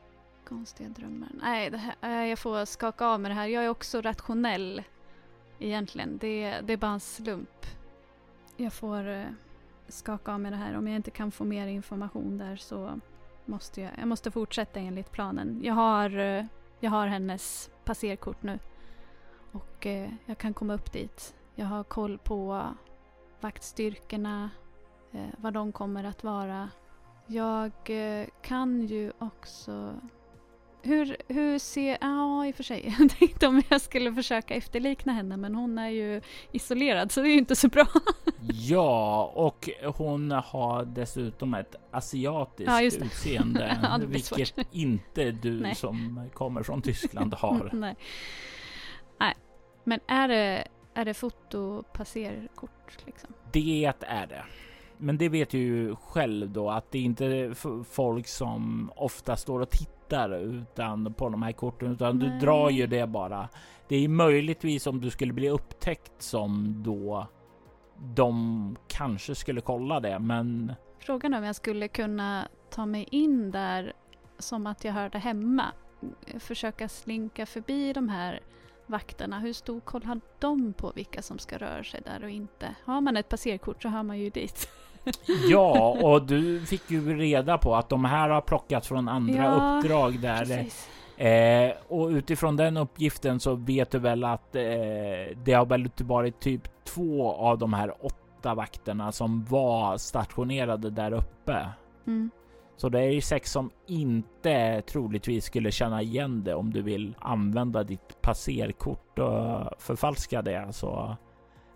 konstiga 0.44 0.88
drömmar. 0.88 1.28
Nej, 1.42 1.70
det 1.70 1.78
här, 1.78 1.94
eh, 2.02 2.28
jag 2.28 2.38
får 2.38 2.64
skaka 2.64 3.06
av 3.06 3.20
mig 3.20 3.28
det 3.28 3.34
här. 3.34 3.46
Jag 3.46 3.64
är 3.64 3.68
också 3.68 4.00
rationell 4.00 4.82
egentligen. 5.58 6.18
Det, 6.18 6.60
det 6.60 6.72
är 6.72 6.76
bara 6.76 6.92
en 6.92 7.00
slump. 7.00 7.66
Jag 8.56 8.72
får 8.72 9.08
eh, 9.08 9.24
skaka 9.88 10.32
av 10.32 10.40
mig 10.40 10.50
det 10.50 10.56
här. 10.56 10.76
Om 10.76 10.88
jag 10.88 10.96
inte 10.96 11.10
kan 11.10 11.30
få 11.30 11.44
mer 11.44 11.66
information 11.66 12.38
där 12.38 12.56
så 12.56 13.00
måste 13.44 13.80
jag, 13.80 13.90
jag 13.98 14.08
måste 14.08 14.30
fortsätta 14.30 14.80
enligt 14.80 15.10
planen. 15.10 15.60
Jag 15.64 15.74
har, 15.74 16.18
eh, 16.18 16.44
jag 16.80 16.90
har 16.90 17.06
hennes 17.06 17.70
passerkort 17.84 18.42
nu. 18.42 18.58
Och 19.52 19.86
jag 20.26 20.38
kan 20.38 20.54
komma 20.54 20.74
upp 20.74 20.92
dit. 20.92 21.34
Jag 21.54 21.66
har 21.66 21.84
koll 21.84 22.18
på 22.18 22.68
vaktstyrkorna, 23.44 24.50
vad 25.36 25.52
de 25.52 25.72
kommer 25.72 26.04
att 26.04 26.24
vara. 26.24 26.70
Jag 27.26 27.72
kan 28.42 28.86
ju 28.86 29.12
också 29.18 29.94
hur, 30.84 31.16
hur 31.28 31.58
ser... 31.58 31.98
Ja, 32.00 32.46
i 32.46 32.50
och 32.50 32.54
för 32.56 32.62
sig. 32.62 32.94
Jag 32.98 33.10
tänkte 33.10 33.46
om 33.46 33.62
jag 33.68 33.80
skulle 33.80 34.14
försöka 34.14 34.54
efterlikna 34.54 35.12
henne, 35.12 35.36
men 35.36 35.54
hon 35.54 35.78
är 35.78 35.88
ju 35.88 36.20
isolerad, 36.52 37.12
så 37.12 37.20
det 37.20 37.28
är 37.28 37.30
ju 37.30 37.38
inte 37.38 37.56
så 37.56 37.68
bra. 37.68 37.86
ja, 38.40 39.32
och 39.34 39.70
hon 39.96 40.30
har 40.30 40.84
dessutom 40.84 41.54
ett 41.54 41.76
asiatiskt 41.90 42.70
ja, 42.70 42.82
utseende, 42.82 43.78
ja, 43.82 44.00
vilket 44.06 44.58
inte 44.72 45.30
du 45.30 45.60
Nej. 45.60 45.74
som 45.74 46.30
kommer 46.34 46.62
från 46.62 46.82
Tyskland 46.82 47.34
har. 47.34 47.70
Nej. 47.72 47.96
Nej, 49.20 49.34
men 49.84 50.00
är 50.06 50.28
det, 50.28 50.68
är 50.94 51.04
det 51.04 51.14
fotopasserkort 51.14 53.06
liksom? 53.06 53.34
Det 53.52 53.84
är 54.00 54.26
det. 54.26 54.44
Men 54.96 55.18
det 55.18 55.28
vet 55.28 55.54
ju 55.54 55.96
själv 55.96 56.50
då 56.50 56.70
att 56.70 56.90
det 56.90 56.98
inte 56.98 57.26
är 57.26 57.84
folk 57.84 58.26
som 58.26 58.90
ofta 58.96 59.36
står 59.36 59.60
och 59.60 59.70
tittar 59.70 59.94
tittar 60.04 60.30
utan 60.30 61.14
på 61.14 61.28
de 61.28 61.42
här 61.42 61.52
korten, 61.52 61.92
utan 61.92 62.18
Nej. 62.18 62.28
du 62.28 62.38
drar 62.38 62.70
ju 62.70 62.86
det 62.86 63.06
bara. 63.06 63.48
Det 63.88 63.96
är 63.96 64.08
möjligtvis 64.08 64.86
om 64.86 65.00
du 65.00 65.10
skulle 65.10 65.32
bli 65.32 65.48
upptäckt 65.48 66.22
som 66.22 66.82
då 66.82 67.26
de 68.14 68.76
kanske 68.88 69.34
skulle 69.34 69.60
kolla 69.60 70.00
det, 70.00 70.18
men 70.18 70.72
Frågan 70.98 71.34
är 71.34 71.38
om 71.38 71.44
jag 71.44 71.56
skulle 71.56 71.88
kunna 71.88 72.48
ta 72.70 72.86
mig 72.86 73.08
in 73.10 73.50
där 73.50 73.92
som 74.38 74.66
att 74.66 74.84
jag 74.84 74.92
hörde 74.92 75.18
hemma. 75.18 75.64
Försöka 76.38 76.88
slinka 76.88 77.46
förbi 77.46 77.92
de 77.92 78.08
här 78.08 78.40
vakterna. 78.86 79.40
Hur 79.40 79.52
stor 79.52 79.80
koll 79.80 80.04
har 80.04 80.20
de 80.38 80.72
på 80.72 80.92
vilka 80.94 81.22
som 81.22 81.38
ska 81.38 81.58
röra 81.58 81.84
sig 81.84 82.00
där 82.04 82.24
och 82.24 82.30
inte? 82.30 82.74
Har 82.84 83.00
man 83.00 83.16
ett 83.16 83.28
passerkort 83.28 83.82
så 83.82 83.88
hör 83.88 84.02
man 84.02 84.18
ju 84.18 84.30
dit. 84.30 84.68
ja, 85.48 85.98
och 86.02 86.26
du 86.26 86.60
fick 86.60 86.90
ju 86.90 87.18
reda 87.18 87.58
på 87.58 87.76
att 87.76 87.88
de 87.88 88.04
här 88.04 88.28
har 88.28 88.40
plockats 88.40 88.88
från 88.88 89.08
andra 89.08 89.44
ja, 89.44 89.78
uppdrag 89.78 90.20
där. 90.20 90.66
Eh, 91.16 91.72
och 91.88 92.08
utifrån 92.08 92.56
den 92.56 92.76
uppgiften 92.76 93.40
så 93.40 93.54
vet 93.54 93.90
du 93.90 93.98
väl 93.98 94.24
att 94.24 94.56
eh, 94.56 94.62
det 95.44 95.52
har 95.52 95.66
väl 95.66 95.90
varit 95.96 96.40
typ 96.40 96.84
två 96.84 97.32
av 97.32 97.58
de 97.58 97.72
här 97.72 97.94
åtta 98.00 98.54
vakterna 98.54 99.12
som 99.12 99.44
var 99.44 99.96
stationerade 99.96 100.90
där 100.90 101.12
uppe. 101.12 101.68
Mm. 102.06 102.30
Så 102.76 102.88
det 102.88 103.00
är 103.00 103.10
ju 103.10 103.20
sex 103.20 103.52
som 103.52 103.70
inte 103.86 104.82
troligtvis 104.82 105.44
skulle 105.44 105.70
känna 105.70 106.02
igen 106.02 106.44
det 106.44 106.54
om 106.54 106.72
du 106.72 106.82
vill 106.82 107.16
använda 107.18 107.84
ditt 107.84 108.22
passerkort 108.22 109.18
och 109.18 109.82
förfalska 109.82 110.42
det. 110.42 110.72
Så 110.72 111.16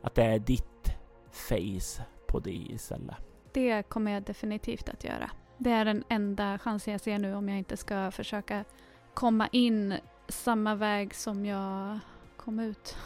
att 0.02 0.14
det 0.14 0.22
är 0.22 0.38
ditt 0.38 0.96
face 1.30 2.04
på 2.26 2.38
det 2.38 2.50
istället. 2.50 3.16
Det 3.52 3.82
kommer 3.82 4.12
jag 4.12 4.22
definitivt 4.22 4.88
att 4.88 5.04
göra. 5.04 5.30
Det 5.58 5.70
är 5.70 5.84
den 5.84 6.04
enda 6.08 6.58
chansen 6.58 6.92
jag 6.92 7.00
ser 7.00 7.18
nu 7.18 7.34
om 7.34 7.48
jag 7.48 7.58
inte 7.58 7.76
ska 7.76 8.10
försöka 8.10 8.64
komma 9.14 9.48
in 9.52 9.94
samma 10.28 10.74
väg 10.74 11.14
som 11.14 11.46
jag 11.46 11.98
kom 12.36 12.60
ut 12.60 12.96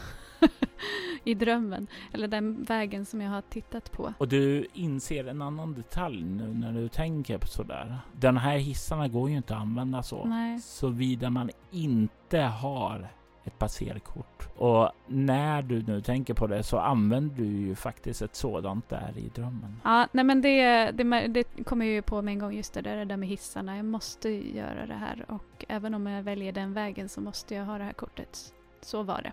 i 1.23 1.33
drömmen. 1.33 1.87
Eller 2.13 2.27
den 2.27 2.63
vägen 2.63 3.05
som 3.05 3.21
jag 3.21 3.31
har 3.31 3.41
tittat 3.41 3.91
på. 3.91 4.13
Och 4.17 4.27
du 4.27 4.67
inser 4.73 5.27
en 5.27 5.41
annan 5.41 5.73
detalj 5.73 6.23
nu 6.23 6.53
när 6.53 6.73
du 6.73 6.87
tänker 6.87 7.37
på 7.37 7.47
sådär. 7.47 7.97
Den 8.11 8.37
här 8.37 8.57
hissarna 8.57 9.07
går 9.07 9.29
ju 9.29 9.37
inte 9.37 9.55
att 9.55 9.61
använda 9.61 10.03
så. 10.03 10.25
Nej. 10.25 10.59
Såvida 10.59 11.29
man 11.29 11.49
inte 11.71 12.39
har 12.39 13.09
ett 13.43 13.59
passerkort. 13.59 14.47
Och 14.57 14.91
när 15.07 15.61
du 15.61 15.83
nu 15.83 16.01
tänker 16.01 16.33
på 16.33 16.47
det 16.47 16.63
så 16.63 16.77
använder 16.77 17.35
du 17.35 17.45
ju 17.45 17.75
faktiskt 17.75 18.21
ett 18.21 18.35
sådant 18.35 18.89
där 18.89 19.13
i 19.17 19.29
drömmen. 19.35 19.81
Ja, 19.83 20.07
nej 20.11 20.23
men 20.23 20.41
det, 20.41 20.91
det, 20.91 21.27
det 21.27 21.63
kommer 21.63 21.85
ju 21.85 22.01
på 22.01 22.21
med 22.21 22.31
en 22.31 22.39
gång 22.39 22.53
just 22.53 22.73
det 22.73 22.81
där, 22.81 22.95
det 22.95 23.05
där 23.05 23.17
med 23.17 23.29
hissarna. 23.29 23.75
Jag 23.75 23.85
måste 23.85 24.29
göra 24.29 24.85
det 24.85 24.93
här 24.93 25.25
och 25.27 25.65
även 25.67 25.93
om 25.93 26.07
jag 26.07 26.23
väljer 26.23 26.51
den 26.51 26.73
vägen 26.73 27.09
så 27.09 27.21
måste 27.21 27.55
jag 27.55 27.65
ha 27.65 27.77
det 27.77 27.83
här 27.83 27.93
kortet. 27.93 28.53
Så 28.81 29.03
var 29.03 29.21
det. 29.21 29.31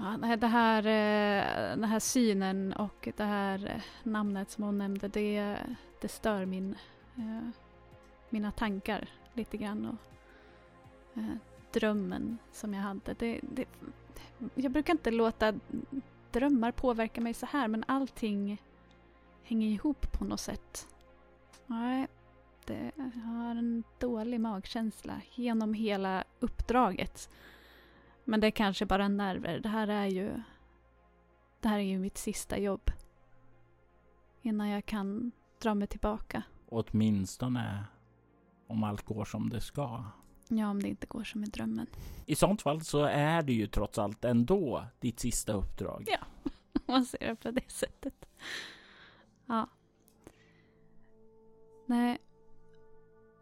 Ja, 0.00 0.36
det 0.36 0.46
här, 0.46 0.78
eh, 0.78 1.76
den 1.76 1.84
här 1.84 2.00
synen 2.00 2.72
och 2.72 3.08
det 3.16 3.24
här 3.24 3.66
eh, 3.74 3.82
namnet 4.02 4.50
som 4.50 4.64
hon 4.64 4.78
nämnde, 4.78 5.08
det, 5.08 5.58
det 6.00 6.08
stör 6.08 6.46
min, 6.46 6.76
eh, 7.16 7.48
mina 8.30 8.52
tankar 8.52 9.08
lite 9.34 9.56
grann. 9.56 9.86
Och, 9.86 10.08
drömmen 11.72 12.38
som 12.52 12.74
jag 12.74 12.82
hade. 12.82 13.14
Det, 13.14 13.40
det, 13.42 13.64
jag 14.54 14.72
brukar 14.72 14.92
inte 14.92 15.10
låta 15.10 15.54
drömmar 16.30 16.72
påverka 16.72 17.20
mig 17.20 17.34
så 17.34 17.46
här 17.46 17.68
men 17.68 17.84
allting 17.86 18.62
hänger 19.42 19.68
ihop 19.68 20.12
på 20.12 20.24
något 20.24 20.40
sätt. 20.40 20.88
Nej, 21.66 22.06
det, 22.64 22.92
jag 22.96 23.22
har 23.22 23.50
en 23.50 23.84
dålig 23.98 24.40
magkänsla 24.40 25.20
genom 25.34 25.74
hela 25.74 26.24
uppdraget. 26.40 27.30
Men 28.28 28.40
det 28.40 28.46
är 28.46 28.50
kanske 28.50 28.86
bara 28.86 29.08
nerver. 29.08 29.60
Det 29.60 29.68
här 29.68 29.88
är 29.88 30.06
ju 30.06 30.42
det 31.60 31.68
här 31.68 31.78
är 31.78 31.82
ju 31.82 31.98
mitt 31.98 32.18
sista 32.18 32.58
jobb. 32.58 32.90
Innan 34.42 34.68
jag 34.68 34.86
kan 34.86 35.32
dra 35.62 35.74
mig 35.74 35.88
tillbaka. 35.88 36.42
Åtminstone 36.68 37.84
om 38.66 38.84
allt 38.84 39.02
går 39.02 39.24
som 39.24 39.50
det 39.50 39.60
ska. 39.60 40.04
Ja, 40.48 40.70
om 40.70 40.82
det 40.82 40.88
inte 40.88 41.06
går 41.06 41.24
som 41.24 41.44
i 41.44 41.46
drömmen. 41.46 41.86
I 42.26 42.34
sånt 42.34 42.62
fall 42.62 42.80
så 42.80 43.04
är 43.04 43.42
det 43.42 43.52
ju 43.52 43.66
trots 43.66 43.98
allt 43.98 44.24
ändå 44.24 44.84
ditt 45.00 45.20
sista 45.20 45.52
uppdrag. 45.52 46.04
Ja, 46.06 46.50
man 46.86 47.04
ser 47.04 47.26
det 47.26 47.36
på 47.36 47.50
det 47.50 47.70
sättet. 47.70 48.28
Ja. 49.46 49.68
Nej. 51.86 52.18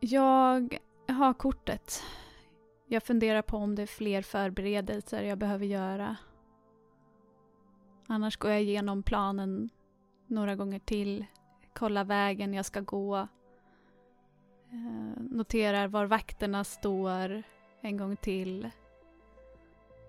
Jag 0.00 0.78
har 1.08 1.34
kortet. 1.34 2.02
Jag 2.88 3.02
funderar 3.02 3.42
på 3.42 3.56
om 3.56 3.74
det 3.74 3.82
är 3.82 3.86
fler 3.86 4.22
förberedelser 4.22 5.22
jag 5.22 5.38
behöver 5.38 5.66
göra. 5.66 6.16
Annars 8.06 8.36
går 8.36 8.50
jag 8.50 8.62
igenom 8.62 9.02
planen 9.02 9.70
några 10.26 10.56
gånger 10.56 10.78
till. 10.78 11.26
Kollar 11.72 12.04
vägen 12.04 12.54
jag 12.54 12.64
ska 12.64 12.80
gå. 12.80 13.16
Eh, 14.70 15.22
noterar 15.30 15.88
var 15.88 16.06
vakterna 16.06 16.64
står 16.64 17.42
en 17.80 17.96
gång 17.96 18.16
till. 18.16 18.70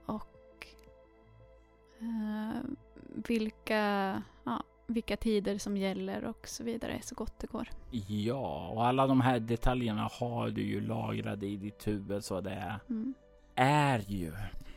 Och 0.06 0.68
eh, 2.00 2.62
vilka, 3.28 4.24
ja, 4.44 4.64
vilka 4.88 5.18
tider 5.18 5.58
som 5.58 5.78
gäller 5.78 6.26
och 6.26 6.48
så 6.48 6.64
vidare 6.64 7.00
så 7.04 7.16
gott 7.16 7.40
det 7.40 7.48
går. 7.48 7.70
Ja, 8.08 8.68
och 8.68 8.86
alla 8.86 9.08
de 9.08 9.22
här 9.22 9.40
detaljerna 9.40 10.10
har 10.20 10.50
du 10.50 10.62
ju 10.62 10.82
lagrade 10.82 11.46
i 11.48 11.56
ditt 11.58 11.88
huvud 11.88 12.24
så 12.24 12.42
det 12.42 12.80
Mm. 12.90 13.14
är 13.56 14.00
ju 14.08 14.34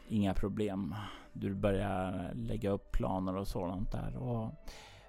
inga 0.09 0.35
problem. 0.35 0.95
Du 1.33 1.55
börjar 1.55 2.33
lägga 2.35 2.71
upp 2.71 2.93
planer 2.93 3.37
och 3.37 3.49
sådant 3.49 3.93
där. 3.93 4.17
Och 4.17 4.51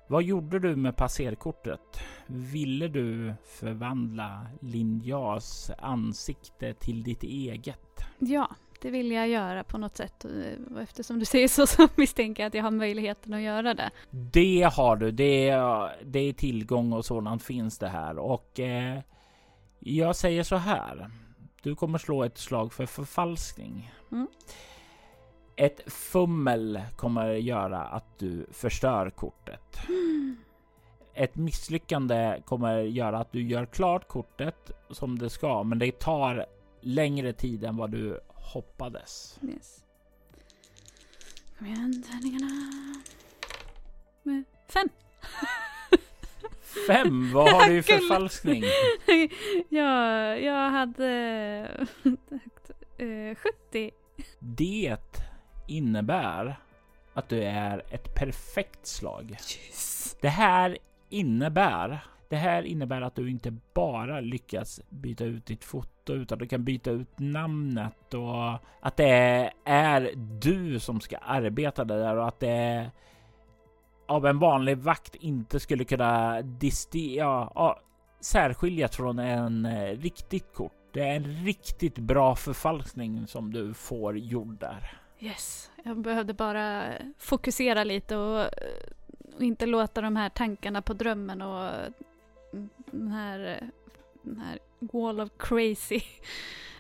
vad 0.08 0.24
gjorde 0.24 0.60
du 0.60 0.76
med 0.76 0.96
passerkortet? 0.96 2.00
Ville 2.28 2.88
du 2.88 3.34
förvandla 3.46 4.48
Linjas 4.62 5.72
ansikte 5.78 6.74
till 6.74 7.04
ditt 7.04 7.24
eget? 7.24 8.06
Ja, 8.20 8.50
det 8.82 8.92
vill 8.92 9.12
jag 9.12 9.28
göra 9.28 9.64
på 9.64 9.78
något 9.78 9.98
sätt. 9.98 10.26
Och 10.74 10.82
eftersom 10.82 11.20
du 11.20 11.26
säger 11.26 11.48
så 11.48 11.68
så 11.68 11.88
misstänker 11.96 12.44
jag 12.44 12.48
att 12.48 12.54
jag 12.54 12.64
har 12.64 12.72
möjligheten 12.72 13.34
att 13.34 13.42
göra 13.42 13.74
det. 13.74 13.92
Det 14.10 14.70
har 14.74 14.96
du. 14.96 15.12
Det 15.12 15.50
är, 15.50 15.96
det 16.06 16.20
är 16.20 16.34
tillgång 16.34 16.94
och 16.94 17.06
sådant 17.06 17.44
finns 17.44 17.78
det 17.78 17.88
här. 17.88 18.20
Och 18.20 18.60
eh, 18.60 19.00
jag 19.80 20.16
säger 20.16 20.44
så 20.44 20.56
här. 20.56 21.10
Du 21.62 21.76
kommer 21.76 21.98
slå 21.98 22.24
ett 22.24 22.38
slag 22.38 22.74
för 22.74 22.86
förfalskning. 22.86 23.92
Mm. 24.12 24.28
Ett 25.56 25.94
fummel 25.94 26.82
kommer 26.96 27.34
göra 27.34 27.80
att 27.80 28.20
du 28.20 28.46
förstör 28.52 29.10
kortet. 29.10 29.80
Ett 31.14 31.36
misslyckande 31.36 32.42
kommer 32.46 32.78
göra 32.78 33.20
att 33.20 33.32
du 33.32 33.44
gör 33.44 33.66
klart 33.66 34.08
kortet 34.08 34.72
som 34.90 35.20
det 35.20 35.30
ska, 35.30 35.64
men 35.64 35.80
det 35.80 36.00
tar 36.00 36.46
längre 36.82 37.34
tid 37.34 37.64
än 37.64 37.78
vad 37.78 37.92
du 37.92 38.20
hoppades. 38.54 39.40
Yes. 39.44 39.84
Kom 41.58 41.68
igen, 41.68 42.04
tärningarna. 42.04 42.48
Eh, 44.26 44.42
Fem! 44.74 44.90
Fem, 46.88 47.32
vad 47.34 47.52
har 47.52 47.70
du 47.70 47.78
i 47.78 47.84
förfalskning? 47.84 48.64
ja, 49.70 50.36
jag 50.36 50.70
hade 50.70 51.08
eh, 52.98 53.36
70. 53.36 53.92
Det 54.40 54.98
innebär 55.68 56.60
att 57.14 57.30
du 57.30 57.44
är 57.44 57.84
ett 57.90 58.16
perfekt 58.16 58.88
slag. 58.88 59.38
Det 60.22 60.30
här 60.30 60.78
innebär 61.10 62.06
det 62.32 62.38
här 62.38 62.64
innebär 62.64 63.02
att 63.02 63.16
du 63.16 63.30
inte 63.30 63.52
bara 63.74 64.20
lyckas 64.20 64.82
byta 64.90 65.24
ut 65.24 65.46
ditt 65.46 65.64
foto 65.64 66.14
utan 66.14 66.38
du 66.38 66.48
kan 66.48 66.64
byta 66.64 66.92
ut 66.92 67.20
namnet 67.20 68.14
och 68.14 68.54
att 68.80 68.98
det 68.98 69.52
är 69.66 70.12
du 70.16 70.80
som 70.80 71.02
ska 71.02 71.18
arbeta 71.18 71.84
där 71.84 72.16
och 72.16 72.28
att 72.28 72.40
det 72.40 72.92
av 74.08 74.26
en 74.26 74.40
vanlig 74.40 74.78
vakt 74.78 75.16
inte 75.16 75.60
skulle 75.60 75.84
kunna 75.84 76.42
disti 76.42 77.16
ja, 77.18 77.52
ja, 77.56 77.80
särskiljas 78.20 78.96
från 78.96 79.20
en 79.20 79.66
eh, 79.66 79.98
riktigt 79.98 80.54
kort. 80.54 80.74
Det 80.94 81.02
är 81.02 81.16
en 81.16 81.46
riktigt 81.46 81.98
bra 81.98 82.36
förfalskning 82.36 83.28
som 83.28 83.54
du 83.54 83.74
får 83.74 84.18
gjord 84.18 84.60
där. 84.60 84.92
Yes, 85.20 85.72
jag 85.84 86.02
behövde 86.02 86.34
bara 86.34 86.84
fokusera 87.18 87.84
lite 87.84 88.16
och, 88.18 88.46
och 89.36 89.42
inte 89.42 89.66
låta 89.66 90.02
de 90.02 90.16
här 90.16 90.30
tankarna 90.30 90.82
på 90.82 90.94
drömmen 90.94 91.42
och 91.42 91.72
den 92.92 93.08
här, 93.12 93.70
den 94.22 94.40
här 94.40 94.60
wall 94.80 95.20
of 95.20 95.30
crazy. 95.38 96.02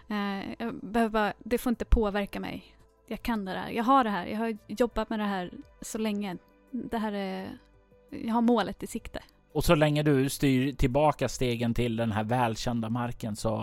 Eh, 0.09 0.55
jag 0.59 0.75
behöver 0.75 1.09
bara, 1.09 1.33
det 1.39 1.57
får 1.57 1.69
inte 1.69 1.85
påverka 1.85 2.39
mig. 2.39 2.75
Jag 3.07 3.21
kan 3.21 3.45
det 3.45 3.51
här. 3.51 3.69
Jag 3.69 3.83
har 3.83 4.03
det 4.03 4.09
här. 4.09 4.25
Jag 4.25 4.37
har 4.37 4.57
jobbat 4.67 5.09
med 5.09 5.19
det 5.19 5.25
här 5.25 5.51
så 5.81 5.97
länge. 5.97 6.37
Det 6.71 6.97
här 6.97 7.11
är... 7.11 7.57
Jag 8.09 8.33
har 8.33 8.41
målet 8.41 8.83
i 8.83 8.87
sikte. 8.87 9.19
Och 9.53 9.63
så 9.63 9.75
länge 9.75 10.03
du 10.03 10.29
styr 10.29 10.73
tillbaka 10.73 11.29
stegen 11.29 11.73
till 11.73 11.95
den 11.95 12.11
här 12.11 12.23
välkända 12.23 12.89
marken 12.89 13.35
så 13.35 13.57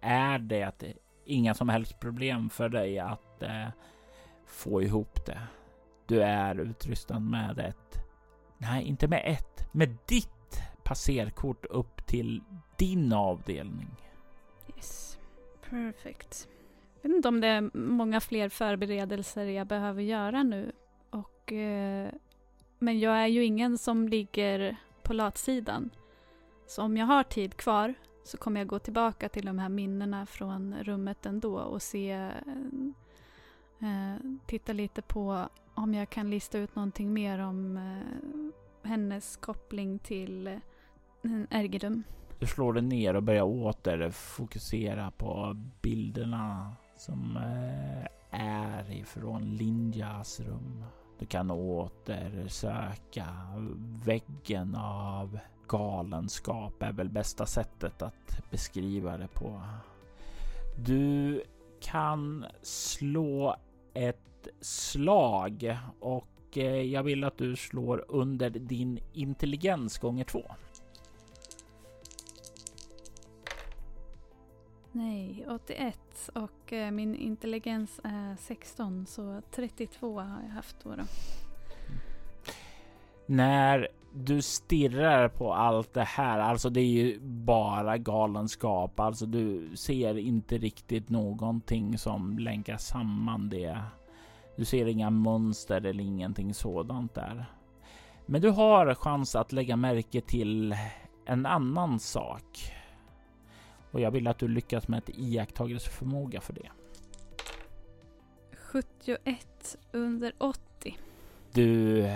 är 0.00 0.38
det 0.38 0.94
inga 1.24 1.54
som 1.54 1.68
helst 1.68 2.00
problem 2.00 2.50
för 2.50 2.68
dig 2.68 2.98
att 2.98 3.42
eh, 3.42 3.68
få 4.46 4.82
ihop 4.82 5.26
det. 5.26 5.40
Du 6.06 6.22
är 6.22 6.60
utrustad 6.60 7.18
med 7.18 7.58
ett, 7.58 7.98
nej 8.58 8.84
inte 8.84 9.08
med 9.08 9.22
ett, 9.24 9.74
med 9.74 9.96
ditt 10.06 10.33
passerkort 10.84 11.66
upp 11.66 12.06
till 12.06 12.42
din 12.76 13.12
avdelning. 13.12 13.88
Yes. 14.76 15.18
Perfect. 15.70 16.48
Jag 17.02 17.08
vet 17.08 17.16
inte 17.16 17.28
om 17.28 17.40
det 17.40 17.48
är 17.48 17.70
många 17.76 18.20
fler 18.20 18.48
förberedelser 18.48 19.44
jag 19.44 19.66
behöver 19.66 20.02
göra 20.02 20.42
nu. 20.42 20.72
Och, 21.10 21.52
eh, 21.52 22.10
men 22.78 23.00
jag 23.00 23.16
är 23.16 23.26
ju 23.26 23.44
ingen 23.44 23.78
som 23.78 24.08
ligger 24.08 24.76
på 25.02 25.12
latsidan. 25.12 25.90
Så 26.66 26.82
om 26.82 26.96
jag 26.96 27.06
har 27.06 27.22
tid 27.22 27.56
kvar 27.56 27.94
så 28.24 28.36
kommer 28.36 28.60
jag 28.60 28.66
gå 28.68 28.78
tillbaka 28.78 29.28
till 29.28 29.46
de 29.46 29.58
här 29.58 29.68
minnena 29.68 30.26
från 30.26 30.74
rummet 30.82 31.26
ändå 31.26 31.58
och 31.58 31.82
se 31.82 32.10
eh, 32.10 32.28
eh 33.80 34.16
titta 34.46 34.72
lite 34.72 35.02
på 35.02 35.48
om 35.74 35.94
jag 35.94 36.10
kan 36.10 36.30
lista 36.30 36.58
ut 36.58 36.76
någonting 36.76 37.12
mer 37.12 37.38
om 37.38 37.76
eh, 37.76 38.88
hennes 38.88 39.36
koppling 39.36 39.98
till 39.98 40.60
eh, 41.24 41.60
Du 42.38 42.46
slår 42.46 42.72
dig 42.72 42.82
ner 42.82 43.16
och 43.16 43.22
börjar 43.22 43.42
åter 43.42 44.10
fokusera 44.10 45.10
på 45.10 45.56
bilderna 45.82 46.76
som 46.96 47.36
eh, 47.36 48.06
är 48.30 48.92
ifrån 48.92 49.56
Linjas 49.56 50.40
rum. 50.40 50.84
Du 51.18 51.26
kan 51.26 51.50
åter 51.50 52.48
söka 52.48 53.26
väggen 54.04 54.74
av 54.76 55.38
galenskap 55.68 56.82
är 56.82 56.92
väl 56.92 57.08
bästa 57.08 57.46
sättet 57.46 58.02
att 58.02 58.50
beskriva 58.50 59.16
det 59.16 59.28
på. 59.28 59.62
Du 60.86 61.42
kan 61.80 62.44
slå 62.62 63.56
ett 63.94 64.48
slag 64.60 65.78
och 66.00 66.58
eh, 66.58 66.82
jag 66.82 67.02
vill 67.02 67.24
att 67.24 67.38
du 67.38 67.56
slår 67.56 68.04
under 68.08 68.50
din 68.50 68.98
intelligens 69.12 69.98
gånger 69.98 70.24
två. 70.24 70.42
Nej, 74.96 75.46
81 75.48 76.30
och 76.34 76.72
eh, 76.72 76.90
min 76.90 77.14
intelligens 77.14 78.00
är 78.04 78.36
16 78.36 79.06
så 79.06 79.42
32 79.50 80.20
har 80.20 80.42
jag 80.42 80.50
haft 80.50 80.76
då. 80.84 80.90
då. 80.90 81.02
När 83.26 83.88
du 84.12 84.42
stirrar 84.42 85.28
på 85.28 85.54
allt 85.54 85.94
det 85.94 86.04
här, 86.04 86.38
alltså 86.38 86.70
det 86.70 86.80
är 86.80 87.04
ju 87.04 87.20
bara 87.20 87.98
galenskap. 87.98 89.00
Alltså 89.00 89.26
du 89.26 89.76
ser 89.76 90.18
inte 90.18 90.58
riktigt 90.58 91.08
någonting 91.08 91.98
som 91.98 92.38
länkar 92.38 92.76
samman 92.76 93.48
det. 93.48 93.78
Du 94.56 94.64
ser 94.64 94.86
inga 94.86 95.10
mönster 95.10 95.86
eller 95.86 96.04
ingenting 96.04 96.54
sådant 96.54 97.14
där. 97.14 97.46
Men 98.26 98.40
du 98.40 98.50
har 98.50 98.94
chans 98.94 99.36
att 99.36 99.52
lägga 99.52 99.76
märke 99.76 100.20
till 100.20 100.76
en 101.26 101.46
annan 101.46 102.00
sak. 102.00 102.74
Och 103.94 104.00
jag 104.00 104.10
vill 104.10 104.26
att 104.26 104.38
du 104.38 104.48
lyckas 104.48 104.88
med 104.88 104.98
ett 104.98 105.10
iakttagelseförmåga 105.18 106.40
för 106.40 106.52
det. 106.52 106.70
71 108.56 109.76
under 109.92 110.32
80. 110.38 110.98
Du 111.52 112.00
eh, 112.00 112.12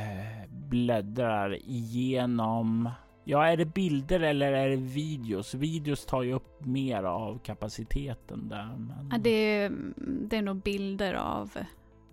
bläddrar 0.51 1.55
igenom. 1.55 2.91
Ja, 3.25 3.47
är 3.47 3.57
det 3.57 3.65
bilder 3.65 4.21
eller 4.21 4.53
är 4.53 4.69
det 4.69 4.77
videos? 4.77 5.55
Videos 5.55 6.07
tar 6.07 6.23
ju 6.23 6.33
upp 6.33 6.65
mer 6.65 7.03
av 7.03 7.39
kapaciteten 7.39 8.49
där. 8.49 8.77
Men... 8.77 9.09
Ja, 9.13 9.19
det, 9.19 9.31
är, 9.31 9.73
det 9.97 10.37
är 10.37 10.43
nog 10.43 10.57
bilder 10.57 11.15
av 11.15 11.59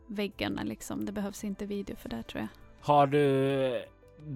väggarna 0.07 0.63
liksom. 0.63 1.05
Det 1.05 1.11
behövs 1.11 1.43
inte 1.43 1.65
video 1.65 1.95
för 1.95 2.09
det 2.09 2.23
tror 2.23 2.41
jag. 2.41 2.47
Har 2.85 3.07
du 3.07 3.85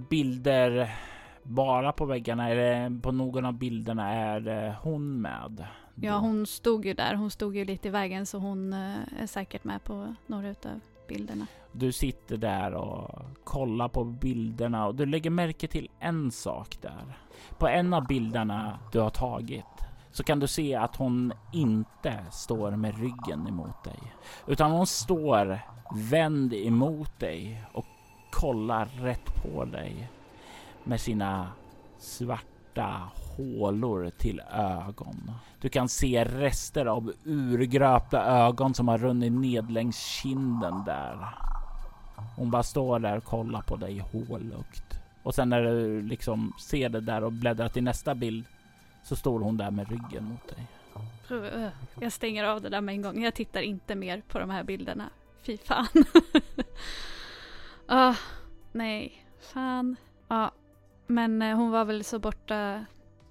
bilder 0.10 0.96
bara 1.44 1.92
på 1.92 2.06
väggarna 2.06 2.50
eller 2.50 3.02
på 3.02 3.12
någon 3.12 3.46
av 3.46 3.54
bilderna 3.54 4.10
är 4.10 4.76
hon 4.82 5.22
med? 5.22 5.66
Ja, 5.96 6.18
hon 6.18 6.48
stod 6.48 6.86
ju 6.86 6.94
där. 6.94 7.16
Hon 7.16 7.32
stod 7.32 7.56
ju 7.56 7.66
lite 7.66 7.88
i 7.88 7.92
vägen 7.92 8.26
så 8.26 8.38
hon 8.38 8.74
eh, 8.74 9.22
är 9.22 9.28
säkert 9.28 9.64
med 9.64 9.84
på 9.84 10.16
några 10.28 10.50
utav 10.50 10.80
bilderna. 11.08 11.48
Du 11.72 11.92
sitter 11.92 12.38
där 12.38 12.74
och 12.74 13.26
kollar 13.44 13.88
på 13.88 14.04
bilderna 14.04 14.88
och 14.88 14.96
du 14.96 15.06
lägger 15.06 15.30
märke 15.30 15.68
till 15.68 15.90
en 16.00 16.32
sak 16.32 16.78
där. 16.82 17.18
På 17.58 17.68
en 17.68 17.94
av 17.94 18.08
bilderna 18.08 18.80
du 18.92 19.00
har 19.00 19.10
tagit 19.10 19.66
så 20.12 20.24
kan 20.24 20.40
du 20.40 20.48
se 20.48 20.76
att 20.76 20.96
hon 20.96 21.34
inte 21.54 22.26
står 22.32 22.72
med 22.72 23.00
ryggen 23.00 23.48
emot 23.48 23.84
dig, 23.84 24.00
utan 24.48 24.72
hon 24.72 24.88
står 24.88 25.60
vänd 25.96 26.54
emot 26.54 27.20
dig 27.20 27.64
och 27.74 27.86
kollar 28.32 28.86
rätt 28.86 29.44
på 29.44 29.66
dig 29.66 30.10
med 30.90 31.02
sina 31.02 31.52
svarta 31.98 33.10
hålor 33.38 34.10
till 34.18 34.42
ögon. 34.52 35.32
Du 35.62 35.70
kan 35.70 35.90
se 35.90 36.26
rester 36.26 36.86
av 36.86 37.14
urgröpta 37.24 38.24
ögon 38.26 38.74
som 38.74 38.88
har 38.88 38.98
runnit 38.98 39.32
ned 39.32 39.72
längs 39.72 39.98
kinden 39.98 40.84
där. 40.86 41.18
Hon 42.36 42.52
bara 42.52 42.64
står 42.64 43.00
där 43.00 43.18
och 43.18 43.24
kollar 43.24 43.62
på 43.62 43.76
dig 43.76 44.00
hålögt. 44.00 45.00
Och 45.24 45.36
sen 45.36 45.50
när 45.50 45.62
du 45.62 46.02
liksom 46.02 46.54
ser 46.60 46.90
det 46.90 47.02
där 47.02 47.24
och 47.24 47.32
bläddrar 47.32 47.70
till 47.70 47.84
nästa 47.84 48.16
bild 48.16 48.46
så 49.04 49.16
står 49.16 49.40
hon 49.40 49.58
där 49.58 49.72
med 49.72 49.90
ryggen 49.90 50.24
mot 50.24 50.48
dig. 50.48 50.68
Jag 52.00 52.12
stänger 52.12 52.44
av 52.44 52.62
det 52.62 52.70
där 52.70 52.82
med 52.82 52.96
en 52.96 53.02
gång. 53.02 53.24
Jag 53.24 53.34
tittar 53.34 53.62
inte 53.62 53.96
mer 53.96 54.22
på 54.28 54.40
de 54.40 54.50
här 54.50 54.64
bilderna. 54.64 55.10
Fy 55.42 55.58
fan. 55.58 55.88
ah, 57.88 58.16
nej, 58.72 59.26
fan. 59.54 59.96
Ja, 60.28 60.52
men 61.10 61.42
eh, 61.42 61.56
hon 61.56 61.72
var 61.72 61.86
väl 61.86 62.04
så 62.04 62.20
borta 62.20 62.86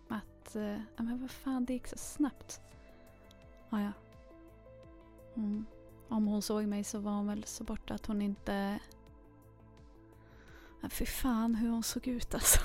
att... 0.09 0.57
Uh, 0.57 0.79
men 0.97 1.21
vad 1.21 1.31
fan, 1.31 1.65
det 1.65 1.73
gick 1.73 1.87
så 1.87 1.99
snabbt. 1.99 2.61
Ah, 3.71 3.81
ja. 3.81 3.93
Mm. 5.37 5.67
Om 6.09 6.27
hon 6.27 6.43
såg 6.43 6.65
mig 6.65 6.85
så 6.85 6.99
var 6.99 7.13
hon 7.13 7.27
väl 7.27 7.45
så 7.45 7.65
borta 7.65 7.95
att 7.95 8.07
hon 8.07 8.23
inte... 8.23 8.79
Men 10.81 10.91
fy 10.91 11.07
fan 11.07 11.55
hur 11.55 11.69
hon 11.69 11.83
såg 11.83 12.07
ut 12.07 12.35
alltså. 12.35 12.61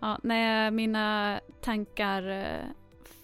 ja, 0.00 0.18
när 0.22 0.70
mina 0.70 1.40
tankar 1.60 2.28
eh, 2.28 2.66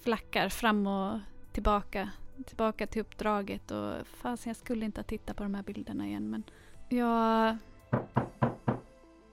flackar 0.03 0.49
fram 0.49 0.86
och 0.86 1.18
tillbaka. 1.53 2.11
Tillbaka 2.47 2.86
till 2.86 3.01
uppdraget 3.01 3.70
och 3.70 4.07
fasen 4.07 4.51
jag 4.51 4.57
skulle 4.57 4.84
inte 4.84 5.01
ha 5.01 5.05
tittat 5.05 5.36
på 5.36 5.43
de 5.43 5.55
här 5.55 5.62
bilderna 5.62 6.07
igen 6.07 6.30
men 6.30 6.45
jag... 6.88 7.57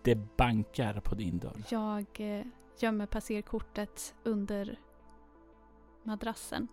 Det 0.04 0.16
bankar 0.38 1.00
på 1.00 1.16
din 1.16 1.40
dörr. 1.40 1.64
Jag 1.70 2.06
eh, 2.18 2.46
gömmer 2.80 3.06
passerkortet 3.06 4.16
under 4.24 4.80
madrassen 6.04 6.68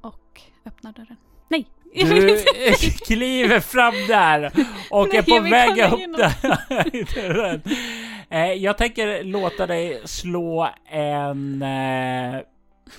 och 0.00 0.40
öppnar 0.64 0.92
dörren. 0.92 1.16
Nej! 1.48 1.66
Du 1.94 2.38
kliver 3.06 3.60
fram 3.60 3.94
där 4.08 4.52
och 4.90 5.08
Nej, 5.08 5.18
är 5.18 5.22
på 5.22 5.40
väg 5.50 5.92
upp 5.92 6.16
där. 6.16 7.60
Eh, 8.30 8.52
jag 8.52 8.78
tänker 8.78 9.24
låta 9.24 9.66
dig 9.66 10.02
slå 10.04 10.68
en... 10.84 11.62
Eh, 11.62 12.40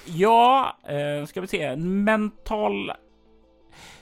ja, 0.06 0.78
ska 1.28 1.42
vi 1.42 1.48
se. 1.48 1.64
En 1.64 2.04
mental 2.04 2.92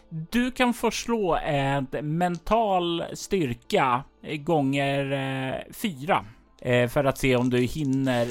du 0.09 0.51
kan 0.51 0.73
få 0.73 0.91
slå 0.91 1.35
en 1.35 1.87
mental 2.01 3.03
styrka 3.13 4.03
gånger 4.35 5.11
eh, 5.11 5.73
fyra 5.73 6.25
eh, 6.61 6.89
för 6.89 7.03
att 7.03 7.17
se 7.17 7.35
om 7.35 7.49
du 7.49 7.59
hinner 7.59 8.27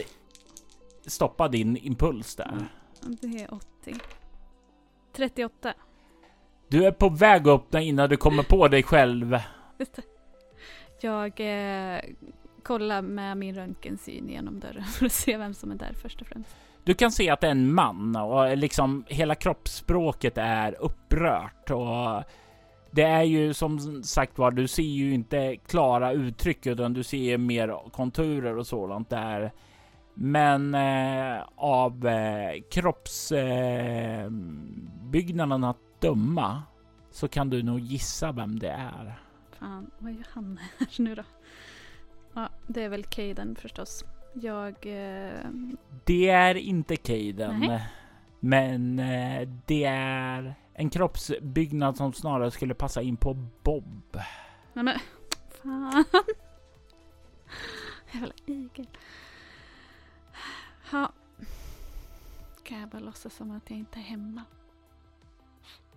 stoppa 1.06 1.48
din 1.48 1.76
impuls 1.76 2.36
där. 2.36 2.68
Det 3.00 3.42
är 3.42 3.54
80. 3.54 3.94
38. 5.12 5.74
Du 6.68 6.86
är 6.86 6.92
på 6.92 7.08
väg 7.08 7.46
upp 7.46 7.74
innan 7.74 8.08
du 8.08 8.16
kommer 8.16 8.42
på 8.42 8.68
dig 8.68 8.82
själv. 8.82 9.38
Jag 11.00 11.40
eh, 11.40 12.00
kollar 12.62 13.02
med 13.02 13.36
min 13.36 13.54
röntgensyn 13.54 14.28
genom 14.28 14.60
dörren 14.60 14.84
för 14.84 15.06
att 15.06 15.12
se 15.12 15.36
vem 15.36 15.54
som 15.54 15.70
är 15.70 15.74
där 15.74 15.92
först 16.02 16.20
och 16.20 16.26
främst. 16.26 16.56
Du 16.84 16.94
kan 16.94 17.12
se 17.12 17.30
att 17.30 17.40
det 17.40 17.46
är 17.46 17.50
en 17.50 17.74
man 17.74 18.16
och 18.16 18.56
liksom 18.56 19.04
hela 19.08 19.34
kroppsspråket 19.34 20.38
är 20.38 20.76
upprört 20.80 21.70
och 21.70 22.22
det 22.96 23.02
är 23.02 23.22
ju 23.22 23.54
som 23.54 24.02
sagt 24.02 24.38
var, 24.38 24.50
du 24.50 24.68
ser 24.68 24.82
ju 24.82 25.14
inte 25.14 25.56
klara 25.56 26.12
uttryck 26.12 26.66
utan 26.66 26.92
du 26.92 27.02
ser 27.02 27.38
mer 27.38 27.90
konturer 27.90 28.56
och 28.56 28.66
sådant 28.66 29.10
där. 29.10 29.52
Men 30.14 30.74
eh, 30.74 31.42
av 31.56 32.06
eh, 32.06 32.62
kroppsbyggnaden 32.70 35.64
eh, 35.64 35.70
att 35.70 36.00
döma 36.00 36.62
så 37.10 37.28
kan 37.28 37.50
du 37.50 37.62
nog 37.62 37.80
gissa 37.80 38.32
vem 38.32 38.58
det 38.58 38.70
är. 38.70 39.18
Fan, 39.58 39.90
vad 39.98 40.12
gör 40.12 40.26
han 40.30 40.60
här 40.78 40.88
nu 40.98 41.14
då? 41.14 41.22
Ja, 42.34 42.48
det 42.66 42.82
är 42.82 42.88
väl 42.88 43.04
Caden 43.04 43.56
förstås. 43.56 44.04
Jag... 44.34 44.86
Eh... 44.86 45.32
Det 46.04 46.28
är 46.28 46.54
inte 46.54 46.96
Caden. 46.96 47.78
Men 48.40 48.98
eh, 48.98 49.48
det 49.66 49.84
är 49.84 50.54
en 50.78 50.90
kroppsbyggnad 50.90 51.96
som 51.96 52.12
snarare 52.12 52.50
skulle 52.50 52.74
passa 52.74 53.02
in 53.02 53.16
på 53.16 53.34
Bob. 53.62 54.20
Nej 54.72 54.84
men, 54.84 54.98
fan. 55.62 56.04
Jävla 58.12 58.34
igel. 58.46 58.88
Ja. 60.92 61.12
Kan 62.62 62.80
jag 62.80 62.88
bara 62.88 62.98
låtsas 62.98 63.34
som 63.34 63.50
att 63.50 63.70
jag 63.70 63.78
inte 63.78 63.98
är 63.98 64.02
hemma? 64.02 64.42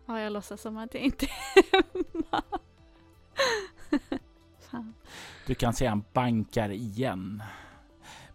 Ja, 0.05 0.19
jag 0.19 0.33
låtsas 0.33 0.61
som 0.61 0.77
att 0.77 0.93
jag 0.93 1.03
inte 1.03 1.25
är 1.25 1.73
hemma. 1.73 2.43
Fan. 4.59 4.93
Du 5.47 5.55
kan 5.55 5.73
se 5.73 5.87
han 5.87 6.03
bankar 6.13 6.69
igen 6.69 7.43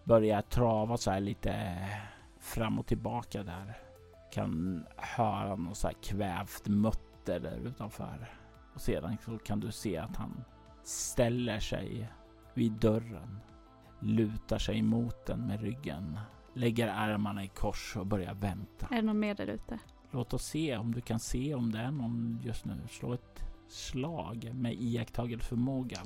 börjar 0.05 0.43
trava 0.43 0.97
så 0.97 1.11
här 1.11 1.21
lite 1.21 1.77
fram 2.41 2.79
och 2.79 2.87
tillbaka 2.87 3.43
där. 3.43 3.84
Kan 4.35 4.85
höra 4.97 5.57
något 5.57 5.77
så 5.77 5.87
här 5.87 5.95
kvävt 6.03 6.69
mutter 6.69 7.41
där 7.41 7.57
utanför. 7.57 8.35
Och 8.75 8.81
sedan 8.81 9.17
så 9.25 9.39
kan 9.39 9.61
du 9.61 9.73
se 9.73 9.97
att 9.97 10.17
han 10.17 10.45
ställer 10.83 11.59
sig 11.59 12.09
vid 12.55 12.73
dörren, 12.73 13.41
lutar 14.01 14.59
sig 14.59 14.83
mot 14.83 15.27
den 15.27 15.47
med 15.47 15.61
ryggen, 15.61 16.19
lägger 16.55 16.89
armarna 16.89 17.45
i 17.45 17.49
kors 17.49 17.97
och 17.97 18.07
börjar 18.07 18.35
vänta. 18.35 18.87
Är 18.91 18.97
det 18.97 19.03
någon 19.03 19.19
mer 19.19 19.35
där 19.35 19.47
ute? 19.47 19.79
Låt 20.11 20.35
oss 20.35 20.45
se 20.45 20.77
om 20.77 20.95
du 20.95 21.01
kan 21.01 21.21
se 21.21 21.55
om 21.55 21.73
det 21.73 21.79
är 21.79 21.91
någon 21.91 22.41
just 22.43 22.65
nu. 22.65 22.81
Slå 22.91 23.13
ett 23.13 23.43
slag 23.69 24.51
med 24.55 24.75
iakttagelseförmåga. 24.75 25.99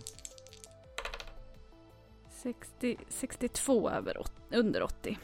60, 2.29 2.97
62 3.09 3.91
över, 3.91 4.16
under 4.51 4.83
80. 4.83 5.18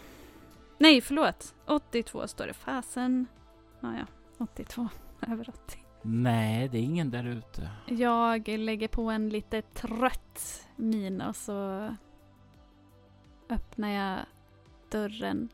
Nej, 0.85 1.01
förlåt. 1.01 1.55
82 1.67 2.29
står 2.29 2.47
det. 2.47 2.53
Fasen. 2.53 3.27
Ja, 3.81 3.95
ja. 3.99 4.07
82 4.39 4.89
över 5.29 5.49
80. 5.49 5.79
Nej, 6.03 6.69
det 6.69 6.79
är 6.79 6.83
ingen 6.83 7.11
där 7.11 7.27
ute. 7.27 7.71
Jag 7.87 8.49
lägger 8.49 8.89
på 8.89 9.03
en 9.03 9.29
lite 9.29 9.63
trött 9.63 10.67
min 10.77 11.21
och 11.21 11.37
så 11.37 11.89
öppnar 13.49 13.89
jag 13.89 14.19
dörren 14.91 15.49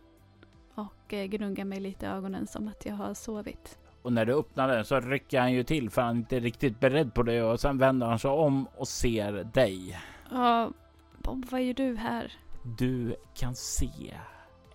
och 0.74 1.14
eh, 1.14 1.26
gnuggar 1.26 1.64
mig 1.64 1.81
lite 1.81 2.07
i 2.07 2.09
ögonen 2.09 2.47
som 2.47 2.68
att 2.68 2.87
jag 2.87 2.95
har 2.95 3.14
sovit. 3.14 3.78
Och 4.03 4.12
när 4.12 4.26
du 4.26 4.35
öppnar 4.35 4.68
den 4.68 4.85
så 4.85 5.01
rycker 5.01 5.41
han 5.41 5.53
ju 5.53 5.64
till 5.64 5.91
för 5.91 6.03
han 6.03 6.16
är 6.16 6.20
inte 6.20 6.41
riktigt 6.41 6.81
beredd 6.81 7.14
på 7.14 7.22
det 7.22 7.43
och 7.43 7.61
sen 7.61 7.78
vänder 7.78 8.07
han 8.07 8.18
sig 8.18 8.31
om 8.31 8.66
och 8.76 8.89
ser 8.89 9.33
dig. 9.33 10.01
Ja, 10.31 10.72
Bob, 11.18 11.47
vad 11.51 11.62
gör 11.62 11.74
du 11.74 11.97
här? 11.97 12.33
Du 12.78 13.16
kan 13.35 13.55
se 13.55 14.14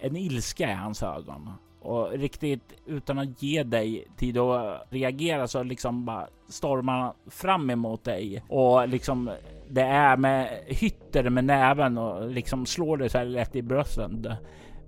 en 0.05 0.15
ilska 0.15 0.71
i 0.71 0.73
hans 0.73 1.03
ögon 1.03 1.49
och 1.81 2.11
riktigt 2.11 2.73
utan 2.85 3.19
att 3.19 3.43
ge 3.43 3.63
dig 3.63 4.07
tid 4.17 4.37
att 4.37 4.87
reagera 4.89 5.47
så 5.47 5.63
liksom 5.63 6.05
bara 6.05 6.27
stormar 6.49 6.99
han 6.99 7.13
fram 7.27 7.69
emot 7.69 8.03
dig 8.03 8.43
och 8.49 8.87
liksom 8.87 9.31
det 9.69 9.81
är 9.81 10.17
med 10.17 10.59
hytter 10.67 11.29
med 11.29 11.45
näven 11.45 11.97
och 11.97 12.29
liksom 12.29 12.65
slår 12.65 12.97
dig 12.97 13.09
så 13.09 13.17
här 13.17 13.25
lätt 13.25 13.55
i 13.55 13.61
brösten 13.61 14.33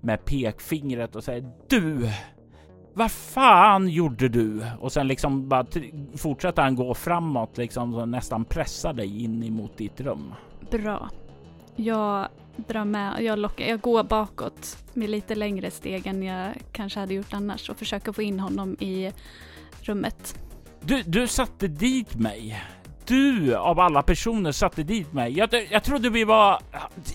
med 0.01 0.25
pekfingret 0.25 1.15
och 1.15 1.23
säger 1.23 1.51
du 1.67 2.09
vad 2.93 3.11
fan 3.11 3.89
gjorde 3.89 4.29
du? 4.29 4.65
Och 4.79 4.91
sen 4.91 5.07
liksom 5.07 5.49
bara 5.49 5.65
fortsätter 6.15 6.61
han 6.61 6.75
gå 6.75 6.93
framåt 6.93 7.57
liksom 7.57 7.93
och 7.93 8.09
nästan 8.09 8.45
pressa 8.45 8.93
dig 8.93 9.23
in 9.23 9.43
emot 9.43 9.77
ditt 9.77 10.01
rum. 10.01 10.33
Bra. 10.71 11.09
Jag 11.75 12.27
drar 12.57 12.85
med, 12.85 13.23
jag, 13.23 13.39
lockar, 13.39 13.65
jag 13.65 13.81
går 13.81 14.03
bakåt 14.03 14.77
med 14.93 15.09
lite 15.09 15.35
längre 15.35 15.71
steg 15.71 16.07
än 16.07 16.23
jag 16.23 16.53
kanske 16.71 16.99
hade 16.99 17.13
gjort 17.13 17.33
annars 17.33 17.69
och 17.69 17.77
försöker 17.77 18.11
få 18.11 18.21
in 18.21 18.39
honom 18.39 18.77
i 18.79 19.11
rummet. 19.81 20.39
Du, 20.81 21.03
du 21.03 21.27
satte 21.27 21.67
dit 21.67 22.15
mig. 22.15 22.63
Du 23.05 23.55
av 23.55 23.79
alla 23.79 24.01
personer 24.01 24.51
satte 24.51 24.83
dit 24.83 25.13
mig. 25.13 25.37
Jag, 25.37 25.49
jag 25.71 25.83
trodde 25.83 26.09
vi 26.09 26.23
var... 26.23 26.59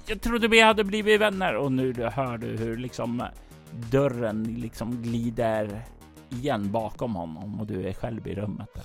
Jag 0.06 0.20
trodde 0.20 0.48
vi 0.48 0.60
hade 0.60 0.84
blivit 0.84 1.20
vänner 1.20 1.56
och 1.56 1.72
nu 1.72 1.94
hör 2.14 2.38
du 2.38 2.46
hur 2.46 2.76
liksom 2.76 3.22
dörren 3.90 4.44
liksom 4.44 5.02
glider 5.02 5.82
igen 6.30 6.72
bakom 6.72 7.14
honom 7.14 7.60
och 7.60 7.66
du 7.66 7.88
är 7.88 7.92
själv 7.92 8.26
i 8.26 8.34
rummet. 8.34 8.68
Där. 8.74 8.84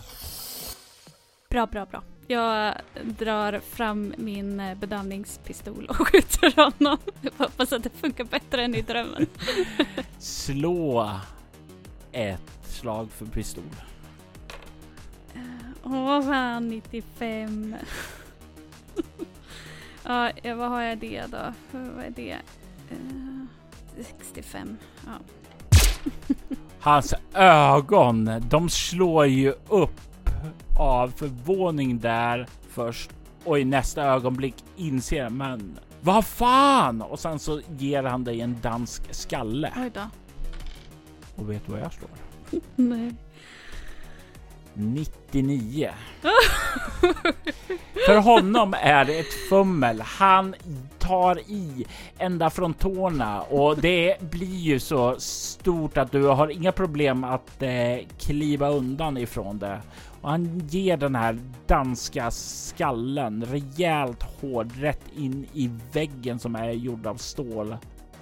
Bra, 1.49 1.65
bra, 1.65 1.85
bra. 1.85 2.03
Jag 2.29 2.75
drar 3.03 3.59
fram 3.59 4.13
min 4.17 4.59
eh, 4.59 4.77
bedövningspistol 4.77 5.85
och 5.85 5.95
skjuter 6.07 6.55
honom. 6.55 6.97
Jag 7.21 7.31
hoppas 7.37 7.73
att 7.73 7.83
det 7.83 7.89
funkar 7.89 8.23
bättre 8.23 8.63
än 8.63 8.75
i 8.75 8.81
drömmen. 8.81 9.27
Slå 10.19 11.11
ett 12.11 12.59
slag 12.63 13.11
för 13.11 13.25
pistol. 13.25 13.63
Åh 15.83 16.21
fan, 16.21 16.67
95. 16.67 17.75
ja, 20.03 20.31
vad 20.43 20.69
har 20.69 20.81
jag 20.81 20.97
det 20.97 21.23
då? 21.31 21.53
Vad 21.71 22.05
är 22.05 22.13
det? 22.15 22.37
Uh, 22.91 23.45
65. 23.97 24.77
Ja. 25.05 25.11
Hans 26.79 27.13
ögon, 27.33 28.31
de 28.49 28.69
slår 28.69 29.25
ju 29.25 29.53
upp 29.69 30.06
av 30.77 31.07
förvåning 31.07 31.99
där 31.99 32.47
först 32.69 33.11
och 33.43 33.59
i 33.59 33.65
nästa 33.65 34.03
ögonblick 34.03 34.55
inser 34.75 35.29
men 35.29 35.79
vad 36.01 36.25
fan! 36.25 37.01
Och 37.01 37.19
sen 37.19 37.39
så 37.39 37.61
ger 37.77 38.03
han 38.03 38.23
dig 38.23 38.41
en 38.41 38.57
dansk 38.61 39.03
skalle. 39.13 39.73
Oj 39.77 39.91
då. 39.93 40.01
Och 41.35 41.51
vet 41.51 41.65
du 41.65 41.71
vad 41.71 41.81
jag 41.81 41.93
slår? 41.93 42.09
Nej. 42.75 43.13
99. 44.73 45.91
För 48.05 48.17
honom 48.17 48.75
är 48.81 49.05
det 49.05 49.19
ett 49.19 49.49
fummel. 49.49 50.01
Han 50.01 50.55
tar 50.99 51.39
i 51.39 51.85
ända 52.17 52.49
från 52.49 52.73
tårna 52.73 53.41
och 53.41 53.77
det 53.77 54.21
blir 54.21 54.57
ju 54.57 54.79
så 54.79 55.15
stort 55.19 55.97
att 55.97 56.11
du 56.11 56.23
har 56.23 56.47
inga 56.47 56.71
problem 56.71 57.23
att 57.23 57.61
eh, 57.61 57.97
kliva 58.19 58.69
undan 58.69 59.17
ifrån 59.17 59.59
det. 59.59 59.81
Och 60.27 60.31
han 60.31 60.67
ger 60.69 60.97
den 60.97 61.15
här 61.15 61.39
danska 61.67 62.31
skallen 62.31 63.45
rejält 63.45 64.23
hård 64.23 64.71
rätt 64.75 65.03
in 65.15 65.47
i 65.53 65.69
väggen 65.93 66.39
som 66.39 66.55
är 66.55 66.71
gjord 66.71 67.07
av 67.07 67.15
stål 67.15 67.77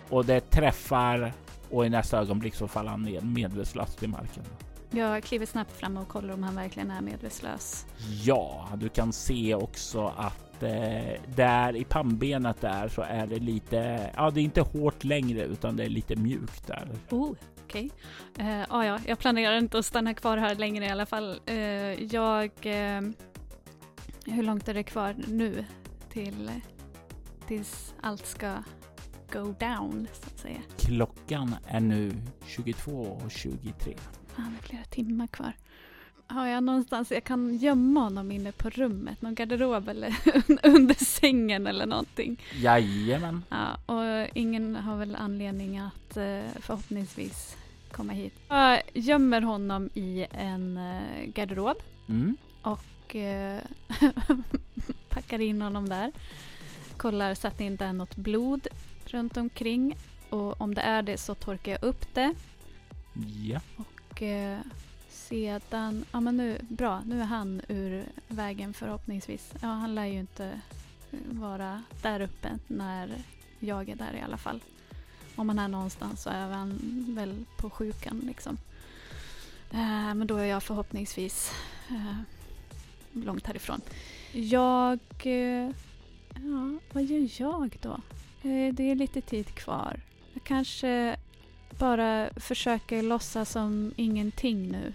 och 0.09 0.25
det 0.25 0.49
träffar 0.49 1.33
och 1.69 1.85
i 1.85 1.89
nästa 1.89 2.19
ögonblick 2.19 2.55
så 2.55 2.67
faller 2.67 2.89
han 2.89 3.01
ner 3.01 3.21
medvetslös 3.21 3.95
till 3.95 4.09
marken. 4.09 4.43
Jag 4.91 5.23
kliver 5.23 5.45
snabbt 5.45 5.71
fram 5.71 5.97
och 5.97 6.07
kollar 6.07 6.33
om 6.33 6.43
han 6.43 6.55
verkligen 6.55 6.91
är 6.91 7.01
medvetslös. 7.01 7.85
Ja, 8.23 8.69
du 8.75 8.89
kan 8.89 9.13
se 9.13 9.55
också 9.55 10.13
att 10.17 10.63
eh, 10.63 11.21
där 11.35 11.75
i 11.75 11.83
pannbenet 11.83 12.61
där 12.61 12.87
så 12.87 13.01
är 13.01 13.27
det 13.27 13.39
lite, 13.39 14.09
ja 14.15 14.31
det 14.31 14.39
är 14.39 14.43
inte 14.43 14.61
hårt 14.61 15.03
längre 15.03 15.43
utan 15.43 15.75
det 15.75 15.83
är 15.83 15.89
lite 15.89 16.15
mjukt 16.15 16.67
där. 16.67 16.89
Oh, 17.09 17.35
okej. 17.75 17.91
Okay. 18.33 18.59
Uh, 18.59 18.65
ah, 18.69 18.83
ja, 18.83 18.99
jag 19.07 19.19
planerar 19.19 19.57
inte 19.57 19.79
att 19.79 19.85
stanna 19.85 20.13
kvar 20.13 20.37
här 20.37 20.55
längre 20.55 20.85
i 20.85 20.89
alla 20.89 21.05
fall. 21.05 21.39
Uh, 21.49 22.03
jag... 22.03 22.51
Uh, 22.65 23.11
hur 24.27 24.43
långt 24.43 24.67
är 24.67 24.73
det 24.73 24.83
kvar 24.83 25.15
nu 25.27 25.65
till 26.09 26.51
tills 27.47 27.93
allt 28.01 28.25
ska 28.25 28.63
go 29.31 29.55
down 29.59 30.07
så 30.13 30.27
att 30.27 30.39
säga? 30.39 30.61
Klockan 30.77 31.55
är 31.67 31.79
nu 31.79 32.11
22.23. 32.45 33.97
Han 34.35 34.55
är 34.55 34.67
flera 34.67 34.83
timmar 34.83 35.27
kvar. 35.27 35.53
Har 36.27 36.47
jag 36.47 36.63
någonstans 36.63 37.11
jag 37.11 37.23
kan 37.23 37.57
gömma 37.57 37.99
honom 37.99 38.31
inne 38.31 38.51
på 38.51 38.69
rummet? 38.69 39.21
Någon 39.21 39.35
garderob 39.35 39.89
eller 39.89 40.15
under 40.63 41.05
sängen 41.05 41.67
eller 41.67 41.85
någonting? 41.85 42.41
Jajamän. 42.55 43.43
Ja, 43.49 43.93
och 43.93 44.29
ingen 44.33 44.75
har 44.75 44.97
väl 44.97 45.15
anledning 45.15 45.77
att 45.77 46.17
eh, 46.17 46.41
förhoppningsvis 46.59 47.57
komma 47.95 48.13
hit. 48.13 48.33
Jag 48.47 48.81
gömmer 48.93 49.41
honom 49.41 49.89
i 49.93 50.27
en 50.31 50.77
eh, 50.77 51.25
garderob 51.25 51.77
mm. 52.09 52.37
och 52.61 53.15
eh, 53.15 53.61
packar 55.09 55.39
in 55.39 55.61
honom 55.61 55.89
där. 55.89 56.11
Kollar 56.97 57.33
så 57.33 57.47
att 57.47 57.57
det 57.57 57.63
inte 57.63 57.85
är 57.85 57.93
något 57.93 58.15
blod 58.15 58.67
runt 59.05 59.37
omkring 59.37 59.97
och 60.29 60.61
om 60.61 60.73
det 60.73 60.81
är 60.81 61.01
det 61.01 61.17
så 61.17 61.35
torkar 61.35 61.71
jag 61.71 61.83
upp 61.83 62.13
det. 62.13 62.33
Ja. 63.43 63.59
Och 63.77 64.21
eh, 64.21 64.59
sedan, 65.09 66.05
ja 66.11 66.19
men 66.19 66.37
nu, 66.37 66.57
bra, 66.69 67.01
nu 67.05 67.21
är 67.21 67.25
han 67.25 67.61
ur 67.67 68.05
vägen 68.27 68.73
förhoppningsvis. 68.73 69.53
Ja, 69.61 69.67
han 69.67 69.95
lär 69.95 70.05
ju 70.05 70.19
inte 70.19 70.61
vara 71.29 71.83
där 72.01 72.19
uppe 72.19 72.49
när 72.67 73.17
jag 73.59 73.89
är 73.89 73.95
där 73.95 74.13
i 74.13 74.21
alla 74.21 74.37
fall. 74.37 74.61
Om 75.35 75.47
man 75.47 75.59
är 75.59 75.67
någonstans 75.67 76.21
så 76.21 76.29
är 76.29 76.49
man 76.49 76.79
väl 77.07 77.45
på 77.57 77.69
sjukan 77.69 78.21
liksom. 78.27 78.57
Eh, 79.71 80.13
men 80.15 80.27
då 80.27 80.37
är 80.37 80.45
jag 80.45 80.63
förhoppningsvis 80.63 81.51
eh, 81.89 82.15
långt 83.13 83.47
härifrån. 83.47 83.81
Jag... 84.31 84.99
Eh, 85.23 85.69
ja, 86.33 86.79
vad 86.91 87.03
gör 87.03 87.29
jag 87.41 87.77
då? 87.81 88.01
Det 88.73 88.91
är 88.91 88.95
lite 88.95 89.21
tid 89.21 89.55
kvar. 89.55 89.99
Jag 90.33 90.43
kanske 90.43 91.15
bara 91.69 92.29
försöker 92.35 93.01
låtsas 93.01 93.51
som 93.51 93.93
ingenting 93.95 94.71
nu. 94.71 94.93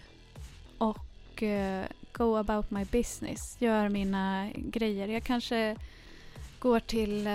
Och 0.79 1.43
go 2.13 2.37
about 2.37 2.71
my 2.71 2.85
business. 2.85 3.57
Gör 3.59 3.89
mina 3.89 4.51
grejer. 4.57 5.09
Jag 5.09 5.25
kanske 5.25 5.77
går 6.59 6.81
till 6.81 7.29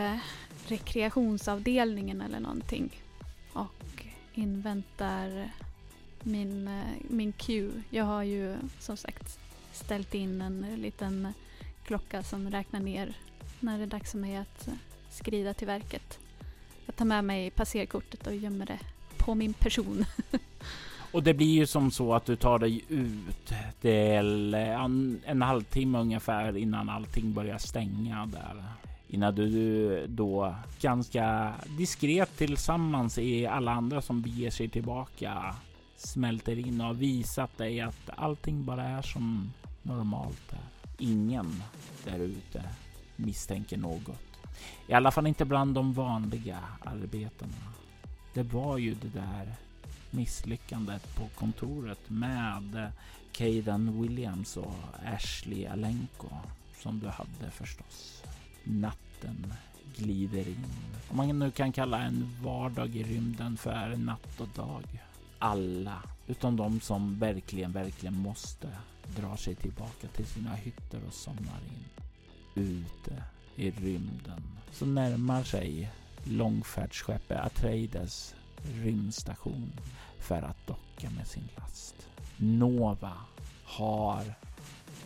rekreationsavdelningen 0.68 2.22
eller 2.22 2.40
någonting. 2.40 3.02
Och 3.54 4.06
inväntar 4.34 5.52
min, 6.24 6.68
eh, 6.68 6.84
min 7.10 7.32
cue. 7.32 7.72
Jag 7.90 8.06
har 8.06 8.24
ju 8.24 8.56
som 8.80 8.98
sagt 8.98 9.40
ställt 9.72 10.14
in 10.14 10.42
en 10.42 10.76
liten 10.76 11.34
klocka 11.86 12.24
som 12.24 12.52
räknar 12.52 12.80
ner 12.80 13.18
när 13.60 13.78
det 13.78 13.84
är 13.84 13.88
dags 13.88 14.12
för 14.12 14.18
mig 14.18 14.38
att 14.38 14.68
eh, 14.68 14.74
skrida 15.10 15.54
till 15.54 15.68
verket. 15.68 16.20
Jag 16.86 16.96
tar 16.96 17.06
med 17.06 17.24
mig 17.24 17.52
passerkortet 17.52 18.28
och 18.28 18.36
gömmer 18.36 18.66
det 18.66 18.80
på 19.18 19.36
min 19.36 19.54
person. 19.54 20.06
Och 21.12 21.24
det 21.24 21.34
blir 21.34 21.54
ju 21.54 21.66
som 21.66 21.92
så 21.92 22.14
att 22.14 22.26
du 22.26 22.36
tar 22.36 22.60
dig 22.60 22.84
ut 22.90 23.54
till 23.82 24.54
en, 24.54 25.22
en 25.26 25.42
halvtimme 25.42 26.00
ungefär 26.00 26.58
innan 26.58 26.90
allting 26.90 27.34
börjar 27.34 27.58
stänga 27.58 28.26
där. 28.26 28.64
Innan 29.16 29.36
du 29.36 29.98
eh, 29.98 30.08
då 30.08 30.56
ganska 30.82 31.54
diskret 31.78 32.38
tillsammans 32.38 33.18
i 33.18 33.46
alla 33.46 33.72
andra 33.72 34.02
som 34.02 34.22
beger 34.22 34.52
sig 34.52 34.70
tillbaka 34.70 35.56
smälter 35.98 36.60
in 36.60 36.82
och 36.82 36.88
har 36.88 36.94
visat 36.94 37.58
dig 37.58 37.82
att 37.82 38.10
allting 38.16 38.66
bara 38.66 38.84
är 38.84 39.02
som 39.02 39.54
normalt. 39.82 40.52
Är. 40.52 40.60
Ingen 40.98 41.64
där 42.06 42.20
ute 42.20 42.64
misstänker 43.16 43.78
något. 43.78 44.22
I 44.88 44.94
alla 44.94 45.12
fall 45.12 45.28
inte 45.28 45.46
bland 45.46 45.76
de 45.76 45.94
vanliga 45.94 46.60
arbetarna. 46.86 47.74
Det 48.34 48.44
var 48.44 48.78
ju 48.78 48.94
det 48.94 49.20
där 49.20 49.56
misslyckandet 50.12 51.16
på 51.16 51.28
kontoret 51.40 52.10
med 52.10 52.92
Caden 53.32 54.02
Williams 54.02 54.58
och 54.58 54.76
Ashley 55.06 55.66
Alenko 55.66 56.28
som 56.82 57.00
du 57.00 57.08
hade 57.08 57.52
förstås. 57.52 58.24
Natten 59.16 59.54
glider 59.96 60.48
in. 60.48 60.66
Om 61.10 61.18
man 61.18 61.40
nu 61.40 61.52
kan 61.52 61.72
kalla 61.72 62.02
en 62.02 62.30
vardag 62.44 62.96
i 62.96 63.04
rymden 63.04 63.58
för 63.58 63.96
natt 63.98 64.40
och 64.40 64.48
dag. 64.56 64.84
Alla 65.40 66.04
utom 66.28 66.56
de 66.56 66.80
som 66.80 67.20
verkligen, 67.20 67.72
verkligen 67.72 68.18
måste 68.18 68.70
dra 69.16 69.38
sig 69.38 69.56
tillbaka 69.56 70.08
till 70.08 70.26
sina 70.26 70.56
hytter 70.56 71.00
och 71.08 71.14
somnar 71.14 71.60
in. 71.68 72.04
Ute 72.56 73.24
i 73.56 73.72
rymden 73.72 74.44
så 74.72 74.86
närmar 74.86 75.44
sig 75.44 75.92
långfärdsskeppet 76.24 77.40
Atreides 77.40 78.36
rymdstation 78.84 79.72
för 80.20 80.42
att 80.42 80.68
docka 80.68 81.10
med 81.10 81.28
sin 81.28 81.50
last. 81.58 81.96
Nova 82.38 83.14
har 83.64 84.36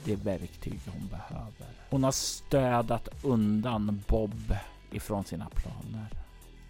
det 0.06 0.16
verktyg 0.16 0.80
hon 0.86 1.08
behöver. 1.08 1.68
Hon 1.89 2.04
har 2.04 2.12
stödat 2.12 3.10
undan 3.24 4.04
Bob 4.08 4.56
ifrån 4.91 5.24
sina 5.24 5.50
planer. 5.50 6.08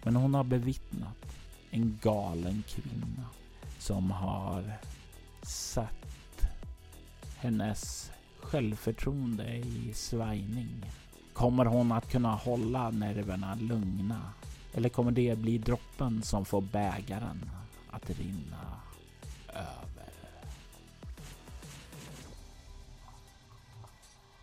Men 0.02 0.16
hon 0.16 0.34
har 0.34 0.44
bevittnat 0.44 1.36
en 1.70 1.98
galen 2.02 2.62
kvinna 2.68 3.24
som 3.78 4.10
har 4.10 4.72
satt 5.42 6.46
hennes 7.36 8.10
självförtroende 8.40 9.56
i 9.56 9.92
svajning. 9.94 10.84
Kommer 11.32 11.64
hon 11.64 11.92
att 11.92 12.10
kunna 12.10 12.34
hålla 12.34 12.90
nerverna 12.90 13.54
lugna? 13.54 14.20
Eller 14.74 14.88
kommer 14.88 15.10
det 15.10 15.38
bli 15.38 15.58
droppen 15.58 16.22
som 16.22 16.44
får 16.44 16.60
bägaren 16.60 17.50
att 17.90 18.10
rinna 18.10 18.80
över? 19.48 19.89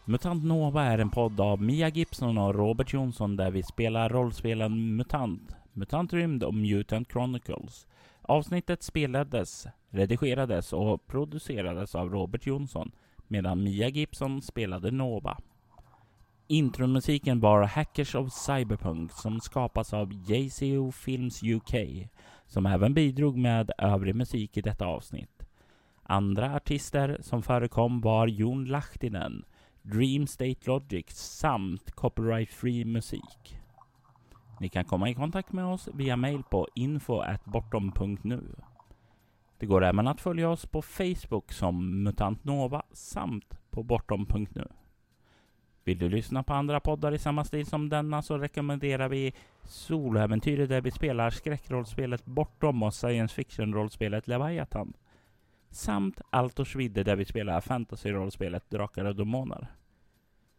Mutant 0.10 0.44
Nova 0.44 0.84
är 0.84 0.98
en 0.98 1.10
podd 1.10 1.40
av 1.40 1.62
Mia 1.62 1.90
Gibson 1.90 2.38
och 2.38 2.56
Robert 2.56 2.94
Jonsson 2.94 3.36
där 3.36 3.52
vi 3.52 3.64
spelar 3.64 4.10
rollspelen 4.10 4.96
MUTANT, 4.96 5.56
MUTANT 5.74 6.14
Rymd 6.14 6.44
och 6.44 6.54
Mutant 6.54 7.12
Chronicles. 7.12 7.88
Avsnittet 8.22 8.84
spelades, 8.84 9.68
redigerades 9.90 10.74
och 10.74 11.08
producerades 11.08 11.96
av 11.96 12.10
Robert 12.10 12.46
Jonsson 12.46 12.92
medan 13.28 13.64
Mia 13.64 13.90
Gibson 13.90 14.42
spelade 14.42 14.92
Nova. 14.92 15.38
Intromusiken 16.48 17.40
var 17.40 17.64
Hackers 17.64 18.16
of 18.16 18.34
Cyberpunk 18.34 19.12
som 19.12 19.40
skapas 19.40 19.94
av 19.94 20.14
JCO 20.14 20.92
Films 20.92 21.44
UK 21.44 21.76
som 22.46 22.66
även 22.66 22.94
bidrog 22.94 23.38
med 23.38 23.72
övrig 23.78 24.16
musik 24.16 24.58
i 24.58 24.62
detta 24.62 24.86
avsnitt. 24.86 25.44
Andra 26.04 26.56
artister 26.56 27.18
som 27.22 27.44
förekom 27.44 28.02
var 28.02 28.28
Jon 28.28 28.66
Lahtinen, 28.66 29.46
Dream 29.92 30.28
State 30.28 30.68
Logic 30.68 31.10
samt 31.10 31.92
Copyright 31.92 32.50
Free 32.50 32.86
musik. 32.86 33.60
Ni 34.60 34.70
kan 34.70 34.86
komma 34.86 35.10
i 35.10 35.14
kontakt 35.14 35.52
med 35.54 35.66
oss 35.66 35.90
via 35.94 36.16
mail 36.16 36.44
på 36.44 36.68
info.bortom.nu. 36.76 38.42
Det 39.58 39.66
går 39.66 39.84
även 39.84 40.08
att 40.08 40.22
följa 40.22 40.50
oss 40.50 40.66
på 40.66 40.82
Facebook 40.82 41.52
som 41.52 42.04
Mutant 42.04 42.44
Nova 42.44 42.84
samt 42.92 43.58
på 43.70 43.84
bortom.nu. 43.84 44.68
Vill 45.84 46.00
du 46.00 46.10
lyssna 46.10 46.44
på 46.44 46.54
andra 46.54 46.80
poddar 46.80 47.14
i 47.14 47.20
samma 47.20 47.44
stil 47.44 47.66
som 47.66 47.90
denna 47.90 48.22
så 48.22 48.38
rekommenderar 48.38 49.10
vi 49.10 49.34
Soloäventyret 49.64 50.70
där 50.70 50.82
vi 50.82 50.92
spelar 50.92 51.30
skräckrollspelet 51.30 52.26
Bortom 52.26 52.84
och 52.84 52.94
science 52.94 53.36
fiction-rollspelet 53.36 54.28
Leviathan. 54.28 54.94
Samt 55.70 56.22
Altors 56.30 56.76
vidde 56.76 57.04
där 57.04 57.16
vi 57.16 57.26
spelar 57.26 57.62
fantasy-rollspelet 57.62 58.70
Drakar 58.70 59.06
och 59.06 59.16
Demoner. 59.16 59.68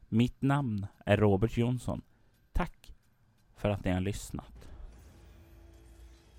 Mitt 0.09 0.42
namn 0.42 0.86
är 1.06 1.16
Robert 1.16 1.56
Jonsson. 1.56 2.02
Tack 2.52 2.94
för 3.56 3.70
att 3.70 3.84
ni 3.84 3.90
har 3.90 4.00
lyssnat. 4.00 4.68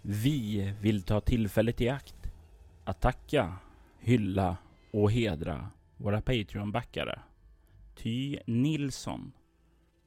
Vi 0.01 0.73
vill 0.81 1.03
ta 1.03 1.21
tillfället 1.21 1.81
i 1.81 1.89
akt 1.89 2.31
att 2.83 3.01
tacka, 3.01 3.55
hylla 3.99 4.57
och 4.93 5.11
hedra 5.11 5.69
våra 5.97 6.21
Patreon-backare. 6.21 7.19
Ty 7.95 8.39
Nilsson, 8.45 9.31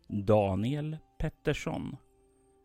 Daniel 0.09 0.97
Pettersson, 1.19 1.97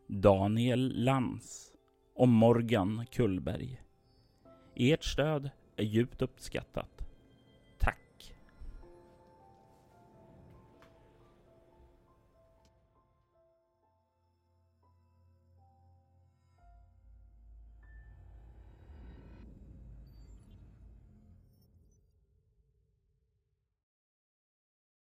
Daniel 0.08 1.04
Lans 1.04 1.74
och 2.16 2.28
Morgan 2.28 3.06
Kullberg. 3.12 3.82
Ert 4.76 5.04
stöd 5.04 5.50
är 5.78 5.84
djupt 5.84 6.22
uppskattat. 6.22 6.97